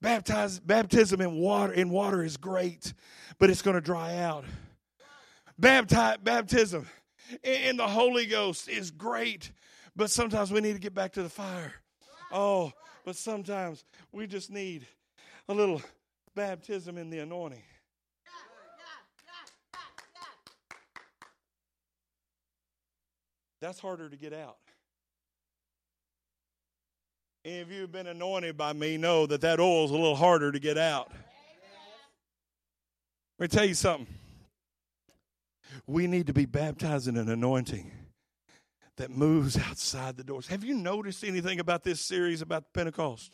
Baptize, 0.00 0.58
baptism 0.60 1.20
in 1.20 1.38
water 1.38 1.72
in 1.72 1.90
water 1.90 2.22
is 2.22 2.36
great, 2.36 2.94
but 3.38 3.50
it's 3.50 3.62
going 3.62 3.74
to 3.74 3.80
dry 3.80 4.16
out. 4.16 4.44
Baptize, 5.58 6.18
baptism 6.22 6.86
in 7.42 7.76
the 7.76 7.86
Holy 7.86 8.26
Ghost 8.26 8.68
is 8.68 8.90
great, 8.90 9.52
but 9.94 10.10
sometimes 10.10 10.52
we 10.52 10.60
need 10.60 10.74
to 10.74 10.78
get 10.78 10.94
back 10.94 11.12
to 11.12 11.22
the 11.22 11.28
fire. 11.28 11.74
Oh, 12.32 12.72
but 13.04 13.16
sometimes 13.16 13.84
we 14.12 14.26
just 14.26 14.50
need 14.50 14.86
a 15.48 15.54
little 15.54 15.82
baptism 16.34 16.96
in 16.96 17.10
the 17.10 17.18
anointing. 17.18 17.62
That's 23.60 23.80
harder 23.80 24.08
to 24.08 24.16
get 24.16 24.32
out. 24.32 24.58
Any 27.48 27.60
of 27.60 27.72
you 27.72 27.80
who've 27.80 27.90
been 27.90 28.06
anointed 28.06 28.58
by 28.58 28.74
me 28.74 28.98
know 28.98 29.24
that 29.24 29.40
that 29.40 29.58
oil 29.58 29.86
is 29.86 29.90
a 29.90 29.94
little 29.94 30.16
harder 30.16 30.52
to 30.52 30.58
get 30.58 30.76
out. 30.76 31.10
Let 33.38 33.50
me 33.50 33.56
tell 33.56 33.64
you 33.64 33.72
something. 33.72 34.06
We 35.86 36.06
need 36.06 36.26
to 36.26 36.34
be 36.34 36.44
baptized 36.44 37.08
in 37.08 37.16
an 37.16 37.30
anointing 37.30 37.90
that 38.98 39.08
moves 39.08 39.56
outside 39.56 40.18
the 40.18 40.24
doors. 40.24 40.48
Have 40.48 40.62
you 40.62 40.74
noticed 40.74 41.24
anything 41.24 41.58
about 41.58 41.84
this 41.84 42.02
series 42.02 42.42
about 42.42 42.64
Pentecost? 42.74 43.32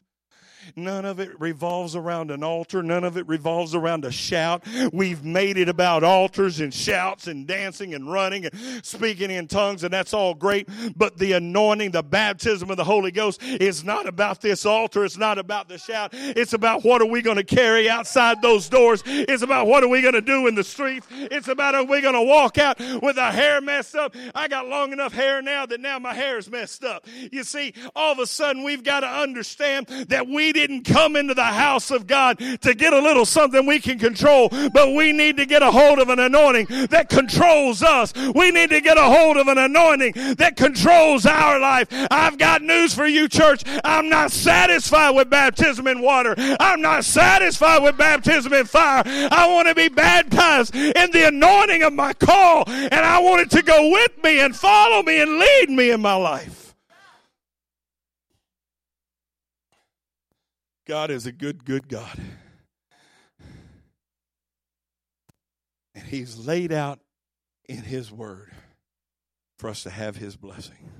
None 0.77 1.05
of 1.05 1.21
it 1.21 1.39
revolves 1.41 1.97
around 1.97 2.31
an 2.31 2.43
altar. 2.43 2.83
None 2.83 3.05
of 3.05 3.17
it 3.17 3.27
revolves 3.29 3.75
around 3.75 4.05
a 4.05 4.12
shout. 4.12 4.65
We've 4.93 5.25
made 5.25 5.59
it 5.59 5.69
about 5.69 6.05
altars 6.05 6.61
and 6.61 6.73
shouts 6.73 7.27
and 7.27 7.47
dancing 7.47 7.95
and 7.95 8.11
running 8.11 8.47
and 8.47 8.85
speaking 8.85 9.31
in 9.31 9.47
tongues, 9.47 9.85
and 9.85 9.93
that's 9.93 10.15
all 10.15 10.35
great. 10.35 10.69
But 10.97 11.19
the 11.19 11.33
anointing, 11.33 11.93
the 11.93 12.03
baptism 12.03 12.71
of 12.71 12.77
the 12.77 12.85
Holy 12.85 13.11
Ghost 13.11 13.43
is 13.43 13.85
not 13.85 14.07
about 14.07 14.41
this 14.41 14.67
altar. 14.67 15.05
It's 15.05 15.17
not 15.17 15.39
about 15.39 15.69
the 15.69 15.79
shout. 15.79 16.11
It's 16.12 16.53
about 16.53 16.85
what 16.85 17.03
are 17.03 17.07
we 17.07 17.23
going 17.23 17.37
to 17.37 17.45
carry 17.45 17.89
outside 17.89 18.43
those 18.43 18.69
doors. 18.69 19.03
It's 19.07 19.43
about 19.43 19.67
what 19.67 19.83
are 19.85 19.89
we 19.89 20.03
going 20.03 20.15
to 20.15 20.21
do 20.21 20.47
in 20.47 20.55
the 20.55 20.65
streets. 20.65 21.07
It's 21.11 21.49
about 21.49 21.75
are 21.75 21.85
we 21.85 22.01
going 22.01 22.15
to 22.15 22.23
walk 22.23 22.59
out 22.59 22.79
with 23.03 23.19
our 23.19 23.33
hair 23.33 23.61
messed 23.61 23.95
up. 23.95 24.15
I 24.35 24.49
got 24.49 24.69
long 24.69 24.93
enough 24.93 25.12
hair 25.12 25.43
now 25.43 25.67
that 25.67 25.81
now 25.81 25.99
my 25.99 26.15
hair 26.15 26.39
is 26.39 26.51
messed 26.51 26.85
up. 26.85 27.07
You 27.33 27.45
see, 27.45 27.75
all 27.95 28.12
of 28.12 28.19
a 28.19 28.27
sudden 28.27 28.65
we've 28.65 28.83
got 28.83 29.01
to 29.01 29.09
understand 29.09 29.87
that 30.09 30.27
we 30.27 30.53
didn't 30.55 30.85
come 30.85 31.17
into 31.17 31.35
the 31.35 31.43
house 31.43 31.91
of 31.91 32.07
God 32.07 32.39
to 32.63 32.75
get 32.75 32.95
a 32.95 32.99
little 32.99 33.27
something 33.27 33.67
we 33.67 33.81
can 33.81 33.99
control, 33.99 34.49
but 34.73 34.95
we 34.95 35.13
need 35.13 35.37
to 35.37 35.45
get 35.45 35.63
a 35.63 35.71
hold 35.71 35.99
of 35.99 36.09
an 36.09 36.19
anointing 36.19 36.67
that 36.89 37.11
controls 37.11 37.83
us. 37.83 38.15
We 38.35 38.51
need 38.51 38.71
to 38.71 38.81
get 38.81 38.97
a 38.97 39.03
hold 39.03 39.37
of 39.37 39.49
an 39.49 39.59
anointing 39.59 40.13
that 40.39 40.57
controls 40.57 41.27
our 41.27 41.59
life. 41.59 41.89
I've 42.11 42.39
got 42.39 42.63
news 42.63 42.95
for 42.95 43.07
you, 43.07 43.29
church. 43.29 43.65
I'm 43.85 44.09
not 44.09 44.31
satisfied 44.31 45.11
with 45.11 45.29
baptism 45.29 45.87
in 45.87 46.01
water. 46.01 46.35
I'm 46.39 46.81
not 46.81 47.05
satisfied 47.05 47.83
with 47.83 47.99
baptism 47.99 48.53
in 48.53 48.65
fire. 48.67 49.03
I 49.07 49.53
want 49.53 49.69
to 49.69 49.75
be 49.75 49.89
baptized 49.89 50.75
in 50.75 51.11
the 51.11 51.29
anointing 51.29 51.83
of 51.83 51.93
my 51.93 52.13
call, 52.13 52.65
and 52.69 52.95
I 52.95 53.19
want 53.19 53.43
it 53.43 53.51
to 53.51 53.63
go 53.63 53.91
with 53.91 54.23
me 54.23 54.41
and 54.41 54.55
follow 54.55 55.03
me 55.03 55.21
and 55.21 55.39
lead 55.39 55.71
me 55.71 55.91
in 55.91 56.01
my 56.01 56.15
life. 56.15 56.64
God 60.87 61.11
is 61.11 61.26
a 61.26 61.32
good, 61.32 61.64
good 61.64 61.89
God. 61.89 62.20
And 65.95 66.05
He's 66.05 66.37
laid 66.39 66.72
out 66.72 67.01
in 67.68 67.82
His 67.82 68.12
Word 68.12 68.53
for 69.59 69.70
us 69.70 69.85
to 69.85 69.91
have 69.91 70.16
His 70.16 70.37
blessing. 70.37 70.91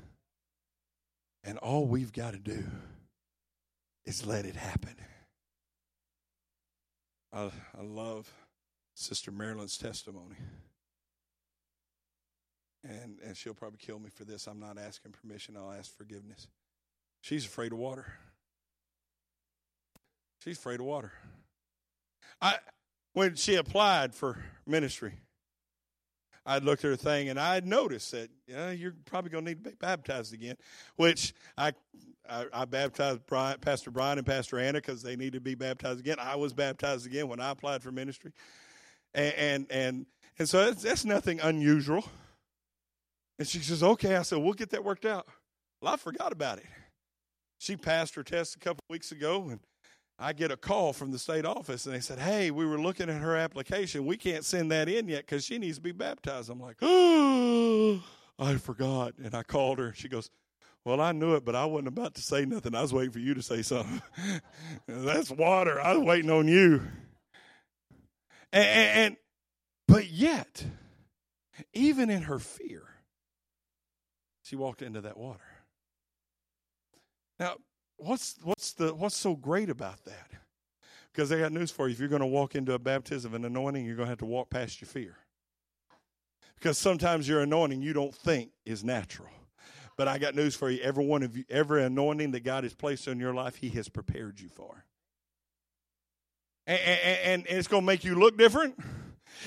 And 1.43 1.59
all 1.59 1.87
we've 1.87 2.12
got 2.12 2.32
to 2.32 2.39
do 2.39 2.64
is 4.05 4.26
let 4.26 4.47
it 4.47 4.57
happen. 4.57 4.97
I, 7.32 7.51
I 7.78 7.82
love 7.82 8.32
Sister 8.95 9.30
Marilyn's 9.30 9.76
testimony. 9.76 10.37
And, 12.82 13.18
and 13.24 13.37
she'll 13.37 13.55
probably 13.55 13.78
kill 13.78 13.99
me 13.99 14.11
for 14.11 14.24
this. 14.24 14.47
I'm 14.47 14.61
not 14.61 14.78
asking 14.78 15.12
permission, 15.12 15.57
I'll 15.57 15.72
ask 15.72 15.95
forgiveness. 15.97 16.49
She's 17.20 17.45
afraid 17.45 17.72
of 17.72 17.78
water. 17.78 18.07
She's 20.45 20.59
afraid 20.59 20.80
of 20.80 20.86
water. 20.86 21.11
I 22.42 22.59
when 23.14 23.34
she 23.34 23.55
applied 23.55 24.14
for 24.14 24.45
ministry, 24.66 25.14
I'd 26.45 26.64
looked 26.64 26.84
at 26.84 26.90
her 26.90 26.97
thing 26.97 27.30
and 27.30 27.40
I 27.40 27.55
had 27.55 27.66
noticed 27.66 28.12
that 28.12 28.28
yeah, 28.47 28.70
you're 28.70 28.95
probably 29.07 29.30
going 29.30 29.47
to 29.47 29.51
need 29.53 29.64
to 29.64 29.70
be 29.70 29.76
baptized 29.76 30.34
again, 30.34 30.57
which 30.97 31.32
I 31.57 31.72
I, 32.28 32.45
I 32.53 32.64
baptized 32.66 33.20
Brian, 33.26 33.59
Pastor 33.61 33.90
Brian 33.90 34.18
and 34.18 34.26
Pastor 34.26 34.59
Anna 34.59 34.82
because 34.82 35.03
they 35.03 35.16
need 35.16 35.32
to 35.32 35.40
be 35.40 35.55
baptized 35.55 36.01
again. 36.01 36.16
I 36.20 36.36
was 36.36 36.53
baptized 36.53 37.07
again 37.07 37.28
when 37.28 37.40
I 37.40 37.51
applied 37.51 37.82
for 37.82 37.90
ministry, 37.90 38.32
and 39.14 39.34
and 39.34 39.66
and, 39.70 40.07
and 40.38 40.49
so 40.49 40.66
that's, 40.66 40.82
that's 40.82 41.05
nothing 41.07 41.40
unusual. 41.40 42.05
And 43.38 43.49
she 43.49 43.61
says, 43.61 43.82
"Okay," 43.82 44.14
I 44.14 44.22
said, 44.22 44.38
"We'll 44.38 44.53
get 44.53 44.70
that 44.70 44.84
worked 44.84 45.07
out." 45.07 45.26
Well, 45.80 45.95
I 45.95 45.97
forgot 45.97 46.32
about 46.32 46.59
it. 46.59 46.66
She 47.59 47.76
passed 47.76 48.14
her 48.16 48.22
test 48.22 48.57
a 48.57 48.59
couple 48.59 48.84
weeks 48.90 49.11
ago, 49.11 49.49
and 49.49 49.61
I 50.19 50.33
get 50.33 50.51
a 50.53 50.57
call 50.57 50.93
from 50.93 51.11
the 51.11 51.19
state 51.19 51.45
office 51.45 51.87
and 51.87 51.95
they 51.95 52.01
said, 52.01 52.19
Hey, 52.19 52.51
we 52.51 52.65
were 52.67 52.81
looking 52.81 53.11
at 53.11 53.21
her 53.21 53.37
application. 53.37 54.07
We 54.07 54.17
can't 54.17 54.45
send 54.45 54.71
that 54.71 54.89
in 54.89 55.09
yet 55.09 55.27
because 55.27 55.45
she 55.45 55.59
needs 55.59 55.79
to 55.79 55.83
be 55.83 55.93
baptized. 55.93 56.51
I'm 56.51 56.61
like, 56.61 56.77
Oh, 56.81 58.03
I 58.39 58.55
forgot. 58.57 59.15
And 59.23 59.35
I 59.35 59.43
called 59.43 59.79
her. 59.79 59.93
She 59.93 60.09
goes, 60.09 60.31
Well, 60.85 61.01
I 61.01 61.12
knew 61.12 61.35
it, 61.35 61.45
but 61.45 61.57
I 61.57 61.65
wasn't 61.65 61.89
about 61.89 62.15
to 62.15 62.23
say 62.23 62.45
nothing. 62.45 62.75
I 62.75 62.83
was 62.83 62.93
waiting 62.93 63.12
for 63.12 63.19
you 63.19 63.35
to 63.35 63.43
say 63.43 63.62
something. 63.62 64.01
That's 64.87 65.31
water. 65.31 65.81
I 65.81 65.97
was 65.97 66.07
waiting 66.07 66.31
on 66.31 66.47
you. 66.47 66.83
And, 68.53 68.65
and, 68.65 68.99
and, 68.99 69.17
but 69.89 70.09
yet, 70.09 70.65
even 71.73 72.09
in 72.09 72.23
her 72.23 72.39
fear, 72.39 72.83
she 74.45 74.55
walked 74.55 74.81
into 74.81 75.01
that 75.01 75.17
water. 75.17 75.41
Now, 77.41 77.57
what's 78.05 78.37
what's 78.43 78.73
the 78.73 78.95
what's 78.95 79.17
so 79.17 79.35
great 79.35 79.71
about 79.71 80.05
that? 80.05 80.31
Because 81.13 81.31
I 81.33 81.39
got 81.39 81.53
news 81.53 81.71
for 81.71 81.89
you. 81.89 81.93
If 81.93 82.01
you're 82.01 82.09
going 82.09 82.21
to 82.21 82.27
walk 82.27 82.55
into 82.55 82.75
a 82.75 82.79
baptism 82.79 83.35
and 83.35 83.45
anointing, 83.45 83.85
you're 83.87 83.97
going 83.97 84.07
to 84.07 84.11
have 84.11 84.19
to 84.19 84.27
walk 84.27 84.51
past 84.51 84.81
your 84.81 84.89
fear. 84.89 85.17
Because 86.57 86.77
sometimes 86.77 87.29
your 87.29 87.41
anointing 87.41 87.83
you 87.83 87.93
don't 87.93 88.15
think 88.15 88.51
is 88.65 88.83
natural. 88.83 89.29
But 89.97 90.09
I 90.09 90.19
got 90.19 90.35
news 90.35 90.57
for 90.57 90.71
you. 90.71 90.83
Every 90.83 91.07
one 91.07 91.23
of 91.23 91.37
you, 91.37 91.45
every 91.49 91.85
anointing 91.85 92.33
that 92.33 92.41
God 92.41 92.65
has 92.65 92.75
placed 92.75 93.07
in 93.07 93.21
your 93.21 93.33
life, 93.33 93.57
He 93.57 93.69
has 93.71 93.89
prepared 93.89 94.41
you 94.41 94.49
for. 94.49 94.85
And, 96.67 96.81
and, 96.81 97.47
and 97.47 97.59
it's 97.59 97.69
going 97.69 97.83
to 97.83 97.87
make 97.87 98.05
you 98.05 98.17
look 98.17 98.37
different. 98.37 98.77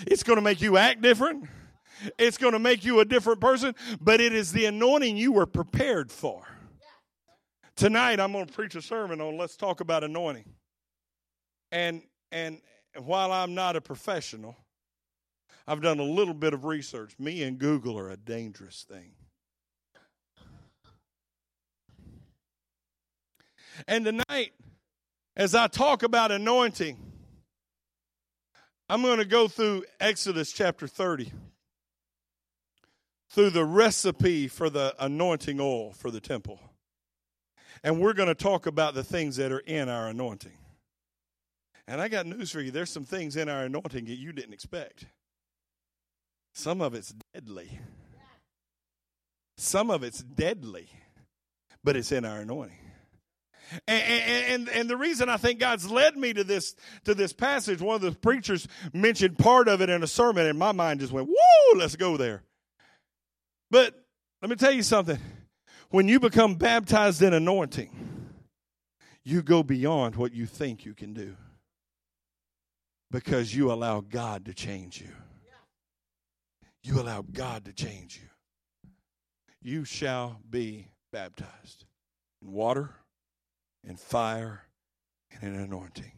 It's 0.05 0.23
going 0.23 0.37
to 0.37 0.41
make 0.41 0.61
you 0.61 0.77
act 0.77 1.01
different. 1.01 1.49
It's 2.17 2.37
going 2.37 2.53
to 2.53 2.59
make 2.59 2.85
you 2.85 2.99
a 2.99 3.05
different 3.05 3.41
person. 3.41 3.73
But 3.99 4.21
it 4.21 4.33
is 4.33 4.51
the 4.51 4.65
anointing 4.65 5.17
you 5.17 5.31
were 5.31 5.45
prepared 5.45 6.11
for. 6.11 6.45
Tonight 7.77 8.19
I'm 8.19 8.31
going 8.31 8.47
to 8.47 8.51
preach 8.51 8.73
a 8.73 8.81
sermon 8.81 9.21
on 9.21 9.37
let's 9.37 9.55
talk 9.55 9.81
about 9.81 10.03
anointing. 10.03 10.51
And 11.71 12.01
and 12.31 12.59
while 12.97 13.31
I'm 13.31 13.53
not 13.53 13.75
a 13.75 13.81
professional, 13.81 14.57
I've 15.67 15.81
done 15.81 15.99
a 15.99 16.03
little 16.03 16.33
bit 16.33 16.55
of 16.55 16.65
research. 16.65 17.13
Me 17.19 17.43
and 17.43 17.59
Google 17.59 17.97
are 17.99 18.09
a 18.09 18.17
dangerous 18.17 18.83
thing. 18.89 19.11
And 23.87 24.05
tonight, 24.05 24.53
as 25.35 25.53
I 25.53 25.67
talk 25.67 26.01
about 26.01 26.31
anointing, 26.31 26.97
I'm 28.89 29.03
going 29.03 29.19
to 29.19 29.25
go 29.25 29.47
through 29.47 29.85
Exodus 29.99 30.51
chapter 30.51 30.87
30, 30.87 31.31
through 33.29 33.51
the 33.51 33.65
recipe 33.65 34.47
for 34.47 34.71
the 34.71 34.95
anointing 34.99 35.59
oil 35.59 35.93
for 35.93 36.09
the 36.09 36.19
temple. 36.19 36.59
And 37.87 38.01
we're 38.01 38.11
going 38.11 38.27
to 38.27 38.35
talk 38.35 38.65
about 38.65 38.95
the 38.95 39.03
things 39.03 39.37
that 39.37 39.49
are 39.49 39.59
in 39.59 39.87
our 39.87 40.09
anointing. 40.09 40.51
And 41.87 42.01
I 42.01 42.09
got 42.09 42.25
news 42.25 42.51
for 42.51 42.59
you 42.59 42.69
there's 42.69 42.91
some 42.91 43.05
things 43.05 43.37
in 43.37 43.47
our 43.47 43.63
anointing 43.63 44.03
that 44.03 44.17
you 44.17 44.33
didn't 44.33 44.51
expect. 44.51 45.05
Some 46.53 46.81
of 46.81 46.93
it's 46.93 47.15
deadly. 47.33 47.79
Some 49.57 49.89
of 49.89 50.03
it's 50.03 50.21
deadly, 50.21 50.89
but 51.81 51.95
it's 51.95 52.11
in 52.11 52.25
our 52.25 52.39
anointing. 52.39 52.75
And, 53.87 54.03
and, 54.03 54.69
and, 54.69 54.89
the 54.89 54.97
reason 54.97 55.29
I 55.29 55.37
think 55.37 55.61
God's 55.61 55.89
led 55.89 56.17
me 56.17 56.33
to 56.33 56.43
this 56.43 56.75
to 57.05 57.15
this 57.15 57.31
passage, 57.31 57.79
one 57.79 57.95
of 57.95 58.01
the 58.01 58.11
preachers 58.11 58.67
mentioned 58.91 59.39
part 59.39 59.69
of 59.69 59.81
it 59.81 59.89
in 59.89 60.03
a 60.03 60.07
sermon, 60.07 60.45
and 60.45 60.59
my 60.59 60.73
mind 60.73 60.99
just 60.99 61.13
went, 61.13 61.29
"Whoa, 61.29 61.77
let's 61.77 61.95
go 61.95 62.17
there." 62.17 62.43
But 63.71 63.93
let 64.41 64.49
me 64.49 64.57
tell 64.57 64.71
you 64.71 64.83
something: 64.83 65.19
when 65.89 66.07
you 66.07 66.19
become 66.19 66.55
baptized 66.55 67.21
in 67.21 67.33
anointing, 67.33 67.91
you 69.23 69.41
go 69.41 69.63
beyond 69.63 70.15
what 70.15 70.33
you 70.33 70.45
think 70.45 70.85
you 70.85 70.93
can 70.93 71.13
do 71.13 71.35
because 73.11 73.55
you 73.55 73.71
allow 73.71 74.01
God 74.01 74.45
to 74.45 74.53
change 74.53 75.01
you. 75.01 75.09
You 76.83 77.01
allow 77.01 77.21
God 77.21 77.65
to 77.65 77.73
change 77.73 78.21
you. 78.21 78.29
You 79.61 79.83
shall 79.83 80.39
be 80.49 80.87
baptized 81.11 81.85
in 82.41 82.51
water, 82.51 82.91
in 83.83 83.97
fire, 83.97 84.63
and 85.31 85.43
in 85.43 85.59
anointing. 85.59 86.13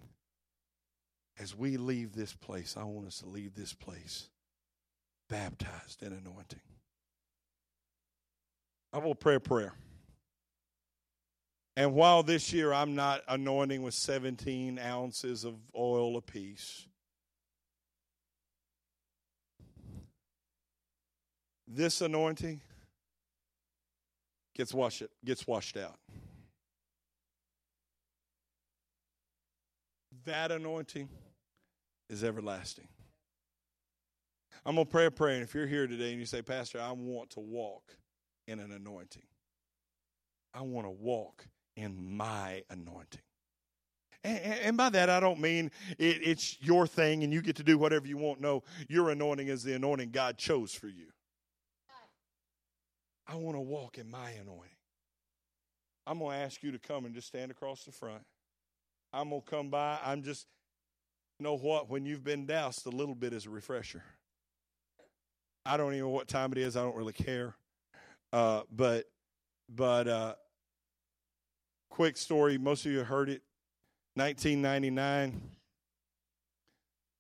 As 1.39 1.55
we 1.55 1.77
leave 1.77 2.13
this 2.13 2.33
place, 2.33 2.75
I 2.77 2.83
want 2.83 3.07
us 3.07 3.19
to 3.19 3.29
leave 3.29 3.55
this 3.55 3.73
place 3.73 4.29
baptized 5.29 6.03
in 6.03 6.11
anointing. 6.11 6.59
I 8.91 8.97
will 8.97 9.15
pray 9.15 9.35
a 9.35 9.39
prayer. 9.39 9.73
And 11.75 11.93
while 11.93 12.23
this 12.23 12.51
year 12.51 12.73
I'm 12.73 12.95
not 12.95 13.21
anointing 13.27 13.83
with 13.83 13.93
17 13.93 14.79
ounces 14.79 15.45
of 15.45 15.55
oil 15.75 16.17
apiece, 16.17 16.87
this 21.67 22.01
anointing 22.01 22.59
gets 24.55 24.73
washed, 24.73 25.03
gets 25.23 25.47
washed 25.47 25.77
out. 25.77 25.97
That 30.25 30.51
anointing 30.51 31.07
is 32.09 32.23
everlasting. 32.23 32.87
I'm 34.65 34.75
going 34.75 34.85
to 34.85 34.91
pray 34.91 35.05
a 35.05 35.11
prayer. 35.11 35.35
And 35.35 35.43
if 35.43 35.53
you're 35.53 35.65
here 35.65 35.87
today 35.87 36.11
and 36.11 36.19
you 36.19 36.25
say, 36.25 36.41
Pastor, 36.41 36.81
I 36.81 36.91
want 36.91 37.29
to 37.31 37.39
walk 37.39 37.95
in 38.49 38.59
an 38.59 38.71
anointing. 38.71 39.23
I 40.53 40.61
want 40.61 40.87
to 40.87 40.91
walk 40.91 41.45
in 41.75 42.17
my 42.17 42.63
anointing. 42.69 43.21
And, 44.23 44.39
and 44.43 44.77
by 44.77 44.89
that, 44.89 45.09
I 45.09 45.19
don't 45.19 45.39
mean 45.39 45.71
it, 45.97 46.19
it's 46.23 46.57
your 46.61 46.87
thing 46.87 47.23
and 47.23 47.31
you 47.31 47.41
get 47.41 47.55
to 47.57 47.63
do 47.63 47.77
whatever 47.77 48.07
you 48.07 48.17
want. 48.17 48.41
No, 48.41 48.63
your 48.87 49.11
anointing 49.11 49.47
is 49.47 49.63
the 49.63 49.75
anointing 49.75 50.09
God 50.11 50.37
chose 50.37 50.73
for 50.73 50.87
you. 50.87 51.05
I 53.27 53.35
want 53.35 53.55
to 53.55 53.61
walk 53.61 53.97
in 53.99 54.09
my 54.09 54.31
anointing. 54.31 54.75
I'm 56.07 56.17
going 56.17 56.35
to 56.35 56.43
ask 56.43 56.63
you 56.63 56.71
to 56.71 56.79
come 56.79 57.05
and 57.05 57.13
just 57.13 57.27
stand 57.27 57.51
across 57.51 57.83
the 57.83 57.91
front. 57.91 58.23
I'm 59.13 59.29
going 59.29 59.41
to 59.41 59.49
come 59.49 59.69
by. 59.69 59.99
I'm 60.03 60.23
just, 60.23 60.47
you 61.37 61.43
know 61.43 61.55
what? 61.55 61.89
When 61.89 62.05
you've 62.05 62.23
been 62.23 62.47
doused, 62.47 62.87
a 62.87 62.89
little 62.89 63.13
bit 63.13 63.31
is 63.31 63.45
a 63.45 63.49
refresher. 63.51 64.03
I 65.65 65.77
don't 65.77 65.93
even 65.93 66.05
know 66.05 66.09
what 66.09 66.27
time 66.27 66.51
it 66.51 66.57
is. 66.57 66.75
I 66.75 66.81
don't 66.81 66.95
really 66.95 67.13
care. 67.13 67.53
Uh, 68.31 68.61
but, 68.71 69.05
but, 69.67 70.07
uh, 70.07 70.35
quick 71.89 72.17
story. 72.17 72.57
Most 72.57 72.85
of 72.85 72.91
you 72.91 73.03
heard 73.03 73.29
it. 73.29 73.41
1999. 74.15 75.41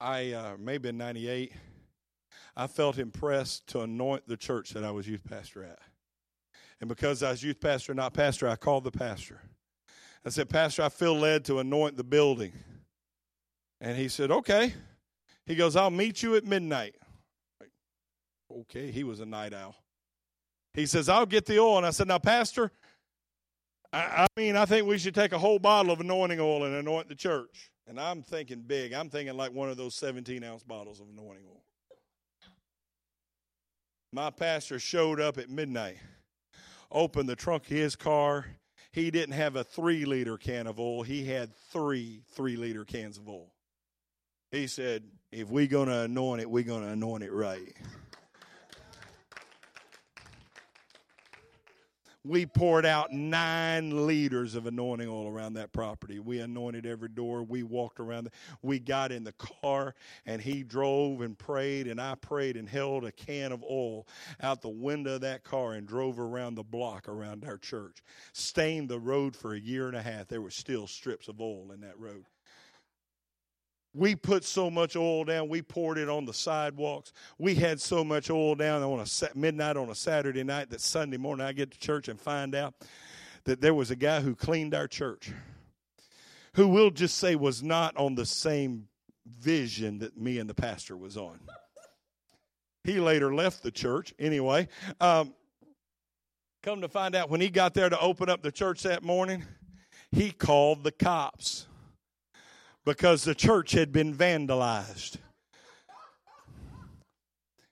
I 0.01 0.31
uh, 0.31 0.55
maybe 0.57 0.89
in 0.89 0.97
98. 0.97 1.53
I 2.55 2.67
felt 2.67 2.97
impressed 2.97 3.67
to 3.67 3.81
anoint 3.81 4.27
the 4.27 4.37
church 4.37 4.71
that 4.71 4.83
I 4.83 4.91
was 4.91 5.07
youth 5.07 5.23
pastor 5.27 5.63
at. 5.63 5.79
And 6.81 6.87
because 6.87 7.23
I 7.23 7.31
was 7.31 7.43
youth 7.43 7.59
pastor, 7.59 7.93
not 7.93 8.13
pastor, 8.13 8.47
I 8.47 8.55
called 8.55 8.83
the 8.83 8.91
pastor. 8.91 9.41
I 10.25 10.29
said, 10.29 10.49
Pastor, 10.49 10.83
I 10.83 10.89
feel 10.89 11.15
led 11.15 11.45
to 11.45 11.59
anoint 11.59 11.95
the 11.95 12.03
building. 12.03 12.51
And 13.79 13.97
he 13.97 14.07
said, 14.07 14.31
Okay. 14.31 14.73
He 15.45 15.55
goes, 15.55 15.75
I'll 15.75 15.89
meet 15.89 16.21
you 16.21 16.35
at 16.35 16.45
midnight. 16.45 16.95
Okay, 18.51 18.91
he 18.91 19.03
was 19.03 19.19
a 19.19 19.25
night 19.25 19.51
owl. 19.51 19.75
He 20.79 20.85
says, 20.85 21.09
I'll 21.09 21.25
get 21.25 21.45
the 21.45 21.59
oil. 21.59 21.75
And 21.75 21.85
I 21.85 21.89
said, 21.89 22.07
Now, 22.07 22.19
Pastor, 22.19 22.71
I, 23.91 23.99
I 24.23 24.27
mean, 24.37 24.55
I 24.55 24.63
think 24.63 24.87
we 24.87 24.97
should 24.97 25.13
take 25.13 25.33
a 25.33 25.37
whole 25.37 25.59
bottle 25.59 25.91
of 25.91 25.99
anointing 25.99 26.39
oil 26.39 26.63
and 26.63 26.73
anoint 26.73 27.09
the 27.09 27.15
church. 27.15 27.69
And 27.85 27.99
I'm 27.99 28.21
thinking 28.21 28.61
big. 28.61 28.93
I'm 28.93 29.09
thinking 29.09 29.35
like 29.35 29.51
one 29.51 29.69
of 29.69 29.75
those 29.75 29.93
17 29.95 30.41
ounce 30.41 30.63
bottles 30.63 31.01
of 31.01 31.07
anointing 31.09 31.43
oil. 31.49 31.63
My 34.13 34.29
pastor 34.29 34.79
showed 34.79 35.19
up 35.19 35.37
at 35.37 35.49
midnight, 35.49 35.97
opened 36.89 37.27
the 37.27 37.35
trunk 37.35 37.63
of 37.63 37.71
his 37.71 37.97
car. 37.97 38.45
He 38.93 39.11
didn't 39.11 39.35
have 39.35 39.57
a 39.57 39.65
three 39.65 40.05
liter 40.05 40.37
can 40.37 40.65
of 40.65 40.79
oil, 40.79 41.03
he 41.03 41.25
had 41.25 41.53
three 41.73 42.21
three 42.35 42.55
liter 42.55 42.85
cans 42.85 43.17
of 43.17 43.27
oil. 43.27 43.51
He 44.49 44.67
said, 44.67 45.03
If 45.29 45.49
we're 45.49 45.67
going 45.67 45.89
to 45.89 46.01
anoint 46.03 46.41
it, 46.41 46.49
we're 46.49 46.63
going 46.63 46.83
to 46.83 46.89
anoint 46.89 47.23
it 47.23 47.33
right. 47.33 47.75
We 52.25 52.45
poured 52.45 52.85
out 52.85 53.13
nine 53.13 54.05
liters 54.05 54.55
of 54.55 54.65
anointing 54.65 55.07
oil 55.07 55.27
around 55.27 55.53
that 55.53 55.71
property. 55.71 56.19
We 56.19 56.39
anointed 56.39 56.85
every 56.85 57.09
door. 57.09 57.43
We 57.43 57.63
walked 57.63 57.99
around. 57.99 58.25
The, 58.25 58.31
we 58.61 58.79
got 58.79 59.11
in 59.11 59.23
the 59.23 59.33
car, 59.33 59.95
and 60.25 60.41
he 60.41 60.63
drove 60.63 61.21
and 61.21 61.37
prayed, 61.37 61.87
and 61.87 61.99
I 61.99 62.15
prayed 62.15 62.57
and 62.57 62.67
held 62.67 63.05
a 63.05 63.11
can 63.11 63.51
of 63.51 63.63
oil 63.63 64.05
out 64.41 64.61
the 64.61 64.69
window 64.69 65.15
of 65.15 65.21
that 65.21 65.43
car 65.43 65.73
and 65.73 65.87
drove 65.87 66.19
around 66.19 66.55
the 66.55 66.63
block 66.63 67.07
around 67.07 67.45
our 67.45 67.57
church. 67.57 68.03
Stained 68.33 68.89
the 68.89 68.99
road 68.99 69.35
for 69.35 69.53
a 69.53 69.59
year 69.59 69.87
and 69.87 69.95
a 69.95 70.01
half. 70.01 70.27
There 70.27 70.41
were 70.41 70.51
still 70.51 70.87
strips 70.87 71.29
of 71.29 71.39
oil 71.39 71.71
in 71.71 71.81
that 71.81 71.97
road. 71.97 72.25
We 73.93 74.15
put 74.15 74.43
so 74.43 74.69
much 74.69 74.95
oil 74.95 75.23
down, 75.25 75.49
we 75.49 75.61
poured 75.61 75.97
it 75.97 76.09
on 76.09 76.25
the 76.25 76.33
sidewalks. 76.33 77.11
We 77.39 77.55
had 77.55 77.81
so 77.81 78.03
much 78.03 78.29
oil 78.29 78.55
down 78.55 78.83
on 78.83 78.99
a 78.99 79.37
midnight 79.37 79.77
on 79.77 79.89
a 79.89 79.95
Saturday 79.95 80.43
night 80.43 80.69
that 80.69 80.81
Sunday 80.81 81.17
morning 81.17 81.45
I 81.45 81.53
get 81.53 81.71
to 81.71 81.79
church 81.79 82.07
and 82.07 82.19
find 82.19 82.53
out 82.53 82.75
that 83.45 83.61
there 83.61 83.73
was 83.73 83.89
a 83.89 83.95
guy 83.95 84.21
who 84.21 84.35
cleaned 84.35 84.75
our 84.75 84.87
church, 84.87 85.31
who 86.53 86.67
we'll 86.67 86.91
just 86.91 87.17
say 87.17 87.35
was 87.35 87.63
not 87.63 87.97
on 87.97 88.13
the 88.13 88.25
same 88.25 88.87
vision 89.25 89.99
that 89.99 90.15
me 90.17 90.37
and 90.37 90.49
the 90.49 90.53
pastor 90.53 90.95
was 90.95 91.17
on. 91.17 91.39
He 92.83 92.99
later 92.99 93.33
left 93.33 93.63
the 93.63 93.71
church 93.71 94.13
anyway. 94.19 94.67
Um, 95.01 95.33
come 96.61 96.81
to 96.81 96.89
find 96.89 97.15
out, 97.15 97.29
when 97.29 97.41
he 97.41 97.49
got 97.49 97.73
there 97.73 97.89
to 97.89 97.99
open 97.99 98.29
up 98.29 98.43
the 98.43 98.51
church 98.51 98.83
that 98.83 99.03
morning, 99.03 99.45
he 100.11 100.31
called 100.31 100.83
the 100.83 100.91
cops 100.91 101.65
because 102.85 103.23
the 103.23 103.35
church 103.35 103.71
had 103.71 103.91
been 103.91 104.13
vandalized. 104.13 105.17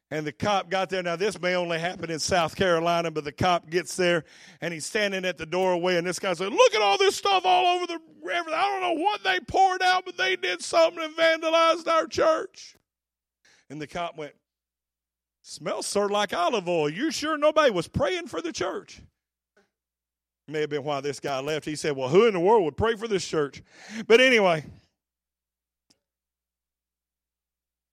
And 0.09 0.25
the 0.25 0.31
cop 0.31 0.69
got 0.69 0.89
there. 0.89 1.03
Now, 1.03 1.17
this 1.17 1.39
may 1.41 1.55
only 1.55 1.79
happen 1.79 2.09
in 2.09 2.19
South 2.19 2.55
Carolina, 2.55 3.11
but 3.11 3.25
the 3.25 3.31
cop 3.33 3.69
gets 3.69 3.97
there 3.97 4.23
and 4.61 4.73
he's 4.73 4.85
standing 4.85 5.25
at 5.25 5.37
the 5.37 5.45
doorway. 5.45 5.97
And 5.97 6.07
this 6.07 6.17
guy 6.17 6.33
said, 6.33 6.53
Look 6.53 6.73
at 6.73 6.81
all 6.81 6.97
this 6.97 7.17
stuff 7.17 7.45
all 7.45 7.75
over 7.75 7.87
the 7.87 7.99
river. 8.23 8.49
I 8.53 8.61
don't 8.61 8.81
know 8.81 9.03
what 9.03 9.23
they 9.23 9.39
poured 9.41 9.81
out, 9.81 10.05
but 10.05 10.15
they 10.15 10.37
did 10.37 10.61
something 10.61 11.03
and 11.03 11.13
vandalized 11.15 11.87
our 11.89 12.07
church. 12.07 12.77
And 13.69 13.81
the 13.81 13.87
cop 13.87 14.17
went, 14.17 14.33
Smells 15.41 15.87
sort 15.87 16.05
of 16.05 16.11
like 16.11 16.33
olive 16.33 16.69
oil. 16.69 16.89
You 16.89 17.11
sure 17.11 17.37
nobody 17.37 17.71
was 17.71 17.89
praying 17.89 18.27
for 18.27 18.41
the 18.41 18.53
church? 18.53 19.01
May 20.49 20.61
have 20.61 20.69
been 20.69 20.83
why 20.85 21.01
this 21.01 21.19
guy 21.19 21.39
left. 21.41 21.65
He 21.65 21.75
said, 21.75 21.97
Well, 21.97 22.07
who 22.07 22.27
in 22.27 22.33
the 22.33 22.39
world 22.39 22.63
would 22.63 22.77
pray 22.77 22.95
for 22.95 23.09
this 23.09 23.27
church? 23.27 23.61
But 24.07 24.21
anyway, 24.21 24.65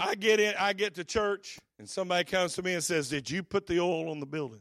I 0.01 0.15
get 0.15 0.41
in, 0.41 0.55
I 0.59 0.73
get 0.73 0.95
to 0.95 1.05
church, 1.05 1.59
and 1.79 1.89
somebody 1.89 2.25
comes 2.25 2.55
to 2.55 2.63
me 2.63 2.75
and 2.75 2.83
says, 2.83 3.09
"Did 3.09 3.31
you 3.31 3.43
put 3.43 3.67
the 3.67 3.81
oil 3.81 4.11
on 4.11 4.21
the 4.21 4.27
building?" 4.27 4.61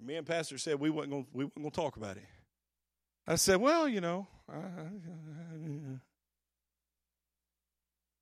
Me 0.00 0.16
and 0.16 0.26
Pastor 0.26 0.58
said 0.58 0.80
we 0.80 0.90
weren't 0.90 1.10
going, 1.10 1.26
we 1.32 1.44
weren't 1.44 1.54
going 1.54 1.70
to 1.70 1.74
talk 1.74 1.96
about 1.96 2.16
it. 2.16 2.26
I 3.26 3.36
said, 3.36 3.56
"Well, 3.60 3.88
you 3.88 4.00
know," 4.00 4.26
and 4.48 6.00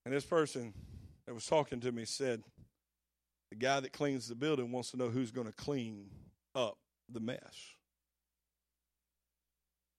this 0.05 0.24
person 0.24 0.74
that 1.26 1.34
was 1.34 1.47
talking 1.47 1.80
to 1.80 1.91
me 1.91 2.05
said, 2.05 2.45
"The 3.51 3.57
guy 3.57 3.80
that 3.80 3.93
cleans 3.93 4.28
the 4.28 4.34
building 4.34 4.70
wants 4.72 4.91
to 4.93 4.97
know 4.97 5.09
who's 5.09 5.30
going 5.30 5.47
to 5.47 5.53
clean 5.53 6.11
up 6.55 6.78
the 7.09 7.20
mess." 7.20 7.74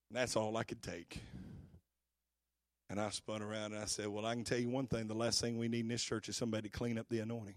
And 0.09 0.17
that's 0.17 0.35
all 0.35 0.55
I 0.57 0.63
could 0.63 0.81
take. 0.81 1.19
And 2.91 2.99
I 2.99 3.09
spun 3.09 3.41
around 3.41 3.71
and 3.71 3.81
I 3.81 3.85
said, 3.85 4.09
Well, 4.09 4.25
I 4.25 4.33
can 4.35 4.43
tell 4.43 4.57
you 4.57 4.67
one 4.67 4.85
thing 4.85 5.07
the 5.07 5.13
last 5.13 5.39
thing 5.39 5.57
we 5.57 5.69
need 5.69 5.79
in 5.79 5.87
this 5.87 6.03
church 6.03 6.27
is 6.27 6.35
somebody 6.35 6.63
to 6.67 6.77
clean 6.77 6.97
up 6.97 7.07
the 7.07 7.19
anointing. 7.19 7.55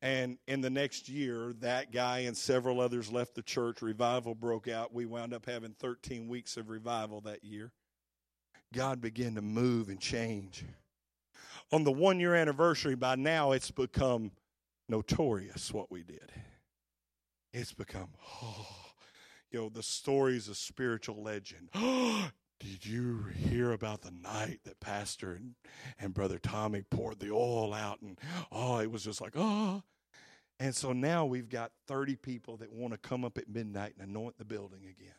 And 0.00 0.38
in 0.48 0.62
the 0.62 0.70
next 0.70 1.06
year, 1.06 1.52
that 1.60 1.92
guy 1.92 2.20
and 2.20 2.34
several 2.34 2.80
others 2.80 3.12
left 3.12 3.34
the 3.34 3.42
church. 3.42 3.82
Revival 3.82 4.34
broke 4.34 4.68
out. 4.68 4.94
We 4.94 5.04
wound 5.04 5.34
up 5.34 5.44
having 5.44 5.74
13 5.78 6.28
weeks 6.28 6.56
of 6.56 6.70
revival 6.70 7.20
that 7.22 7.44
year. 7.44 7.72
God 8.72 9.02
began 9.02 9.34
to 9.34 9.42
move 9.42 9.90
and 9.90 10.00
change. 10.00 10.64
On 11.72 11.84
the 11.84 11.92
one 11.92 12.18
year 12.18 12.34
anniversary, 12.34 12.94
by 12.94 13.16
now 13.16 13.52
it's 13.52 13.70
become 13.70 14.30
notorious 14.88 15.74
what 15.74 15.90
we 15.90 16.02
did. 16.02 16.32
It's 17.52 17.74
become, 17.74 18.08
oh, 18.42 18.66
you 19.50 19.60
know, 19.60 19.68
the 19.68 19.82
stories 19.82 20.48
of 20.48 20.56
spiritual 20.56 21.22
legend. 21.22 21.68
Did 22.58 22.86
you 22.86 23.26
hear 23.34 23.72
about 23.72 24.02
the 24.02 24.10
night 24.10 24.60
that 24.64 24.80
Pastor 24.80 25.34
and, 25.34 25.54
and 25.98 26.14
Brother 26.14 26.38
Tommy 26.38 26.82
poured 26.90 27.20
the 27.20 27.30
oil 27.30 27.74
out? 27.74 28.00
And 28.00 28.18
oh, 28.50 28.78
it 28.78 28.90
was 28.90 29.04
just 29.04 29.20
like, 29.20 29.34
oh. 29.36 29.82
And 30.58 30.74
so 30.74 30.92
now 30.92 31.26
we've 31.26 31.50
got 31.50 31.72
30 31.86 32.16
people 32.16 32.56
that 32.58 32.72
want 32.72 32.92
to 32.92 32.98
come 32.98 33.24
up 33.24 33.36
at 33.36 33.48
midnight 33.48 33.94
and 33.98 34.08
anoint 34.08 34.38
the 34.38 34.44
building 34.44 34.84
again. 34.84 35.14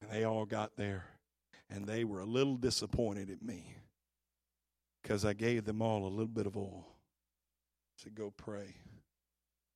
And 0.00 0.10
they 0.10 0.24
all 0.24 0.46
got 0.46 0.76
there. 0.76 1.04
And 1.68 1.84
they 1.84 2.04
were 2.04 2.20
a 2.20 2.26
little 2.26 2.56
disappointed 2.56 3.28
at 3.30 3.42
me 3.42 3.76
because 5.02 5.26
I 5.26 5.34
gave 5.34 5.66
them 5.66 5.82
all 5.82 6.06
a 6.06 6.08
little 6.08 6.26
bit 6.26 6.46
of 6.46 6.56
oil. 6.56 6.86
I 6.88 8.04
said, 8.04 8.14
go 8.14 8.32
pray. 8.34 8.76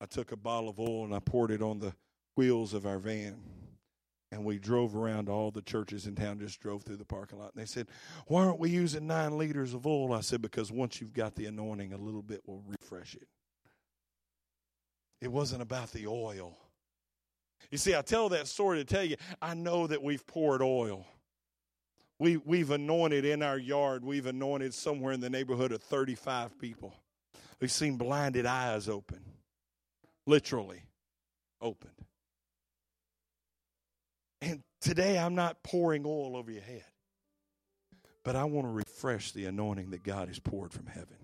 I 0.01 0.07
took 0.07 0.31
a 0.31 0.37
bottle 0.37 0.69
of 0.69 0.79
oil 0.79 1.05
and 1.05 1.13
I 1.13 1.19
poured 1.19 1.51
it 1.51 1.61
on 1.61 1.77
the 1.77 1.93
wheels 2.35 2.73
of 2.73 2.87
our 2.87 2.97
van 2.97 3.39
and 4.33 4.43
we 4.43 4.57
drove 4.57 4.95
around 4.95 5.29
all 5.29 5.51
the 5.51 5.61
churches 5.61 6.07
in 6.07 6.15
town, 6.15 6.39
just 6.39 6.59
drove 6.59 6.81
through 6.81 6.95
the 6.95 7.05
parking 7.05 7.37
lot. 7.37 7.51
And 7.53 7.61
they 7.61 7.67
said, 7.67 7.87
Why 8.25 8.43
aren't 8.43 8.59
we 8.59 8.71
using 8.71 9.05
nine 9.05 9.37
liters 9.37 9.75
of 9.75 9.85
oil? 9.85 10.11
I 10.11 10.21
said, 10.21 10.41
Because 10.41 10.71
once 10.71 10.99
you've 10.99 11.13
got 11.13 11.35
the 11.35 11.45
anointing, 11.45 11.93
a 11.93 11.97
little 11.97 12.23
bit 12.23 12.41
will 12.47 12.63
refresh 12.67 13.13
it. 13.13 13.27
It 15.21 15.31
wasn't 15.31 15.61
about 15.61 15.91
the 15.91 16.07
oil. 16.07 16.57
You 17.69 17.77
see, 17.77 17.95
I 17.95 18.01
tell 18.01 18.27
that 18.29 18.47
story 18.47 18.79
to 18.79 18.85
tell 18.85 19.03
you, 19.03 19.17
I 19.39 19.53
know 19.53 19.85
that 19.85 20.01
we've 20.01 20.25
poured 20.25 20.63
oil. 20.63 21.05
We, 22.17 22.37
we've 22.37 22.71
anointed 22.71 23.25
in 23.25 23.43
our 23.43 23.57
yard, 23.57 24.03
we've 24.03 24.25
anointed 24.25 24.73
somewhere 24.73 25.13
in 25.13 25.19
the 25.19 25.29
neighborhood 25.29 25.71
of 25.71 25.83
35 25.83 26.57
people. 26.57 26.95
We've 27.61 27.71
seen 27.71 27.97
blinded 27.97 28.47
eyes 28.47 28.89
open, 28.89 29.19
literally 30.25 30.83
opened. 31.61 31.93
And 34.43 34.61
today 34.81 35.17
I'm 35.17 35.35
not 35.35 35.63
pouring 35.63 36.03
oil 36.05 36.35
over 36.35 36.51
your 36.51 36.61
head, 36.61 36.83
but 38.25 38.35
I 38.35 38.43
want 38.43 38.67
to 38.67 38.71
refresh 38.71 39.31
the 39.31 39.45
anointing 39.45 39.91
that 39.91 40.03
God 40.03 40.27
has 40.27 40.37
poured 40.37 40.73
from 40.73 40.85
heaven. 40.87 41.15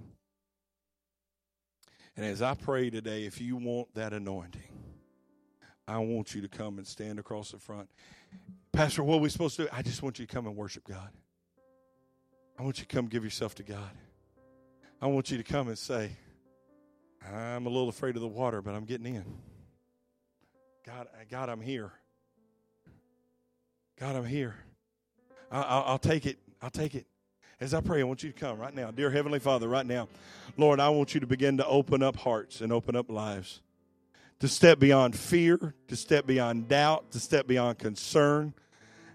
And 2.16 2.26
as 2.26 2.42
I 2.42 2.54
pray 2.54 2.90
today, 2.90 3.26
if 3.26 3.42
you 3.42 3.58
want 3.58 3.94
that 3.96 4.14
anointing, 4.14 4.62
I 5.86 5.98
want 5.98 6.34
you 6.34 6.42
to 6.42 6.48
come 6.48 6.78
and 6.78 6.88
stand 6.88 7.20
across 7.20 7.52
the 7.52 7.58
front. 7.58 7.90
Pastor, 8.72 9.04
what 9.04 9.16
are 9.16 9.20
we 9.20 9.30
supposed 9.30 9.58
to 9.58 9.64
do? 9.64 9.70
I 9.74 9.82
just 9.82 10.02
want 10.02 10.18
you 10.18 10.26
to 10.26 10.34
come 10.34 10.48
and 10.48 10.56
worship 10.56 10.86
God. 10.88 11.10
I 12.58 12.64
want 12.64 12.80
you 12.80 12.86
to 12.86 12.96
come 12.96 13.08
give 13.08 13.26
yourself 13.26 13.54
to 13.56 13.64
God. 13.64 13.92
I 15.02 15.08
want 15.08 15.30
you 15.30 15.38
to 15.38 15.44
come 15.44 15.68
and 15.68 15.78
say, 15.78 16.12
I'm 17.30 17.66
a 17.66 17.70
little 17.70 17.90
afraid 17.90 18.16
of 18.16 18.22
the 18.22 18.30
water, 18.30 18.62
but 18.62 18.76
I'm 18.76 18.86
getting 18.86 19.14
in. 19.14 19.26
God, 20.86 21.08
God, 21.30 21.50
I'm 21.50 21.62
here. 21.62 21.92
God, 24.00 24.16
I'm 24.16 24.26
here. 24.26 24.56
I'll, 25.52 25.84
I'll 25.86 26.00
take 26.00 26.26
it. 26.26 26.38
I'll 26.62 26.70
take 26.70 26.96
it. 26.96 27.06
As 27.60 27.74
I 27.74 27.82
pray, 27.82 28.00
I 28.00 28.04
want 28.04 28.24
you 28.24 28.32
to 28.32 28.40
come 28.40 28.58
right 28.58 28.74
now. 28.74 28.92
Dear 28.92 29.12
Heavenly 29.12 29.40
Father, 29.40 29.68
right 29.68 29.86
now, 29.86 30.08
Lord, 30.56 30.80
I 30.80 30.88
want 30.88 31.14
you 31.14 31.20
to 31.20 31.28
begin 31.28 31.58
to 31.58 31.68
open 31.68 32.02
up 32.02 32.16
hearts 32.16 32.62
and 32.62 32.72
open 32.72 32.96
up 32.96 33.10
lives. 33.10 33.60
To 34.40 34.48
step 34.48 34.80
beyond 34.80 35.18
fear, 35.18 35.74
to 35.90 35.98
step 35.98 36.26
beyond 36.26 36.70
doubt, 36.70 37.12
to 37.12 37.20
step 37.20 37.46
beyond 37.46 37.80
concern. 37.80 38.54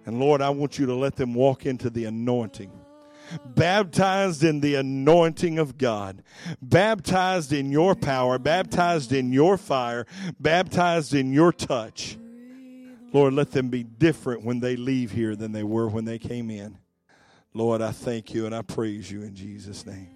And 0.05 0.21
Lord, 0.21 0.43
I 0.43 0.51
want 0.51 0.79
you 0.79 0.85
to 0.85 0.95
let 0.95 1.17
them 1.17 1.33
walk 1.33 1.65
into 1.65 1.89
the 1.89 2.05
anointing 2.05 2.71
baptized 3.47 4.45
in 4.45 4.61
the 4.61 4.75
anointing 4.75 5.59
of 5.59 5.79
God, 5.79 6.23
baptized 6.61 7.55
in 7.55 7.73
your 7.73 7.95
power, 7.95 8.39
baptized 8.39 9.15
in 9.15 9.33
your 9.33 9.57
fire, 9.57 10.07
baptized 10.39 11.15
in 11.15 11.33
your 11.33 11.51
touch. 11.51 12.19
Lord, 13.15 13.33
let 13.33 13.53
them 13.53 13.69
be 13.69 13.85
different 13.85 14.45
when 14.45 14.59
they 14.59 14.75
leave 14.75 15.13
here 15.13 15.37
than 15.37 15.53
they 15.53 15.63
were 15.63 15.89
when 15.89 16.05
they 16.05 16.19
came 16.19 16.51
in. 16.51 16.77
Lord, 17.55 17.81
I 17.81 17.93
thank 17.93 18.35
you 18.35 18.45
and 18.45 18.53
I 18.53 18.63
praise 18.63 19.09
you 19.09 19.23
in 19.23 19.37
Jesus' 19.37 19.87
name. 19.87 20.14